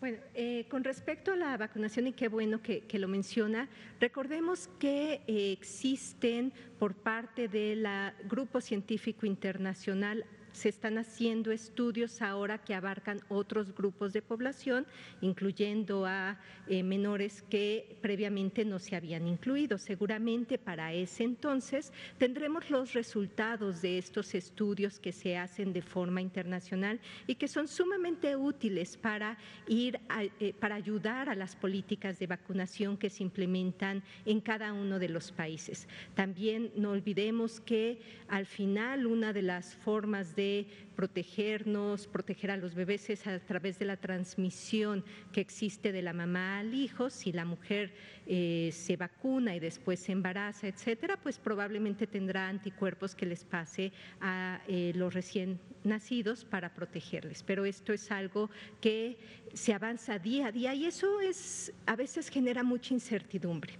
Bueno, 0.00 0.18
eh, 0.34 0.66
con 0.70 0.84
respecto 0.84 1.32
a 1.32 1.36
la 1.36 1.56
vacunación, 1.56 2.06
y 2.06 2.12
qué 2.12 2.28
bueno 2.28 2.62
que, 2.62 2.82
que 2.82 3.00
lo 3.00 3.08
menciona, 3.08 3.68
recordemos 3.98 4.68
que 4.78 5.22
existen 5.26 6.52
por 6.78 6.94
parte 6.94 7.48
del 7.48 7.84
Grupo 8.28 8.60
Científico 8.60 9.26
Internacional 9.26 10.24
se 10.58 10.68
están 10.68 10.98
haciendo 10.98 11.52
estudios 11.52 12.20
ahora 12.20 12.58
que 12.58 12.74
abarcan 12.74 13.20
otros 13.28 13.72
grupos 13.74 14.12
de 14.12 14.22
población, 14.22 14.86
incluyendo 15.20 16.04
a 16.04 16.40
eh, 16.66 16.82
menores 16.82 17.42
que 17.48 17.96
previamente 18.02 18.64
no 18.64 18.80
se 18.80 18.96
habían 18.96 19.28
incluido. 19.28 19.78
Seguramente 19.78 20.58
para 20.58 20.92
ese 20.92 21.22
entonces 21.22 21.92
tendremos 22.18 22.70
los 22.70 22.92
resultados 22.92 23.80
de 23.82 23.98
estos 23.98 24.34
estudios 24.34 24.98
que 24.98 25.12
se 25.12 25.36
hacen 25.36 25.72
de 25.72 25.82
forma 25.82 26.20
internacional 26.20 26.98
y 27.28 27.36
que 27.36 27.46
son 27.46 27.68
sumamente 27.68 28.34
útiles 28.34 28.96
para 28.96 29.38
ir 29.68 30.00
eh, 30.40 30.54
para 30.58 30.74
ayudar 30.74 31.28
a 31.28 31.36
las 31.36 31.54
políticas 31.54 32.18
de 32.18 32.26
vacunación 32.26 32.96
que 32.96 33.10
se 33.10 33.22
implementan 33.22 34.02
en 34.24 34.40
cada 34.40 34.72
uno 34.72 34.98
de 34.98 35.08
los 35.08 35.30
países. 35.30 35.86
También 36.16 36.72
no 36.74 36.90
olvidemos 36.90 37.60
que 37.60 38.00
al 38.26 38.46
final 38.46 39.06
una 39.06 39.32
de 39.32 39.42
las 39.42 39.76
formas 39.76 40.34
de 40.34 40.47
protegernos, 40.96 42.06
proteger 42.06 42.50
a 42.50 42.56
los 42.56 42.74
bebés 42.74 43.08
es 43.10 43.26
a 43.26 43.38
través 43.38 43.78
de 43.78 43.84
la 43.84 43.96
transmisión 43.96 45.04
que 45.32 45.40
existe 45.40 45.92
de 45.92 46.02
la 46.02 46.12
mamá 46.12 46.58
al 46.58 46.74
hijo. 46.74 47.08
Si 47.10 47.32
la 47.32 47.44
mujer 47.44 47.92
eh, 48.26 48.70
se 48.72 48.96
vacuna 48.96 49.54
y 49.54 49.60
después 49.60 50.00
se 50.00 50.12
embaraza, 50.12 50.66
etcétera, 50.66 51.16
pues 51.16 51.38
probablemente 51.38 52.06
tendrá 52.06 52.48
anticuerpos 52.48 53.14
que 53.14 53.26
les 53.26 53.44
pase 53.44 53.92
a 54.20 54.60
eh, 54.66 54.92
los 54.94 55.14
recién 55.14 55.60
nacidos 55.84 56.44
para 56.44 56.74
protegerles. 56.74 57.42
Pero 57.42 57.64
esto 57.64 57.92
es 57.92 58.10
algo 58.10 58.50
que 58.80 59.16
se 59.54 59.72
avanza 59.72 60.18
día 60.18 60.48
a 60.48 60.52
día 60.52 60.74
y 60.74 60.86
eso 60.86 61.20
es 61.20 61.72
a 61.86 61.96
veces 61.96 62.28
genera 62.28 62.62
mucha 62.62 62.94
incertidumbre. 62.94 63.74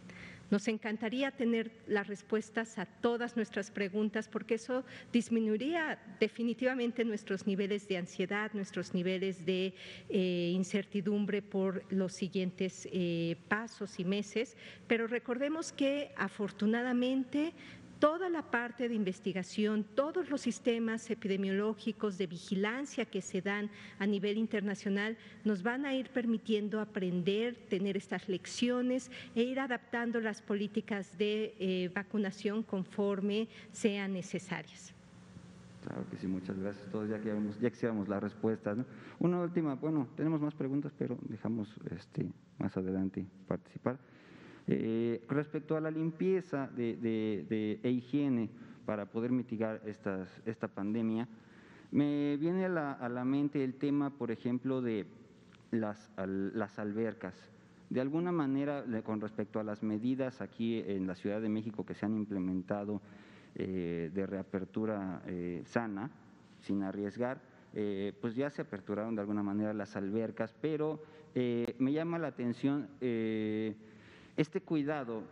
Nos 0.51 0.67
encantaría 0.69 1.31
tener 1.31 1.71
las 1.87 2.07
respuestas 2.07 2.79
a 2.79 2.87
todas 2.87 3.37
nuestras 3.37 3.71
preguntas 3.71 4.29
porque 4.29 4.55
eso 4.55 4.85
disminuiría 5.13 5.99
definitivamente 6.21 7.05
nuestros 7.05 7.47
niveles 7.47 7.87
de 7.87 7.99
ansiedad, 7.99 8.51
nuestros 8.55 8.95
niveles 8.95 9.45
de 9.45 9.75
eh, 10.09 10.51
incertidumbre 10.55 11.43
por 11.43 11.85
los 11.93 12.15
siguientes 12.15 12.89
eh, 12.91 13.37
pasos 13.49 14.01
y 14.01 14.05
meses. 14.05 14.57
Pero 14.87 15.07
recordemos 15.07 15.73
que 15.73 16.13
afortunadamente 16.17 17.53
toda 17.99 18.29
la 18.29 18.43
parte 18.43 18.89
de 18.89 18.95
investigación, 18.95 19.85
todos 19.95 20.31
los 20.31 20.41
sistemas 20.41 21.11
epidemiológicos 21.11 22.19
de 22.19 22.27
vigilancia 22.27 23.05
que 23.05 23.21
se 23.21 23.41
dan 23.41 23.71
a 23.99 24.07
nivel 24.07 24.39
internacional 24.39 25.17
nos 25.45 25.63
van 25.63 25.85
a 25.85 25.95
ir 25.95 26.11
permitiendo 26.11 26.81
aprender, 26.81 27.57
tener 27.69 27.97
estas 27.97 28.29
lecciones 28.29 29.11
e 29.35 29.43
ir 29.43 29.61
adaptando 29.61 30.21
las 30.21 30.43
políticas 30.43 31.17
de 31.19 31.55
eh, 31.59 31.91
vacunación 31.95 32.63
conforme 32.63 33.49
sean 33.73 34.13
necesarias. 34.13 34.95
Claro 35.85 36.05
que 36.11 36.17
sí, 36.17 36.27
muchas 36.27 36.59
gracias 36.59 36.91
todos, 36.91 37.09
ya 37.09 37.19
que 37.21 37.35
ya 37.61 37.71
quisiéramos 37.71 38.09
las 38.09 38.23
respuestas. 38.23 38.79
Una 39.19 39.41
última, 39.41 39.75
bueno, 39.75 40.09
tenemos 40.17 40.41
más 40.41 40.55
preguntas, 40.55 40.93
pero 40.99 41.17
dejamos 41.23 41.75
este, 41.91 42.31
más 42.59 42.77
adelante 42.77 43.27
participar. 43.47 43.99
Eh, 44.71 45.25
respecto 45.31 45.79
a 45.79 45.81
la 45.81 45.91
limpieza 45.91 46.69
de, 46.77 47.81
e 47.83 47.91
higiene 47.91 48.51
para 48.85 49.07
poder 49.07 49.33
mitigar 49.33 49.81
esta 49.87 50.69
pandemia, 50.69 51.27
me 51.91 52.37
viene 52.37 52.67
a 52.67 53.09
la, 53.09 53.25
mente 53.25 53.65
el 53.65 53.75
tema, 53.75 54.11
por 54.11 54.31
ejemplo, 54.31 54.83
de 54.83 55.07
las, 55.71 56.11
las 56.19 56.79
albercas. 56.79 57.35
De 57.89 58.03
alguna 58.03 58.31
manera, 58.31 58.85
con 59.03 59.23
respecto 59.23 59.59
a 59.59 59.65
las 59.65 59.83
medidas 59.83 60.43
aquí 60.43 60.83
en 60.87 61.07
la 61.07 61.15
Ciudad 61.15 61.41
de 61.41 61.49
México 61.49 61.87
que 61.87 61.95
se 61.95 62.05
han 62.05 62.15
implementado 62.15 63.01
eh, 63.55 64.11
de 64.13 64.27
reapertura 64.27 65.23
eh, 65.27 65.63
sana, 65.65 66.11
sin 66.61 66.83
arriesgar, 66.83 67.41
pues 68.21 68.35
ya 68.35 68.51
se 68.51 68.63
aperturaron 68.63 69.15
de 69.15 69.21
alguna 69.21 69.43
manera 69.43 69.73
las 69.73 69.95
albercas, 69.95 70.53
pero 70.61 71.01
me 71.35 71.93
llama 71.93 72.19
la 72.19 72.29
atención 72.29 72.89
este 74.39 74.61
cuidado, 74.61 75.25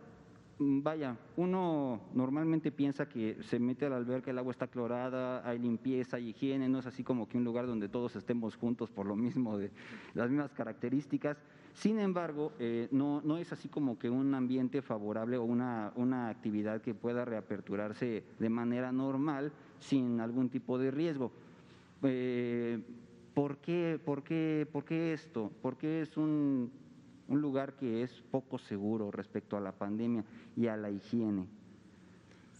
mm, 0.59 0.83
vaya, 0.83 1.17
uno 1.37 2.01
normalmente 2.13 2.73
piensa 2.73 3.07
que 3.07 3.37
se 3.41 3.57
mete 3.57 3.85
a 3.85 3.89
la 3.89 3.95
alberca, 3.95 4.31
el 4.31 4.37
agua 4.37 4.51
está 4.51 4.67
clorada, 4.67 5.47
hay 5.47 5.59
limpieza, 5.59 6.17
hay 6.17 6.29
higiene, 6.29 6.67
no 6.67 6.79
es 6.79 6.85
así 6.85 7.05
como 7.05 7.27
que 7.29 7.37
un 7.37 7.45
lugar 7.45 7.67
donde 7.67 7.87
todos 7.87 8.17
estemos 8.17 8.57
juntos 8.57 8.91
por 8.91 9.05
lo 9.05 9.15
mismo, 9.15 9.57
de 9.57 9.71
las 10.13 10.29
mismas 10.29 10.51
características. 10.51 11.37
Sin 11.73 11.99
embargo, 11.99 12.51
eh, 12.59 12.89
no, 12.91 13.21
no 13.23 13.37
es 13.37 13.53
así 13.53 13.69
como 13.69 13.97
que 13.97 14.09
un 14.09 14.33
ambiente 14.33 14.81
favorable 14.81 15.37
o 15.37 15.43
una, 15.45 15.93
una 15.95 16.27
actividad 16.27 16.81
que 16.81 16.93
pueda 16.93 17.23
reaperturarse 17.23 18.25
de 18.37 18.49
manera 18.49 18.91
normal 18.91 19.53
sin 19.79 20.19
algún 20.19 20.49
tipo 20.49 20.77
de 20.77 20.91
riesgo. 20.91 21.31
Eh, 22.03 22.81
¿por, 23.33 23.59
qué, 23.59 24.01
por, 24.03 24.21
qué, 24.23 24.67
¿Por 24.69 24.83
qué 24.83 25.13
esto? 25.13 25.49
¿Por 25.61 25.77
qué 25.77 26.01
es 26.01 26.17
un, 26.17 26.71
un 27.27 27.41
lugar 27.41 27.75
que 27.75 28.03
es 28.03 28.11
poco 28.31 28.57
seguro 28.57 29.11
respecto 29.11 29.57
a 29.57 29.61
la 29.61 29.71
pandemia 29.71 30.23
y 30.55 30.67
a 30.67 30.77
la 30.77 30.89
higiene. 30.89 31.47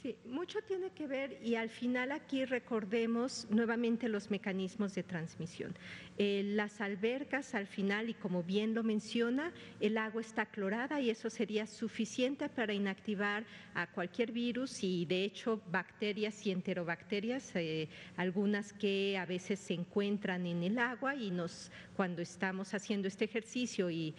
Sí, 0.01 0.15
mucho 0.25 0.59
tiene 0.61 0.91
que 0.91 1.07
ver 1.07 1.39
y 1.43 1.55
al 1.55 1.69
final 1.69 2.11
aquí 2.11 2.45
recordemos 2.45 3.47
nuevamente 3.49 4.07
los 4.07 4.29
mecanismos 4.29 4.93
de 4.93 5.01
transmisión. 5.01 5.73
Eh, 6.19 6.43
las 6.45 6.81
albercas 6.81 7.55
al 7.55 7.65
final, 7.65 8.07
y 8.07 8.13
como 8.13 8.43
bien 8.43 8.75
lo 8.75 8.83
menciona, 8.83 9.51
el 9.79 9.97
agua 9.97 10.21
está 10.21 10.45
clorada 10.45 11.01
y 11.01 11.09
eso 11.09 11.31
sería 11.31 11.65
suficiente 11.65 12.47
para 12.47 12.73
inactivar 12.73 13.43
a 13.73 13.87
cualquier 13.87 14.31
virus 14.31 14.83
y 14.83 15.05
de 15.05 15.23
hecho 15.23 15.59
bacterias 15.71 16.45
y 16.45 16.51
enterobacterias, 16.51 17.55
eh, 17.55 17.89
algunas 18.17 18.73
que 18.73 19.17
a 19.17 19.25
veces 19.25 19.59
se 19.59 19.73
encuentran 19.73 20.45
en 20.45 20.61
el 20.61 20.77
agua 20.77 21.15
y 21.15 21.31
nos, 21.31 21.71
cuando 21.95 22.21
estamos 22.21 22.71
haciendo 22.75 23.07
este 23.07 23.25
ejercicio 23.25 23.89
y 23.89 24.13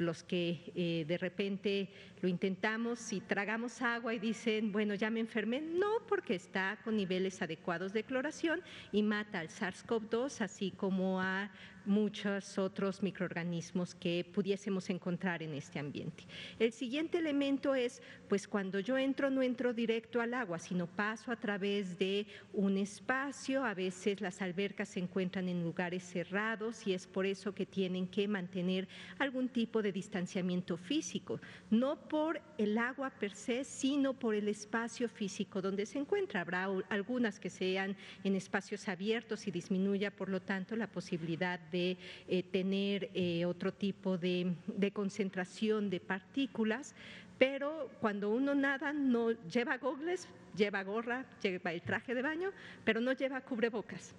los 0.00 0.22
que 0.22 0.72
eh, 0.74 1.04
de 1.06 1.18
repente 1.18 1.88
lo 2.20 2.28
intentamos 2.28 3.12
y 3.12 3.20
tragamos 3.20 3.82
agua 3.82 4.14
y 4.14 4.18
dicen, 4.18 4.72
bueno, 4.72 4.94
ya 4.94 5.10
me 5.10 5.20
enfermé. 5.20 5.60
No, 5.60 6.06
porque 6.08 6.34
está 6.34 6.78
con 6.84 6.96
niveles 6.96 7.40
adecuados 7.42 7.92
de 7.92 8.04
cloración 8.04 8.60
y 8.92 9.02
mata 9.02 9.40
al 9.40 9.48
SARS-CoV-2, 9.48 10.40
así 10.40 10.70
como 10.72 11.20
a 11.20 11.50
muchos 11.90 12.56
otros 12.56 13.02
microorganismos 13.02 13.96
que 13.96 14.24
pudiésemos 14.32 14.88
encontrar 14.90 15.42
en 15.42 15.54
este 15.54 15.80
ambiente. 15.80 16.24
El 16.58 16.72
siguiente 16.72 17.18
elemento 17.18 17.74
es, 17.74 18.00
pues 18.28 18.46
cuando 18.46 18.78
yo 18.78 18.96
entro 18.96 19.28
no 19.28 19.42
entro 19.42 19.74
directo 19.74 20.20
al 20.20 20.34
agua, 20.34 20.60
sino 20.60 20.86
paso 20.86 21.32
a 21.32 21.36
través 21.36 21.98
de 21.98 22.26
un 22.52 22.78
espacio, 22.78 23.64
a 23.64 23.74
veces 23.74 24.20
las 24.20 24.40
albercas 24.40 24.90
se 24.90 25.00
encuentran 25.00 25.48
en 25.48 25.64
lugares 25.64 26.04
cerrados 26.04 26.86
y 26.86 26.94
es 26.94 27.08
por 27.08 27.26
eso 27.26 27.54
que 27.54 27.66
tienen 27.66 28.06
que 28.06 28.28
mantener 28.28 28.86
algún 29.18 29.48
tipo 29.48 29.82
de 29.82 29.90
distanciamiento 29.90 30.76
físico, 30.76 31.40
no 31.70 31.96
por 32.08 32.40
el 32.56 32.78
agua 32.78 33.10
per 33.10 33.34
se, 33.34 33.64
sino 33.64 34.14
por 34.14 34.36
el 34.36 34.46
espacio 34.46 35.08
físico 35.08 35.60
donde 35.60 35.86
se 35.86 35.98
encuentra. 35.98 36.42
Habrá 36.42 36.68
algunas 36.88 37.40
que 37.40 37.50
sean 37.50 37.96
en 38.22 38.36
espacios 38.36 38.88
abiertos 38.88 39.48
y 39.48 39.50
disminuya, 39.50 40.12
por 40.12 40.28
lo 40.28 40.40
tanto, 40.40 40.76
la 40.76 40.86
posibilidad 40.86 41.58
de 41.58 41.79
eh, 42.28 42.42
tener 42.50 43.10
eh, 43.14 43.44
otro 43.44 43.72
tipo 43.72 44.18
de, 44.18 44.54
concentración 44.92 45.90
de 45.90 46.00
partículas, 46.00 46.94
pero 47.38 47.90
cuando 48.00 48.30
uno 48.30 48.54
nada 48.54 48.92
no 48.92 49.30
lleva 49.48 49.78
gogles, 49.78 50.28
lleva 50.56 50.82
gorra, 50.82 51.24
lleva 51.42 51.72
el 51.72 51.82
traje 51.82 52.14
de 52.14 52.22
baño, 52.22 52.50
pero 52.84 53.00
no 53.00 53.12
lleva 53.12 53.40
cubrebocas. 53.40 54.14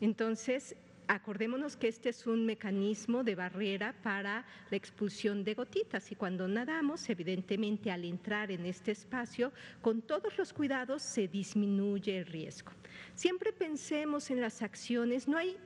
Entonces, 0.00 0.76
acordémonos 1.08 1.76
que 1.76 1.88
este 1.88 2.10
es 2.10 2.26
un 2.26 2.44
mecanismo 2.44 3.24
de 3.24 3.34
barrera 3.34 3.94
para 4.02 4.44
la 4.70 4.76
expulsión 4.76 5.42
de 5.42 5.54
gotitas 5.54 6.12
y 6.12 6.14
cuando 6.14 6.46
nadamos, 6.46 7.08
evidentemente 7.08 7.90
al 7.90 8.04
entrar 8.04 8.50
en 8.50 8.66
este 8.66 8.92
espacio, 8.92 9.52
con 9.80 10.02
todos 10.02 10.36
los 10.36 10.52
cuidados 10.52 11.02
se 11.02 11.26
disminuye 11.26 12.18
el 12.18 12.26
riesgo. 12.26 12.72
Siempre 13.14 13.52
pensemos 13.52 14.30
en 14.30 14.40
las 14.40 14.62
acciones, 14.62 15.26
no 15.26 15.38
hay 15.38 15.56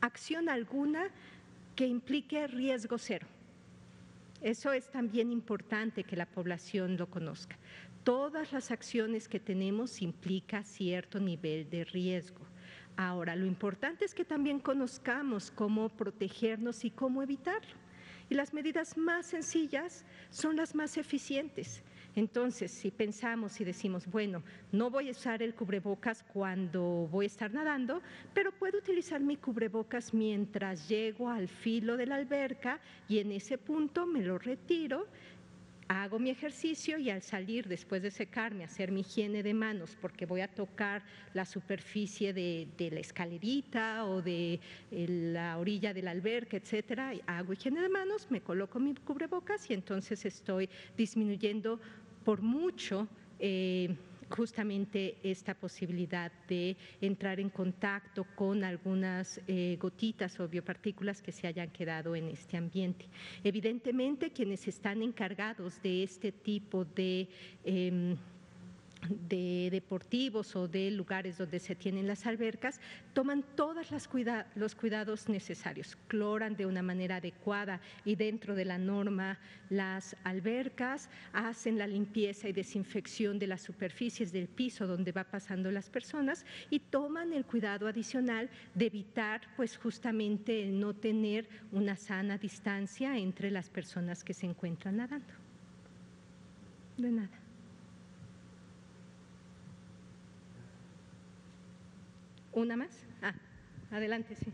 acción 0.00 0.48
alguna 0.48 1.08
que 1.76 1.86
implique 1.86 2.46
riesgo 2.46 2.98
cero. 2.98 3.26
Eso 4.40 4.72
es 4.72 4.90
también 4.90 5.32
importante 5.32 6.04
que 6.04 6.16
la 6.16 6.26
población 6.26 6.96
lo 6.96 7.08
conozca. 7.10 7.56
Todas 8.04 8.52
las 8.52 8.70
acciones 8.70 9.28
que 9.28 9.38
tenemos 9.38 10.00
implica 10.00 10.62
cierto 10.64 11.20
nivel 11.20 11.68
de 11.68 11.84
riesgo. 11.84 12.40
Ahora, 12.96 13.36
lo 13.36 13.44
importante 13.44 14.04
es 14.04 14.14
que 14.14 14.24
también 14.24 14.58
conozcamos 14.58 15.50
cómo 15.50 15.90
protegernos 15.90 16.84
y 16.84 16.90
cómo 16.90 17.22
evitarlo. 17.22 17.74
Y 18.30 18.34
las 18.34 18.54
medidas 18.54 18.96
más 18.96 19.26
sencillas 19.26 20.04
son 20.30 20.56
las 20.56 20.74
más 20.74 20.96
eficientes. 20.96 21.82
Entonces, 22.16 22.70
si 22.70 22.90
pensamos 22.90 23.60
y 23.60 23.64
decimos, 23.64 24.06
bueno, 24.06 24.42
no 24.72 24.90
voy 24.90 25.08
a 25.08 25.12
usar 25.12 25.42
el 25.42 25.54
cubrebocas 25.54 26.22
cuando 26.22 27.08
voy 27.10 27.26
a 27.26 27.26
estar 27.26 27.52
nadando, 27.52 28.02
pero 28.34 28.52
puedo 28.52 28.78
utilizar 28.78 29.20
mi 29.20 29.36
cubrebocas 29.36 30.12
mientras 30.12 30.88
llego 30.88 31.28
al 31.28 31.48
filo 31.48 31.96
de 31.96 32.06
la 32.06 32.16
alberca 32.16 32.80
y 33.08 33.18
en 33.18 33.32
ese 33.32 33.58
punto 33.58 34.06
me 34.06 34.22
lo 34.22 34.38
retiro 34.38 35.06
hago 35.90 36.20
mi 36.20 36.30
ejercicio 36.30 36.98
y 36.98 37.10
al 37.10 37.20
salir 37.20 37.66
después 37.66 38.00
de 38.00 38.12
secarme, 38.12 38.62
hacer 38.62 38.92
mi 38.92 39.00
higiene 39.00 39.42
de 39.42 39.52
manos, 39.52 39.96
porque 40.00 40.24
voy 40.24 40.40
a 40.40 40.46
tocar 40.46 41.02
la 41.34 41.44
superficie 41.44 42.32
de, 42.32 42.68
la 42.92 43.00
escalerita 43.00 44.04
o 44.04 44.22
de 44.22 44.60
eh, 44.92 45.06
la 45.08 45.58
orilla 45.58 45.92
del 45.92 46.06
alberca, 46.06 46.56
etcétera, 46.56 47.12
hago 47.26 47.52
higiene 47.54 47.80
de 47.80 47.88
manos, 47.88 48.28
me 48.30 48.40
coloco 48.40 48.78
mi 48.78 48.94
cubrebocas 48.94 49.68
y 49.68 49.74
entonces 49.74 50.24
estoy 50.24 50.70
disminuyendo 50.96 51.80
por 52.24 52.40
mucho. 52.40 53.08
Eh, 53.40 53.96
justamente 54.30 55.16
esta 55.22 55.54
posibilidad 55.54 56.32
de 56.48 56.76
entrar 57.00 57.40
en 57.40 57.50
contacto 57.50 58.24
con 58.34 58.64
algunas 58.64 59.40
eh, 59.46 59.76
gotitas 59.80 60.38
o 60.40 60.48
biopartículas 60.48 61.20
que 61.20 61.32
se 61.32 61.46
hayan 61.46 61.70
quedado 61.70 62.14
en 62.16 62.28
este 62.28 62.56
ambiente. 62.56 63.06
Evidentemente, 63.44 64.30
quienes 64.30 64.66
están 64.68 65.02
encargados 65.02 65.82
de 65.82 66.02
este 66.02 66.32
tipo 66.32 66.84
de... 66.84 67.28
Em, 67.64 68.16
de 69.08 69.68
deportivos 69.70 70.54
o 70.56 70.68
de 70.68 70.90
lugares 70.90 71.38
donde 71.38 71.58
se 71.58 71.74
tienen 71.74 72.06
las 72.06 72.26
albercas, 72.26 72.80
toman 73.12 73.44
todos 73.56 73.88
los 73.90 74.74
cuidados 74.74 75.28
necesarios, 75.28 75.96
cloran 76.06 76.56
de 76.56 76.66
una 76.66 76.82
manera 76.82 77.16
adecuada 77.16 77.80
y 78.04 78.14
dentro 78.16 78.54
de 78.54 78.64
la 78.64 78.78
norma 78.78 79.38
las 79.68 80.16
albercas, 80.24 81.08
hacen 81.32 81.78
la 81.78 81.86
limpieza 81.86 82.48
y 82.48 82.52
desinfección 82.52 83.38
de 83.38 83.46
las 83.46 83.62
superficies 83.62 84.32
del 84.32 84.48
piso 84.48 84.86
donde 84.86 85.12
va 85.12 85.24
pasando 85.24 85.70
las 85.70 85.88
personas 85.88 86.44
y 86.68 86.80
toman 86.80 87.32
el 87.32 87.44
cuidado 87.44 87.86
adicional 87.86 88.50
de 88.74 88.86
evitar 88.86 89.40
pues 89.56 89.76
justamente 89.76 90.62
el 90.62 90.78
no 90.78 90.94
tener 90.94 91.48
una 91.72 91.96
sana 91.96 92.38
distancia 92.38 93.16
entre 93.16 93.50
las 93.50 93.70
personas 93.70 94.24
que 94.24 94.34
se 94.34 94.46
encuentran 94.46 94.96
nadando. 94.96 95.32
De 96.96 97.10
nada. 97.10 97.39
¿Una 102.60 102.76
más? 102.76 102.90
Ah, 103.22 103.32
adelante, 103.90 104.36
sí. 104.36 104.52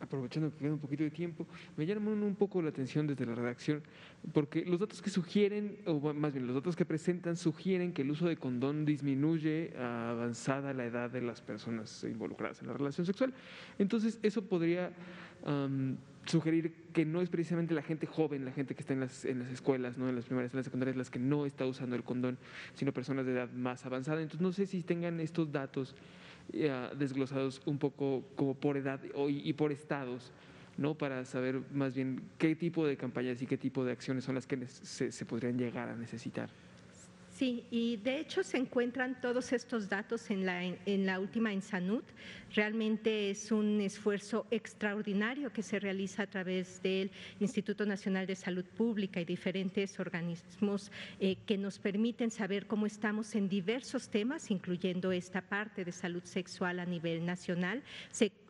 Aprovechando 0.00 0.50
que 0.50 0.56
queda 0.56 0.72
un 0.72 0.78
poquito 0.78 1.04
de 1.04 1.10
tiempo, 1.10 1.46
me 1.76 1.84
llaman 1.84 2.22
un 2.22 2.34
poco 2.34 2.62
la 2.62 2.70
atención 2.70 3.06
desde 3.06 3.26
la 3.26 3.34
redacción, 3.34 3.82
porque 4.32 4.64
los 4.64 4.80
datos 4.80 5.02
que 5.02 5.10
sugieren, 5.10 5.76
o 5.84 6.14
más 6.14 6.32
bien 6.32 6.46
los 6.46 6.56
datos 6.56 6.74
que 6.74 6.86
presentan, 6.86 7.36
sugieren 7.36 7.92
que 7.92 8.00
el 8.00 8.12
uso 8.12 8.26
de 8.26 8.38
condón 8.38 8.86
disminuye 8.86 9.74
avanzada 9.76 10.72
la 10.72 10.86
edad 10.86 11.10
de 11.10 11.20
las 11.20 11.42
personas 11.42 12.02
involucradas 12.04 12.62
en 12.62 12.68
la 12.68 12.72
relación 12.72 13.04
sexual. 13.04 13.34
Entonces, 13.78 14.18
eso 14.22 14.40
podría 14.40 14.90
sugerir 16.26 16.72
que 16.92 17.04
no 17.04 17.20
es 17.20 17.28
precisamente 17.28 17.74
la 17.74 17.82
gente 17.82 18.06
joven, 18.06 18.44
la 18.44 18.52
gente 18.52 18.74
que 18.74 18.80
está 18.80 18.92
en 18.92 19.00
las, 19.00 19.24
en 19.24 19.40
las 19.40 19.50
escuelas, 19.50 19.98
¿no? 19.98 20.08
en 20.08 20.16
las 20.16 20.24
primarias, 20.24 20.52
en 20.52 20.58
las 20.58 20.64
secundarias, 20.64 20.96
las 20.96 21.10
que 21.10 21.18
no 21.18 21.46
está 21.46 21.66
usando 21.66 21.96
el 21.96 22.04
condón, 22.04 22.38
sino 22.74 22.92
personas 22.92 23.26
de 23.26 23.32
edad 23.32 23.50
más 23.52 23.84
avanzada. 23.86 24.20
Entonces, 24.20 24.40
no 24.40 24.52
sé 24.52 24.66
si 24.66 24.82
tengan 24.82 25.20
estos 25.20 25.52
datos 25.52 25.94
eh, 26.52 26.72
desglosados 26.98 27.62
un 27.66 27.78
poco 27.78 28.24
como 28.36 28.54
por 28.54 28.76
edad 28.76 29.00
y, 29.28 29.52
por 29.54 29.72
estados, 29.72 30.32
¿no? 30.76 30.94
Para 30.94 31.24
saber 31.24 31.60
más 31.72 31.94
bien 31.94 32.22
qué 32.38 32.54
tipo 32.54 32.86
de 32.86 32.96
campañas 32.96 33.40
y 33.42 33.46
qué 33.46 33.56
tipo 33.56 33.84
de 33.84 33.92
acciones 33.92 34.24
son 34.24 34.34
las 34.34 34.46
que 34.46 34.66
se 34.66 35.26
podrían 35.26 35.58
llegar 35.58 35.88
a 35.88 35.96
necesitar. 35.96 36.50
Sí, 37.36 37.64
y 37.70 37.98
de 37.98 38.18
hecho 38.18 38.42
se 38.42 38.56
encuentran 38.56 39.20
todos 39.20 39.52
estos 39.52 39.90
datos 39.90 40.30
en 40.30 40.46
la, 40.46 40.64
en 40.64 41.04
la 41.04 41.20
última 41.20 41.52
Insanud. 41.52 42.02
Realmente 42.54 43.28
es 43.28 43.52
un 43.52 43.82
esfuerzo 43.82 44.46
extraordinario 44.50 45.52
que 45.52 45.62
se 45.62 45.78
realiza 45.78 46.22
a 46.22 46.26
través 46.28 46.80
del 46.82 47.10
Instituto 47.38 47.84
Nacional 47.84 48.26
de 48.26 48.36
Salud 48.36 48.64
Pública 48.64 49.20
y 49.20 49.26
diferentes 49.26 50.00
organismos 50.00 50.90
eh, 51.20 51.36
que 51.44 51.58
nos 51.58 51.78
permiten 51.78 52.30
saber 52.30 52.66
cómo 52.66 52.86
estamos 52.86 53.34
en 53.34 53.50
diversos 53.50 54.08
temas, 54.08 54.50
incluyendo 54.50 55.12
esta 55.12 55.42
parte 55.42 55.84
de 55.84 55.92
salud 55.92 56.24
sexual 56.24 56.78
a 56.78 56.86
nivel 56.86 57.26
nacional. 57.26 57.82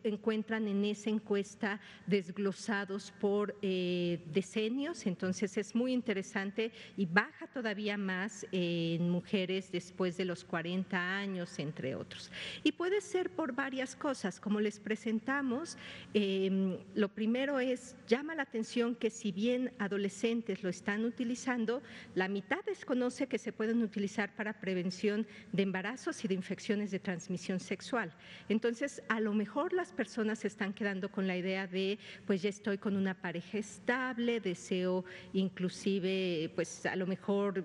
Encuentran 0.03 0.67
en 0.67 0.85
esa 0.85 1.09
encuesta 1.09 1.79
desglosados 2.05 3.13
por 3.19 3.55
eh, 3.61 4.19
decenios, 4.33 5.05
entonces 5.05 5.57
es 5.57 5.75
muy 5.75 5.93
interesante 5.93 6.71
y 6.95 7.05
baja 7.05 7.47
todavía 7.47 7.97
más 7.97 8.45
en 8.51 9.09
mujeres 9.09 9.71
después 9.71 10.17
de 10.17 10.25
los 10.25 10.43
40 10.43 11.17
años, 11.17 11.59
entre 11.59 11.95
otros. 11.95 12.31
Y 12.63 12.71
puede 12.71 13.01
ser 13.01 13.29
por 13.29 13.53
varias 13.53 13.95
cosas, 13.95 14.39
como 14.39 14.59
les 14.59 14.79
presentamos, 14.79 15.77
em, 16.13 16.77
lo 16.95 17.09
primero 17.09 17.59
es, 17.59 17.95
llama 18.07 18.35
la 18.35 18.43
atención 18.43 18.95
que 18.95 19.09
si 19.09 19.31
bien 19.31 19.71
adolescentes 19.79 20.63
lo 20.63 20.69
están 20.69 21.05
utilizando, 21.05 21.81
la 22.15 22.27
mitad 22.27 22.63
desconoce 22.65 23.27
que 23.27 23.37
se 23.37 23.51
pueden 23.51 23.81
utilizar 23.81 24.35
para 24.35 24.59
prevención 24.59 25.27
de 25.51 25.63
embarazos 25.63 26.23
y 26.23 26.27
de 26.27 26.33
infecciones 26.33 26.91
de 26.91 26.99
transmisión 26.99 27.59
sexual. 27.59 28.13
Entonces, 28.49 29.01
a 29.09 29.19
lo 29.19 29.33
mejor 29.33 29.73
las 29.73 29.91
personas 29.97 30.39
se 30.39 30.47
están 30.47 30.71
quedando 30.71 31.09
con 31.09 31.27
la 31.27 31.35
idea 31.35 31.67
de, 31.67 31.97
pues 32.25 32.41
ya 32.41 32.49
estoy 32.49 32.77
con 32.77 32.95
una 32.95 33.15
pareja 33.15 33.57
estable, 33.57 34.39
deseo 34.39 35.03
inclusive, 35.33 36.51
pues 36.55 36.85
a 36.85 36.95
lo 36.95 37.07
mejor 37.07 37.63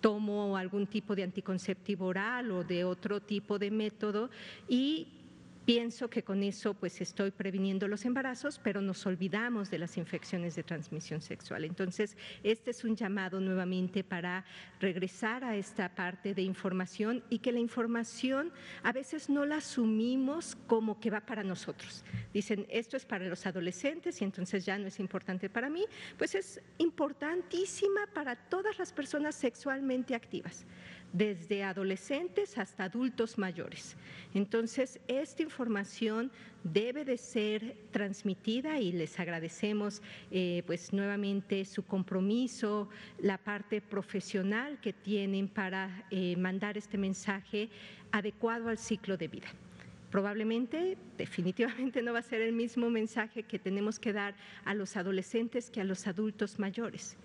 tomo 0.00 0.56
algún 0.56 0.86
tipo 0.86 1.14
de 1.14 1.22
anticonceptivo 1.22 2.06
oral 2.06 2.50
o 2.50 2.64
de 2.64 2.84
otro 2.84 3.20
tipo 3.20 3.58
de 3.58 3.70
método 3.70 4.30
y 4.68 5.19
Pienso 5.70 6.10
que 6.10 6.24
con 6.24 6.42
eso 6.42 6.74
pues 6.74 7.00
estoy 7.00 7.30
previniendo 7.30 7.86
los 7.86 8.04
embarazos, 8.04 8.58
pero 8.58 8.80
nos 8.80 9.06
olvidamos 9.06 9.70
de 9.70 9.78
las 9.78 9.98
infecciones 9.98 10.56
de 10.56 10.64
transmisión 10.64 11.20
sexual. 11.20 11.64
Entonces, 11.64 12.16
este 12.42 12.72
es 12.72 12.82
un 12.82 12.96
llamado 12.96 13.38
nuevamente 13.38 14.02
para 14.02 14.44
regresar 14.80 15.44
a 15.44 15.54
esta 15.54 15.94
parte 15.94 16.34
de 16.34 16.42
información 16.42 17.22
y 17.30 17.38
que 17.38 17.52
la 17.52 17.60
información 17.60 18.50
a 18.82 18.90
veces 18.90 19.30
no 19.30 19.46
la 19.46 19.58
asumimos 19.58 20.58
como 20.66 20.98
que 20.98 21.08
va 21.08 21.20
para 21.20 21.44
nosotros. 21.44 22.04
Dicen, 22.34 22.66
esto 22.68 22.96
es 22.96 23.06
para 23.06 23.28
los 23.28 23.46
adolescentes 23.46 24.20
y 24.20 24.24
entonces 24.24 24.66
ya 24.66 24.76
no 24.76 24.88
es 24.88 24.98
importante 24.98 25.48
para 25.48 25.70
mí, 25.70 25.84
pues 26.18 26.34
es 26.34 26.60
importantísima 26.78 28.08
para 28.12 28.34
todas 28.34 28.76
las 28.76 28.92
personas 28.92 29.36
sexualmente 29.36 30.16
activas 30.16 30.66
desde 31.12 31.64
adolescentes 31.64 32.56
hasta 32.58 32.84
adultos 32.84 33.38
mayores. 33.38 33.96
Entonces, 34.34 35.00
esta 35.08 35.42
información 35.42 36.30
debe 36.62 37.04
de 37.04 37.16
ser 37.16 37.76
transmitida 37.90 38.78
y 38.78 38.92
les 38.92 39.18
agradecemos 39.18 40.02
eh, 40.30 40.62
pues 40.66 40.92
nuevamente 40.92 41.64
su 41.64 41.84
compromiso, 41.84 42.88
la 43.18 43.38
parte 43.38 43.80
profesional 43.80 44.78
que 44.80 44.92
tienen 44.92 45.48
para 45.48 46.06
eh, 46.10 46.36
mandar 46.36 46.78
este 46.78 46.98
mensaje 46.98 47.70
adecuado 48.12 48.68
al 48.68 48.78
ciclo 48.78 49.16
de 49.16 49.28
vida. 49.28 49.48
Probablemente, 50.10 50.98
definitivamente 51.16 52.02
no 52.02 52.12
va 52.12 52.18
a 52.18 52.22
ser 52.22 52.42
el 52.42 52.52
mismo 52.52 52.90
mensaje 52.90 53.44
que 53.44 53.58
tenemos 53.58 53.98
que 53.98 54.12
dar 54.12 54.34
a 54.64 54.74
los 54.74 54.96
adolescentes 54.96 55.70
que 55.70 55.80
a 55.80 55.84
los 55.84 56.06
adultos 56.06 56.58
mayores 56.58 57.16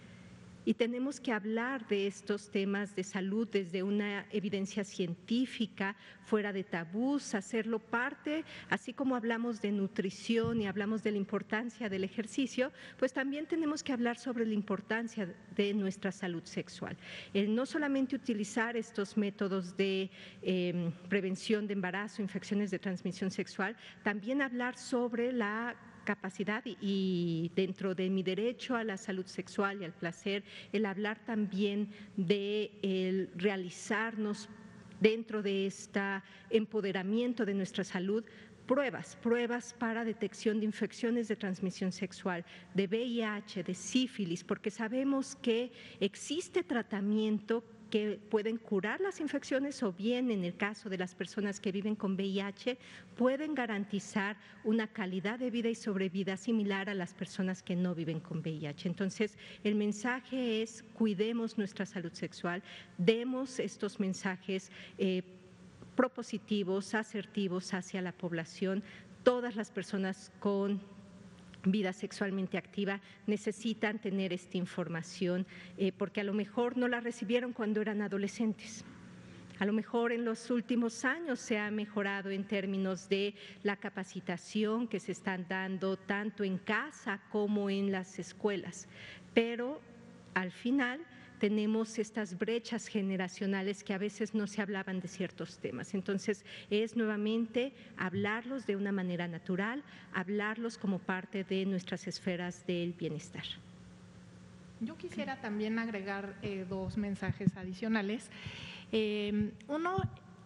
y 0.65 0.73
tenemos 0.73 1.19
que 1.19 1.31
hablar 1.31 1.87
de 1.87 2.07
estos 2.07 2.49
temas 2.49 2.95
de 2.95 3.03
salud 3.03 3.47
desde 3.47 3.83
una 3.83 4.25
evidencia 4.31 4.83
científica, 4.83 5.95
fuera 6.25 6.51
de 6.51 6.63
tabús, 6.63 7.35
hacerlo 7.35 7.77
parte, 7.77 8.43
así 8.69 8.91
como 8.91 9.15
hablamos 9.15 9.61
de 9.61 9.71
nutrición 9.71 10.59
y 10.59 10.67
hablamos 10.67 11.03
de 11.03 11.11
la 11.11 11.17
importancia 11.17 11.87
del 11.87 12.03
ejercicio, 12.03 12.71
pues 12.97 13.13
también 13.13 13.45
tenemos 13.45 13.83
que 13.83 13.93
hablar 13.93 14.17
sobre 14.17 14.45
la 14.45 14.55
importancia 14.55 15.33
de 15.55 15.73
nuestra 15.75 16.11
salud 16.11 16.43
sexual. 16.43 16.97
El 17.33 17.53
no 17.53 17.67
solamente 17.67 18.15
utilizar 18.15 18.75
estos 18.75 19.17
métodos 19.17 19.77
de 19.77 20.09
em, 20.41 20.91
prevención 21.07 21.67
de 21.67 21.73
embarazo, 21.73 22.23
infecciones 22.23 22.71
de 22.71 22.79
transmisión 22.79 23.29
sexual, 23.29 23.75
también 24.03 24.41
hablar 24.41 24.77
sobre 24.77 25.31
la 25.31 25.75
capacidad 26.05 26.63
y, 26.65 27.51
dentro 27.55 27.93
de 27.95 28.09
mi 28.09 28.23
derecho 28.23 28.75
a 28.75 28.83
la 28.83 28.95
salud 28.95 29.25
sexual 29.25 29.81
y 29.81 29.85
al 29.85 29.91
placer, 29.91 30.43
el 30.71 30.85
hablar 30.85 31.19
también 31.25 31.89
de 32.15 32.71
el 32.81 33.29
realizarnos 33.35 34.47
dentro 35.01 35.41
de 35.41 35.65
este 35.65 36.21
empoderamiento 36.49 37.45
de 37.45 37.53
nuestra 37.53 37.83
salud, 37.83 38.23
pruebas, 38.65 39.17
pruebas 39.17 39.73
para 39.73 40.05
detección 40.05 40.59
de 40.59 40.65
infecciones 40.65 41.27
de 41.27 41.35
transmisión 41.35 41.91
sexual, 41.91 42.45
de 42.73 42.87
VIH, 42.87 43.63
de 43.63 43.75
sífilis, 43.75 44.43
porque 44.43 44.71
sabemos 44.71 45.35
que 45.35 45.71
existe 45.99 46.63
tratamiento 46.63 47.63
que 47.89 48.19
pueden 48.29 48.57
curar 48.57 49.01
las 49.01 49.19
infecciones 49.19 49.81
o 49.83 49.93
bien 49.93 50.31
en 50.31 50.43
el 50.43 50.55
caso 50.55 50.89
de 50.89 50.97
las 50.97 51.15
personas 51.15 51.59
que 51.59 51.71
viven 51.71 51.95
con 51.95 52.13
VIH 52.13 52.77
pueden 53.15 53.55
garantizar 53.55 54.37
una 54.63 54.87
calidad 54.87 55.39
de 55.39 55.51
vida 55.51 55.69
y 55.69 55.75
sobrevida 55.75 56.37
similar 56.37 56.89
a 56.89 56.93
las 56.93 57.13
personas 57.13 57.61
que 57.61 57.75
no 57.75 57.95
viven 57.95 58.19
con 58.19 58.39
VIH. 58.39 58.87
Entonces, 58.87 59.37
el 59.63 59.75
mensaje 59.75 60.61
es 60.61 60.83
cuidemos 60.93 61.57
nuestra 61.57 61.85
salud 61.85 62.13
sexual, 62.13 62.63
demos 62.97 63.59
estos 63.59 63.99
mensajes 63.99 64.71
eh, 64.97 65.23
propositivos, 65.95 66.93
asertivos 66.93 67.73
hacia 67.73 68.01
la 68.01 68.11
población, 68.11 68.83
todas 69.23 69.55
las 69.55 69.71
personas 69.71 70.31
con 70.39 70.81
vida 71.71 71.93
sexualmente 71.93 72.57
activa 72.57 73.01
necesitan 73.27 73.99
tener 73.99 74.33
esta 74.33 74.57
información 74.57 75.45
eh, 75.77 75.91
porque 75.91 76.21
a 76.21 76.23
lo 76.23 76.33
mejor 76.33 76.77
no 76.77 76.87
la 76.87 76.99
recibieron 76.99 77.53
cuando 77.53 77.81
eran 77.81 78.01
adolescentes. 78.01 78.85
A 79.57 79.65
lo 79.65 79.71
mejor 79.71 80.11
en 80.11 80.25
los 80.25 80.51
últimos 80.51 81.05
años 81.05 81.39
se 81.39 81.57
ha 81.57 81.71
mejorado 81.71 82.29
en 82.29 82.43
términos 82.43 83.07
de 83.07 83.35
la 83.63 83.77
capacitación 83.77 84.87
que 84.87 84.99
se 84.99 85.13
están 85.13 85.47
dando 85.47 85.95
tanto 85.95 86.43
en 86.43 86.57
casa 86.57 87.21
como 87.31 87.69
en 87.69 87.89
las 87.89 88.19
escuelas, 88.19 88.89
pero 89.33 89.79
al 90.33 90.51
final 90.51 90.99
tenemos 91.39 91.99
estas 91.99 92.37
brechas 92.37 92.87
generacionales 92.87 93.83
que 93.83 93.93
a 93.93 93.97
veces 93.97 94.33
no 94.33 94.47
se 94.47 94.61
hablaban 94.61 94.99
de 94.99 95.07
ciertos 95.07 95.57
temas. 95.59 95.93
Entonces, 95.93 96.45
es 96.69 96.95
nuevamente 96.95 97.73
hablarlos 97.97 98.65
de 98.65 98.75
una 98.75 98.91
manera 98.91 99.27
natural, 99.27 99.83
hablarlos 100.13 100.77
como 100.77 100.99
parte 100.99 101.43
de 101.43 101.65
nuestras 101.65 102.07
esferas 102.07 102.65
del 102.65 102.93
bienestar. 102.93 103.45
Yo 104.81 104.97
quisiera 104.97 105.39
también 105.41 105.79
agregar 105.79 106.35
eh, 106.41 106.65
dos 106.67 106.97
mensajes 106.97 107.55
adicionales. 107.55 108.29
Eh, 108.91 109.51
uno 109.67 109.97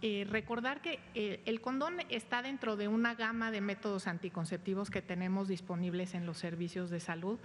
eh, 0.02 0.26
recordar 0.30 0.82
que 0.82 1.00
eh, 1.14 1.42
el 1.46 1.60
condón 1.60 1.98
está 2.08 2.42
dentro 2.42 2.78
de 2.78 2.88
una 2.88 3.16
gama 3.16 3.52
de 3.52 3.60
métodos 3.60 4.08
anticonceptivos 4.08 4.90
que 4.90 5.02
tenemos 5.02 5.50
disponibles 5.50 6.14
en 6.14 6.26
los 6.26 6.38
servicios 6.38 6.90
de 6.90 7.02
salud 7.02 7.38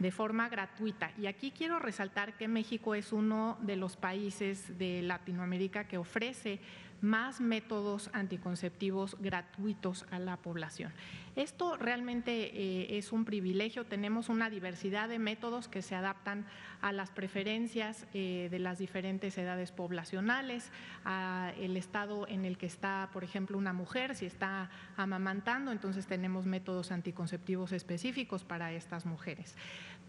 de 0.00 0.10
forma 0.10 0.48
gratuita. 0.48 1.12
Y 1.18 1.26
aquí 1.26 1.52
quiero 1.52 1.78
resaltar 1.78 2.36
que 2.36 2.48
México 2.48 2.96
es 2.96 3.12
uno 3.12 3.58
de 3.60 3.76
los 3.76 3.96
países 3.96 4.76
de 4.76 5.02
Latinoamérica 5.02 5.86
que 5.86 5.98
ofrece 5.98 6.58
más 7.00 7.40
métodos 7.40 8.10
anticonceptivos 8.12 9.16
gratuitos 9.20 10.06
a 10.10 10.18
la 10.18 10.36
población. 10.36 10.92
Esto 11.36 11.76
realmente 11.76 12.32
eh, 12.32 12.98
es 12.98 13.12
un 13.12 13.24
privilegio. 13.24 13.86
Tenemos 13.86 14.28
una 14.28 14.50
diversidad 14.50 15.08
de 15.08 15.18
métodos 15.18 15.68
que 15.68 15.80
se 15.80 15.94
adaptan 15.94 16.44
a 16.82 16.92
las 16.92 17.10
preferencias 17.10 18.06
eh, 18.14 18.48
de 18.50 18.58
las 18.58 18.78
diferentes 18.78 19.38
edades 19.38 19.70
poblacionales, 19.70 20.72
a 21.04 21.52
el 21.58 21.76
estado 21.76 22.26
en 22.26 22.44
el 22.44 22.58
que 22.58 22.66
está, 22.66 23.10
por 23.12 23.22
ejemplo, 23.22 23.58
una 23.58 23.72
mujer, 23.72 24.16
si 24.16 24.26
está 24.26 24.70
amamantando, 24.96 25.72
entonces 25.72 26.06
tenemos 26.06 26.46
métodos 26.46 26.90
anticonceptivos 26.90 27.72
específicos 27.72 28.44
para 28.44 28.72
estas 28.72 29.06
mujeres. 29.06 29.56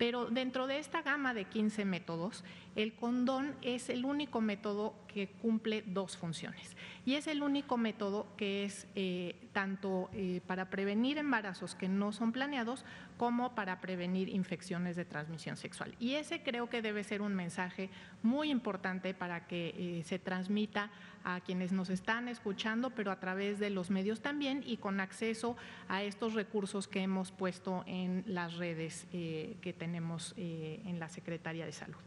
Pero 0.02 0.26
dentro 0.26 0.66
de 0.66 0.80
esta 0.80 1.04
gama 1.04 1.36
de 1.36 1.45
15 1.45 1.86
métodos, 1.86 2.43
el 2.76 2.95
condón 2.95 3.54
es 3.62 3.88
el 3.88 4.04
único 4.04 4.41
método 4.41 4.95
que 5.08 5.28
cumple 5.28 5.84
dos 5.86 6.18
funciones. 6.18 6.76
Y 7.06 7.14
es 7.14 7.28
el 7.28 7.43
único 7.43 7.78
método 7.78 8.26
que 8.36 8.66
es 8.66 8.88
eh, 8.95 9.36
tanto 9.54 10.10
eh, 10.14 10.41
para 10.47 10.70
prevenir 10.70 11.18
embarazos 11.18 11.76
que 11.76 11.89
no 11.89 12.12
son 12.12 12.32
planeados 12.32 12.86
como 13.18 13.54
para 13.56 13.82
prevenir 13.82 14.30
infecciones 14.30 14.95
de 14.95 15.06
transmisión 15.06 15.58
sexual. 15.58 15.95
Y 15.99 16.16
ese 16.16 16.41
creo 16.41 16.70
que 16.70 16.82
debe 16.82 17.04
ser 17.04 17.22
un 17.22 17.36
mensaje 17.36 17.89
muy 18.24 18.49
importante 18.49 19.14
para 19.14 19.47
que 19.47 19.74
eh, 19.78 20.04
se 20.06 20.20
transmita 20.20 20.91
a 21.24 21.39
quienes 21.41 21.72
nos 21.72 21.89
están 21.89 22.28
escuchando, 22.28 22.89
pero 22.89 23.12
a 23.12 23.20
través 23.20 23.60
de 23.60 23.70
los 23.70 23.91
medios 23.91 24.22
también 24.22 24.64
y 24.66 24.78
con 24.78 24.99
acceso 24.99 25.56
a 25.88 26.02
estos 26.02 26.34
recursos 26.34 26.88
que 26.88 27.02
hemos 27.02 27.32
puesto 27.32 27.84
en 27.86 28.24
las 28.26 28.58
redes 28.58 29.06
que 29.12 29.76
tenemos 29.78 30.34
en 30.36 30.99
la 30.99 31.10
Secretaría 31.10 31.64
de 31.64 31.74
Salud. 31.74 31.99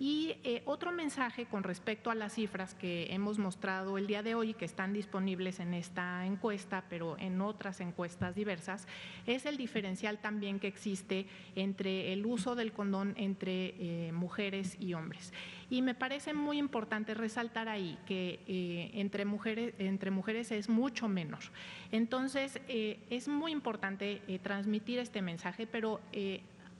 Y 0.00 0.34
eh, 0.42 0.62
otro 0.64 0.90
mensaje 0.90 1.46
con 1.46 1.62
respecto 1.62 2.10
a 2.10 2.16
las 2.16 2.34
cifras 2.34 2.74
que 2.74 3.06
hemos 3.10 3.38
mostrado 3.38 3.96
el 3.96 4.08
día 4.08 4.24
de 4.24 4.34
hoy, 4.34 4.52
que 4.52 4.64
están 4.64 4.92
disponibles 4.92 5.60
en 5.60 5.72
esta 5.72 6.26
encuesta, 6.26 6.84
pero 6.88 7.16
en 7.18 7.40
otras 7.40 7.80
encuestas 7.80 8.34
diversas, 8.34 8.88
es 9.26 9.46
el 9.46 9.56
diferencial 9.56 10.18
también 10.18 10.58
que 10.58 10.66
existe 10.66 11.26
entre 11.54 12.12
el 12.12 12.26
uso 12.26 12.56
del 12.56 12.72
condón 12.72 13.14
entre 13.16 13.74
eh, 13.78 14.12
mujeres 14.12 14.76
y 14.80 14.94
hombres. 14.94 15.32
Y 15.70 15.80
me 15.80 15.94
parece 15.94 16.34
muy 16.34 16.58
importante 16.58 17.14
resaltar 17.14 17.68
ahí 17.68 17.96
que 18.04 18.40
eh, 18.48 18.90
entre, 18.94 19.24
mujeres, 19.24 19.74
entre 19.78 20.10
mujeres 20.10 20.50
es 20.50 20.68
mucho 20.68 21.08
menor. 21.08 21.40
Entonces, 21.92 22.60
es 22.68 23.28
muy 23.28 23.52
importante 23.52 24.20
transmitir 24.42 24.98
este 24.98 25.22
mensaje, 25.22 25.66
pero 25.66 26.00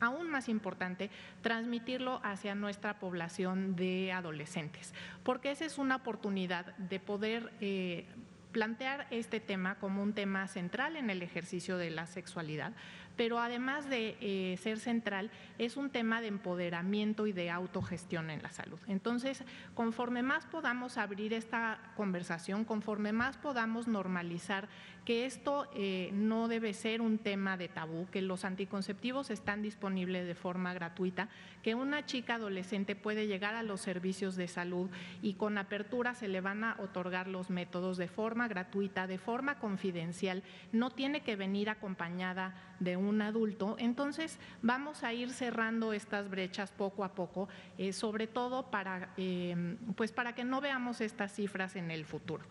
aún 0.00 0.30
más 0.30 0.48
importante, 0.48 1.10
transmitirlo 1.42 2.20
hacia 2.22 2.54
nuestra 2.54 2.98
población 2.98 3.76
de 3.76 4.12
adolescentes, 4.12 4.94
porque 5.22 5.50
esa 5.50 5.64
es 5.64 5.78
una 5.78 5.96
oportunidad 5.96 6.76
de 6.76 7.00
poder 7.00 7.52
eh, 7.60 8.06
plantear 8.54 9.08
este 9.10 9.40
tema 9.40 9.74
como 9.74 10.00
un 10.00 10.12
tema 10.12 10.46
central 10.46 10.96
en 10.96 11.10
el 11.10 11.22
ejercicio 11.22 11.76
de 11.76 11.90
la 11.90 12.06
sexualidad, 12.06 12.72
pero 13.16 13.40
además 13.40 13.88
de 13.90 14.16
eh, 14.20 14.56
ser 14.58 14.78
central, 14.78 15.30
es 15.58 15.76
un 15.76 15.90
tema 15.90 16.20
de 16.20 16.28
empoderamiento 16.28 17.26
y 17.26 17.32
de 17.32 17.50
autogestión 17.50 18.30
en 18.30 18.42
la 18.42 18.50
salud. 18.50 18.78
Entonces, 18.86 19.42
conforme 19.74 20.22
más 20.22 20.46
podamos 20.46 20.98
abrir 20.98 21.32
esta 21.32 21.78
conversación, 21.96 22.64
conforme 22.64 23.12
más 23.12 23.36
podamos 23.36 23.88
normalizar 23.88 24.68
que 25.04 25.26
esto 25.26 25.68
eh, 25.74 26.10
no 26.14 26.48
debe 26.48 26.72
ser 26.72 27.02
un 27.02 27.18
tema 27.18 27.56
de 27.56 27.68
tabú, 27.68 28.06
que 28.10 28.22
los 28.22 28.44
anticonceptivos 28.44 29.30
están 29.30 29.60
disponibles 29.60 30.26
de 30.26 30.34
forma 30.34 30.72
gratuita, 30.72 31.28
que 31.62 31.74
una 31.74 32.06
chica 32.06 32.36
adolescente 32.36 32.96
puede 32.96 33.26
llegar 33.26 33.54
a 33.54 33.62
los 33.62 33.80
servicios 33.80 34.36
de 34.36 34.48
salud 34.48 34.90
y 35.22 35.34
con 35.34 35.58
apertura 35.58 36.14
se 36.14 36.28
le 36.28 36.40
van 36.40 36.64
a 36.64 36.76
otorgar 36.78 37.28
los 37.28 37.50
métodos 37.50 37.96
de 37.96 38.08
forma 38.08 38.48
gratuita, 38.48 39.06
de 39.06 39.18
forma 39.18 39.58
confidencial, 39.58 40.42
no 40.72 40.90
tiene 40.90 41.20
que 41.20 41.36
venir 41.36 41.68
acompañada 41.68 42.54
de 42.80 42.96
un 42.96 43.22
adulto. 43.22 43.76
Entonces, 43.78 44.38
vamos 44.62 45.04
a 45.04 45.12
ir 45.12 45.30
cerrando 45.30 45.92
estas 45.92 46.28
brechas 46.28 46.70
poco 46.72 47.04
a 47.04 47.14
poco, 47.14 47.48
eh, 47.78 47.92
sobre 47.92 48.26
todo 48.26 48.70
para, 48.70 49.10
eh, 49.16 49.76
pues 49.96 50.12
para 50.12 50.34
que 50.34 50.44
no 50.44 50.60
veamos 50.60 51.00
estas 51.00 51.32
cifras 51.32 51.76
en 51.76 51.90
el 51.90 52.04
futuro, 52.04 52.44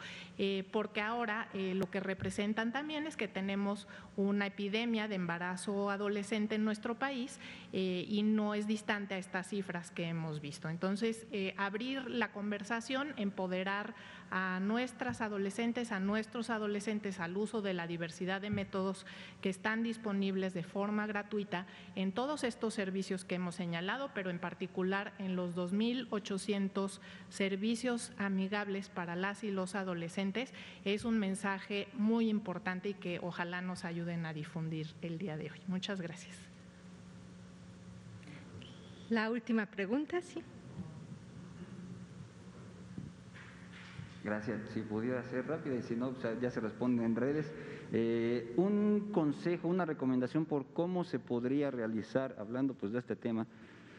porque 0.72 1.02
ahora 1.02 1.50
lo 1.54 1.90
que 1.90 2.00
representa 2.00 2.43
también 2.54 3.08
es 3.08 3.16
que 3.16 3.28
tenemos 3.28 3.88
una 4.18 4.48
epidemia 4.48 5.08
de 5.08 5.16
embarazo 5.16 5.90
adolescente 5.90 6.56
en 6.56 6.66
nuestro 6.66 7.00
país 7.00 7.40
eh, 7.72 8.06
y 8.08 8.24
no 8.24 8.54
es 8.54 8.68
distante 8.68 9.16
a 9.16 9.18
estas 9.18 9.48
cifras 9.48 9.92
que 9.92 10.04
hemos 10.06 10.42
visto. 10.42 10.70
Entonces, 10.70 11.26
eh, 11.32 11.54
abrir 11.58 12.10
la 12.10 12.32
conversación, 12.32 13.14
empoderar 13.18 13.96
a 14.36 14.60
nuestras 14.60 15.22
adolescentes, 15.22 15.92
a 15.92 16.00
nuestros 16.00 16.50
adolescentes 16.50 17.20
al 17.20 17.38
uso 17.38 17.62
de 17.62 17.76
la 17.76 17.86
diversidad 17.86 18.42
de 18.42 18.50
métodos 18.50 19.06
que 19.42 19.50
están 19.52 19.84
disponibles 19.84 20.56
de 20.56 20.64
forma 20.64 21.06
gratuita 21.06 21.68
en 21.96 22.12
todos 22.12 22.44
estos 22.44 22.74
servicios 22.74 23.26
que 23.26 23.36
hemos 23.36 23.54
señalado, 23.54 24.10
pero 24.16 24.32
en 24.32 24.40
particular 24.40 25.14
en 25.20 25.36
los 25.36 25.56
2.800 25.56 27.00
servicios 27.30 28.12
amigables 28.18 28.90
para 28.90 29.16
las 29.16 29.44
y 29.44 29.52
los 29.52 29.76
adolescentes, 29.76 30.52
es 30.84 31.06
un 31.06 31.20
mensaje 31.20 31.88
muy 31.94 32.28
importante 32.28 32.90
y 32.90 32.94
que 32.96 33.20
ojalá 33.22 33.62
nos 33.62 33.86
ayuden 33.86 34.26
a 34.26 34.34
difundir 34.34 34.88
el 35.04 35.20
día 35.20 35.38
de 35.38 35.52
hoy. 35.52 35.62
Muchas 35.68 36.02
gracias. 36.02 36.36
La 39.12 39.30
última 39.30 39.68
pregunta, 39.68 40.24
sí. 40.24 40.42
Gracias. 44.24 44.62
Si 44.70 44.82
pudiera 44.82 45.22
ser 45.24 45.48
rápida 45.48 45.76
y 45.76 45.82
si 45.82 45.96
no, 45.96 46.14
ya 46.42 46.50
se 46.50 46.62
responde 46.62 47.04
en 47.04 47.16
redes. 47.16 47.52
Eh, 47.92 48.54
un 48.56 49.10
consejo, 49.12 49.68
una 49.68 49.86
recomendación 49.86 50.46
por 50.46 50.66
cómo 50.68 51.04
se 51.04 51.20
podría 51.20 51.72
realizar, 51.72 52.36
hablando 52.40 52.74
pues 52.74 52.94
de 52.94 53.00
este 53.00 53.18
tema, 53.18 53.46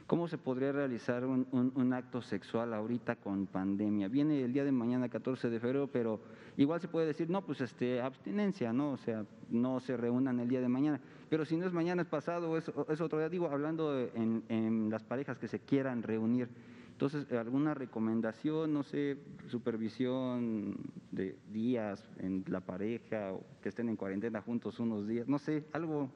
cómo 0.06 0.26
se 0.26 0.38
podría 0.38 0.72
realizar 0.72 1.26
un, 1.26 1.92
acto 1.92 2.22
sexual 2.22 2.72
ahorita 2.72 3.16
con 3.16 3.46
pandemia. 3.46 4.08
Viene 4.08 4.42
el 4.42 4.52
día 4.54 4.64
de 4.64 4.72
mañana, 4.72 5.10
14 5.10 5.50
de 5.50 5.60
febrero, 5.60 5.88
pero 5.92 6.20
igual 6.56 6.80
se 6.80 6.88
puede 6.88 7.06
decir, 7.06 7.28
no, 7.28 7.42
pues 7.42 7.60
este, 7.60 8.00
abstinencia, 8.00 8.72
¿no? 8.72 8.92
O 8.92 8.96
sea, 8.96 9.26
no 9.50 9.78
se 9.80 9.94
reúnan 9.94 10.40
el 10.40 10.48
día 10.48 10.62
de 10.62 10.68
mañana. 10.68 11.00
Pero 11.28 11.44
si 11.44 11.56
no 11.56 11.66
es 11.66 11.72
mañana, 11.74 12.00
es 12.00 12.08
pasado, 12.08 12.56
es, 12.56 12.70
es 12.88 13.00
otro 13.00 13.18
día. 13.18 13.28
Digo, 13.28 13.50
hablando 13.50 13.98
en, 14.14 14.42
en 14.48 14.88
las 14.88 15.04
parejas 15.04 15.38
que 15.38 15.48
se 15.48 15.60
quieran 15.60 16.02
reunir 16.02 16.48
entonces, 16.94 17.30
alguna 17.32 17.74
recomendación, 17.74 18.72
no 18.72 18.84
sé, 18.84 19.18
supervisión 19.48 20.76
de 21.10 21.36
días 21.52 22.08
en 22.20 22.44
la 22.46 22.60
pareja, 22.60 23.32
o 23.32 23.44
que 23.60 23.70
estén 23.70 23.88
en 23.88 23.96
cuarentena 23.96 24.40
juntos 24.40 24.78
unos 24.78 25.08
días, 25.08 25.26
no 25.26 25.40
sé, 25.40 25.64
algo 25.72 26.08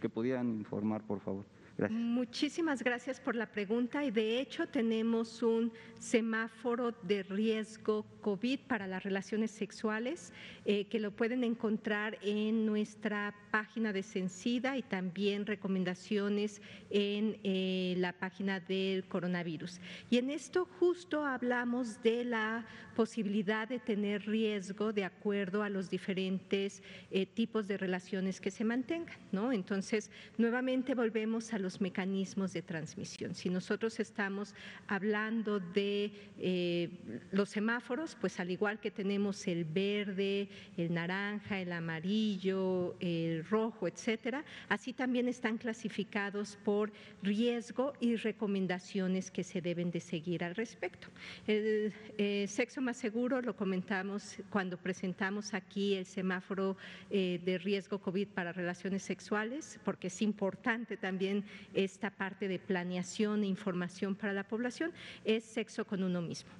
que 0.00 0.08
pudieran 0.08 0.48
informar, 0.58 1.04
por 1.04 1.20
favor. 1.20 1.44
Muchísimas 1.90 2.84
gracias 2.84 3.18
por 3.18 3.34
la 3.34 3.46
pregunta 3.46 4.04
y 4.04 4.12
de 4.12 4.38
hecho 4.38 4.68
tenemos 4.68 5.42
un 5.42 5.72
semáforo 5.98 6.92
de 7.02 7.24
riesgo 7.24 8.04
COVID 8.20 8.60
para 8.68 8.86
las 8.86 9.02
relaciones 9.02 9.50
sexuales 9.50 10.32
eh, 10.66 10.84
que 10.84 11.00
lo 11.00 11.10
pueden 11.10 11.42
encontrar 11.42 12.16
en 12.22 12.64
nuestra 12.64 13.34
página 13.50 13.92
de 13.92 14.02
Sencida 14.02 14.76
y 14.76 14.82
también 14.82 15.46
recomendaciones 15.46 16.62
en 16.90 17.38
eh, 17.42 17.94
la 17.98 18.12
página 18.12 18.60
del 18.60 19.04
coronavirus. 19.04 19.80
Y 20.10 20.18
en 20.18 20.30
esto 20.30 20.68
justo 20.78 21.24
hablamos 21.24 22.02
de 22.02 22.24
la 22.24 22.66
posibilidad 22.94 23.66
de 23.66 23.80
tener 23.80 24.26
riesgo 24.26 24.92
de 24.92 25.04
acuerdo 25.04 25.62
a 25.62 25.68
los 25.68 25.90
diferentes 25.90 26.82
eh, 27.10 27.26
tipos 27.26 27.66
de 27.66 27.76
relaciones 27.76 28.40
que 28.40 28.50
se 28.50 28.64
mantengan, 28.64 29.16
¿no? 29.32 29.52
Entonces, 29.52 30.10
nuevamente 30.38 30.94
volvemos 30.94 31.52
a 31.52 31.58
los 31.64 31.80
mecanismos 31.80 32.52
de 32.52 32.62
transmisión. 32.62 33.34
Si 33.34 33.48
nosotros 33.48 33.98
estamos 33.98 34.54
hablando 34.86 35.58
de 35.58 36.12
eh, 36.38 36.90
los 37.32 37.48
semáforos, 37.48 38.16
pues 38.20 38.38
al 38.38 38.50
igual 38.50 38.78
que 38.78 38.90
tenemos 38.90 39.46
el 39.48 39.64
verde, 39.64 40.48
el 40.76 40.92
naranja, 40.92 41.58
el 41.60 41.72
amarillo, 41.72 42.94
el 43.00 43.44
rojo, 43.46 43.88
etcétera, 43.88 44.44
así 44.68 44.92
también 44.92 45.26
están 45.26 45.56
clasificados 45.56 46.58
por 46.64 46.92
riesgo 47.22 47.94
y 47.98 48.16
recomendaciones 48.16 49.30
que 49.30 49.42
se 49.42 49.62
deben 49.62 49.90
de 49.90 50.00
seguir 50.00 50.44
al 50.44 50.54
respecto. 50.54 51.08
El 51.46 51.92
eh, 52.18 52.46
sexo 52.46 52.82
más 52.82 52.98
seguro 52.98 53.40
lo 53.40 53.56
comentamos 53.56 54.36
cuando 54.50 54.76
presentamos 54.76 55.54
aquí 55.54 55.94
el 55.94 56.04
semáforo 56.04 56.76
eh, 57.10 57.40
de 57.42 57.56
riesgo 57.56 57.98
COVID 57.98 58.28
para 58.28 58.52
relaciones 58.52 59.02
sexuales, 59.02 59.80
porque 59.84 60.08
es 60.08 60.20
importante 60.20 60.98
también 60.98 61.44
esta 61.72 62.10
parte 62.10 62.48
de 62.48 62.58
planeación 62.58 63.42
e 63.42 63.46
información 63.46 64.14
para 64.14 64.32
la 64.32 64.44
población, 64.44 64.92
es 65.24 65.44
sexo 65.44 65.84
con 65.84 66.02
uno 66.02 66.20
mismo. 66.20 66.50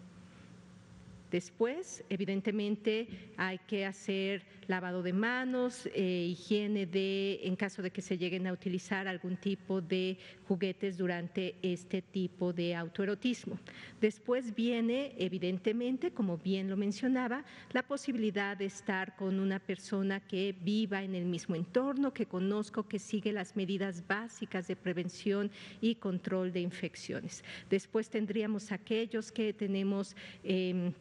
Después, 1.31 2.05
evidentemente, 2.11 3.09
hay 3.37 3.59
que 3.67 3.85
hacer 3.85 4.45
lavado 4.67 5.03
de 5.03 5.13
manos, 5.13 5.89
eh, 5.95 6.29
higiene 6.31 6.87
de, 6.87 7.41
en 7.45 7.57
caso 7.57 7.83
de 7.83 7.91
que 7.91 8.03
se 8.03 8.19
lleguen 8.19 8.47
a 8.47 8.53
utilizar 8.53 9.09
algún 9.09 9.37
tipo 9.37 9.81
de 9.81 10.19
juguetes 10.49 10.97
durante 10.97 11.57
este 11.63 12.03
tipo 12.03 12.53
de 12.53 12.75
autoerotismo. 12.75 13.59
Después 14.01 14.55
viene, 14.55 15.15
evidentemente, 15.19 16.13
como 16.13 16.39
bien 16.39 16.69
lo 16.69 16.77
mencionaba, 16.77 17.45
la 17.73 17.83
posibilidad 17.83 18.57
de 18.57 18.67
estar 18.67 19.17
con 19.17 19.41
una 19.41 19.59
persona 19.59 20.21
que 20.21 20.55
viva 20.63 21.03
en 21.03 21.15
el 21.15 21.25
mismo 21.25 21.55
entorno, 21.55 22.13
que 22.13 22.27
conozco, 22.27 22.89
que 22.89 22.99
sigue 22.99 23.33
las 23.33 23.57
medidas 23.57 24.07
básicas 24.07 24.67
de 24.67 24.77
prevención 24.77 25.51
y 25.81 25.97
control 25.97 26.53
de 26.53 26.61
infecciones. 26.61 27.45
Después 27.71 28.09
tendríamos 28.09 28.73
aquellos 28.73 29.33
que 29.33 29.53
tenemos... 29.53 30.17
Em, 30.43 30.93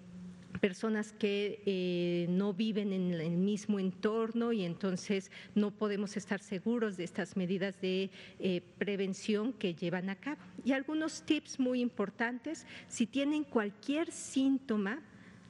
personas 0.64 1.12
que 1.12 1.62
eh, 1.66 2.26
no 2.30 2.54
viven 2.54 2.94
en 2.94 3.14
el 3.14 3.32
mismo 3.32 3.80
entorno 3.80 4.54
y 4.54 4.64
entonces 4.64 5.30
no 5.56 5.72
podemos 5.72 6.16
estar 6.16 6.40
seguros 6.40 6.96
de 6.96 7.04
estas 7.04 7.36
medidas 7.36 7.82
de 7.82 8.10
eh, 8.40 8.62
prevención 8.78 9.52
que 9.52 9.76
llevan 9.76 10.10
a 10.10 10.16
cabo. 10.16 10.40
Y 10.64 10.72
algunos 10.72 11.24
tips 11.24 11.60
muy 11.60 11.82
importantes, 11.82 12.66
si 12.88 13.06
tienen 13.06 13.44
cualquier 13.44 14.10
síntoma, 14.10 15.02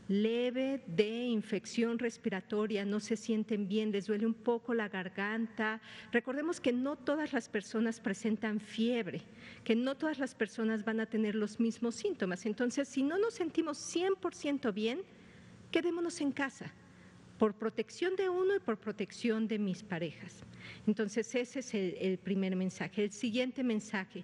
leve 0.07 0.83
de 0.87 1.25
infección 1.25 1.97
respiratoria, 1.97 2.85
no 2.85 2.99
se 2.99 3.15
sienten 3.15 3.67
bien, 3.67 3.91
les 3.91 4.07
duele 4.07 4.25
un 4.25 4.33
poco 4.33 4.73
la 4.73 4.89
garganta. 4.89 5.81
Recordemos 6.11 6.59
que 6.59 6.73
no 6.73 6.95
todas 6.95 7.33
las 7.33 7.47
personas 7.49 7.99
presentan 7.99 8.59
fiebre, 8.59 9.21
que 9.63 9.75
no 9.75 9.95
todas 9.95 10.19
las 10.19 10.35
personas 10.35 10.83
van 10.83 10.99
a 10.99 11.05
tener 11.05 11.35
los 11.35 11.59
mismos 11.59 11.95
síntomas. 11.95 12.45
Entonces, 12.45 12.87
si 12.87 13.03
no 13.03 13.17
nos 13.17 13.35
sentimos 13.35 13.77
100% 13.77 14.73
bien, 14.73 15.01
quedémonos 15.71 16.19
en 16.21 16.31
casa 16.31 16.73
por 17.37 17.53
protección 17.53 18.15
de 18.15 18.29
uno 18.29 18.55
y 18.55 18.59
por 18.59 18.77
protección 18.77 19.47
de 19.47 19.59
mis 19.59 19.83
parejas. 19.83 20.43
Entonces, 20.85 21.33
ese 21.35 21.59
es 21.59 21.73
el, 21.73 21.95
el 21.99 22.17
primer 22.17 22.55
mensaje. 22.55 23.03
El 23.03 23.11
siguiente 23.11 23.63
mensaje, 23.63 24.23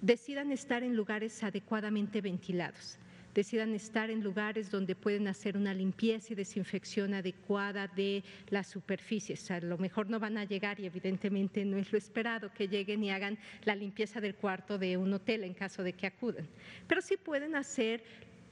decidan 0.00 0.52
estar 0.52 0.82
en 0.82 0.94
lugares 0.94 1.42
adecuadamente 1.42 2.20
ventilados 2.20 2.98
decidan 3.34 3.74
estar 3.74 4.10
en 4.10 4.22
lugares 4.22 4.70
donde 4.70 4.94
pueden 4.94 5.28
hacer 5.28 5.56
una 5.56 5.74
limpieza 5.74 6.32
y 6.32 6.36
desinfección 6.36 7.14
adecuada 7.14 7.86
de 7.88 8.22
las 8.48 8.66
superficies. 8.66 9.50
A 9.50 9.60
lo 9.60 9.78
mejor 9.78 10.08
no 10.10 10.18
van 10.18 10.38
a 10.38 10.44
llegar 10.44 10.80
y 10.80 10.86
evidentemente 10.86 11.64
no 11.64 11.78
es 11.78 11.92
lo 11.92 11.98
esperado 11.98 12.52
que 12.52 12.68
lleguen 12.68 13.04
y 13.04 13.10
hagan 13.10 13.38
la 13.64 13.74
limpieza 13.74 14.20
del 14.20 14.34
cuarto 14.34 14.78
de 14.78 14.96
un 14.96 15.12
hotel 15.12 15.44
en 15.44 15.54
caso 15.54 15.82
de 15.82 15.92
que 15.92 16.06
acudan, 16.06 16.46
pero 16.86 17.00
sí 17.00 17.16
pueden 17.16 17.54
hacer 17.56 18.02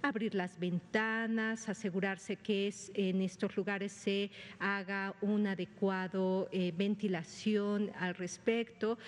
abrir 0.03 0.35
las 0.35 0.59
ventanas, 0.59 1.69
asegurarse 1.69 2.37
que 2.37 2.73
en 2.95 3.23
estos 3.23 3.57
lugares 3.57 3.93
se 3.93 4.31
haga 4.59 5.15
una 5.21 5.53
adecuado 5.53 6.49
eh, 6.53 6.73
ventilación 6.77 7.91
al 7.99 8.15
respecto, 8.15 8.99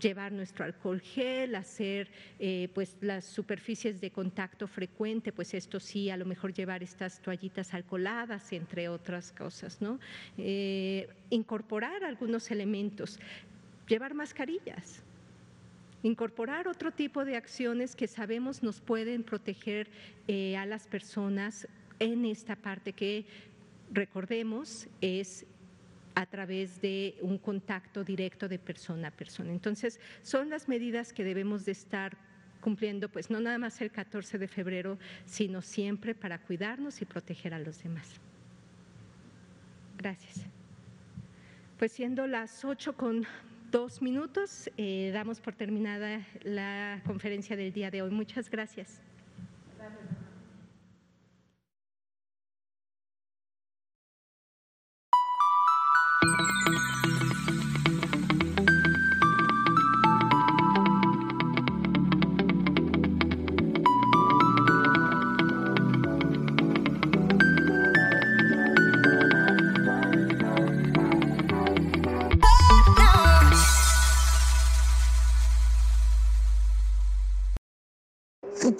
llevar 0.00 0.32
nuestro 0.32 0.64
alcohol 0.64 1.00
gel, 1.00 1.54
hacer 1.54 2.08
eh, 2.38 2.68
pues 2.74 2.96
las 3.00 3.24
superficies 3.24 4.00
de 4.00 4.10
contacto 4.10 4.66
frecuente, 4.66 5.32
pues 5.32 5.54
esto 5.54 5.80
sí, 5.80 6.10
a 6.10 6.16
lo 6.16 6.24
mejor 6.24 6.52
llevar 6.52 6.82
estas 6.82 7.20
toallitas 7.20 7.74
alcoholadas, 7.74 8.52
entre 8.52 8.88
otras 8.88 9.32
cosas, 9.32 9.80
¿no? 9.80 10.00
Eh, 10.36 11.08
incorporar 11.30 12.04
algunos 12.04 12.50
elementos, 12.50 13.18
llevar 13.86 14.14
mascarillas, 14.14 15.02
incorporar 16.02 16.68
otro 16.68 16.92
tipo 16.92 17.24
de 17.24 17.36
acciones 17.36 17.96
que 17.96 18.08
sabemos 18.08 18.62
nos 18.62 18.80
pueden 18.80 19.22
proteger 19.22 19.88
eh, 20.28 20.56
a 20.56 20.66
las 20.66 20.86
personas 20.86 21.68
en 22.00 22.24
esta 22.24 22.56
parte 22.56 22.92
que 22.92 23.24
recordemos 23.92 24.88
es 25.00 25.46
a 26.14 26.26
través 26.26 26.80
de 26.80 27.16
un 27.20 27.38
contacto 27.38 28.04
directo 28.04 28.48
de 28.48 28.58
persona 28.58 29.08
a 29.08 29.10
persona. 29.10 29.50
Entonces, 29.50 29.98
son 30.22 30.48
las 30.48 30.68
medidas 30.68 31.12
que 31.12 31.24
debemos 31.24 31.64
de 31.64 31.72
estar 31.72 32.16
cumpliendo, 32.60 33.08
pues 33.08 33.30
no 33.30 33.40
nada 33.40 33.58
más 33.58 33.80
el 33.80 33.90
14 33.90 34.38
de 34.38 34.48
febrero, 34.48 34.98
sino 35.26 35.60
siempre 35.60 36.14
para 36.14 36.38
cuidarnos 36.38 37.02
y 37.02 37.04
proteger 37.04 37.52
a 37.52 37.58
los 37.58 37.82
demás. 37.82 38.08
Gracias. 39.98 40.46
Pues 41.78 41.92
siendo 41.92 42.26
las 42.26 42.64
ocho 42.64 42.96
con 42.96 43.26
dos 43.70 44.00
minutos, 44.00 44.70
eh, 44.76 45.10
damos 45.12 45.40
por 45.40 45.54
terminada 45.54 46.24
la 46.42 47.02
conferencia 47.04 47.56
del 47.56 47.72
día 47.72 47.90
de 47.90 48.02
hoy. 48.02 48.10
Muchas 48.10 48.48
gracias. 48.48 49.00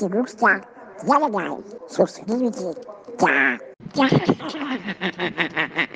Si 0.05 0.11
te 0.11 0.19
gusta, 0.19 0.61
dale 1.07 1.29
like, 1.31 1.65
suscríbete, 1.89 2.75
ya, 3.23 3.59
ya. 3.95 5.89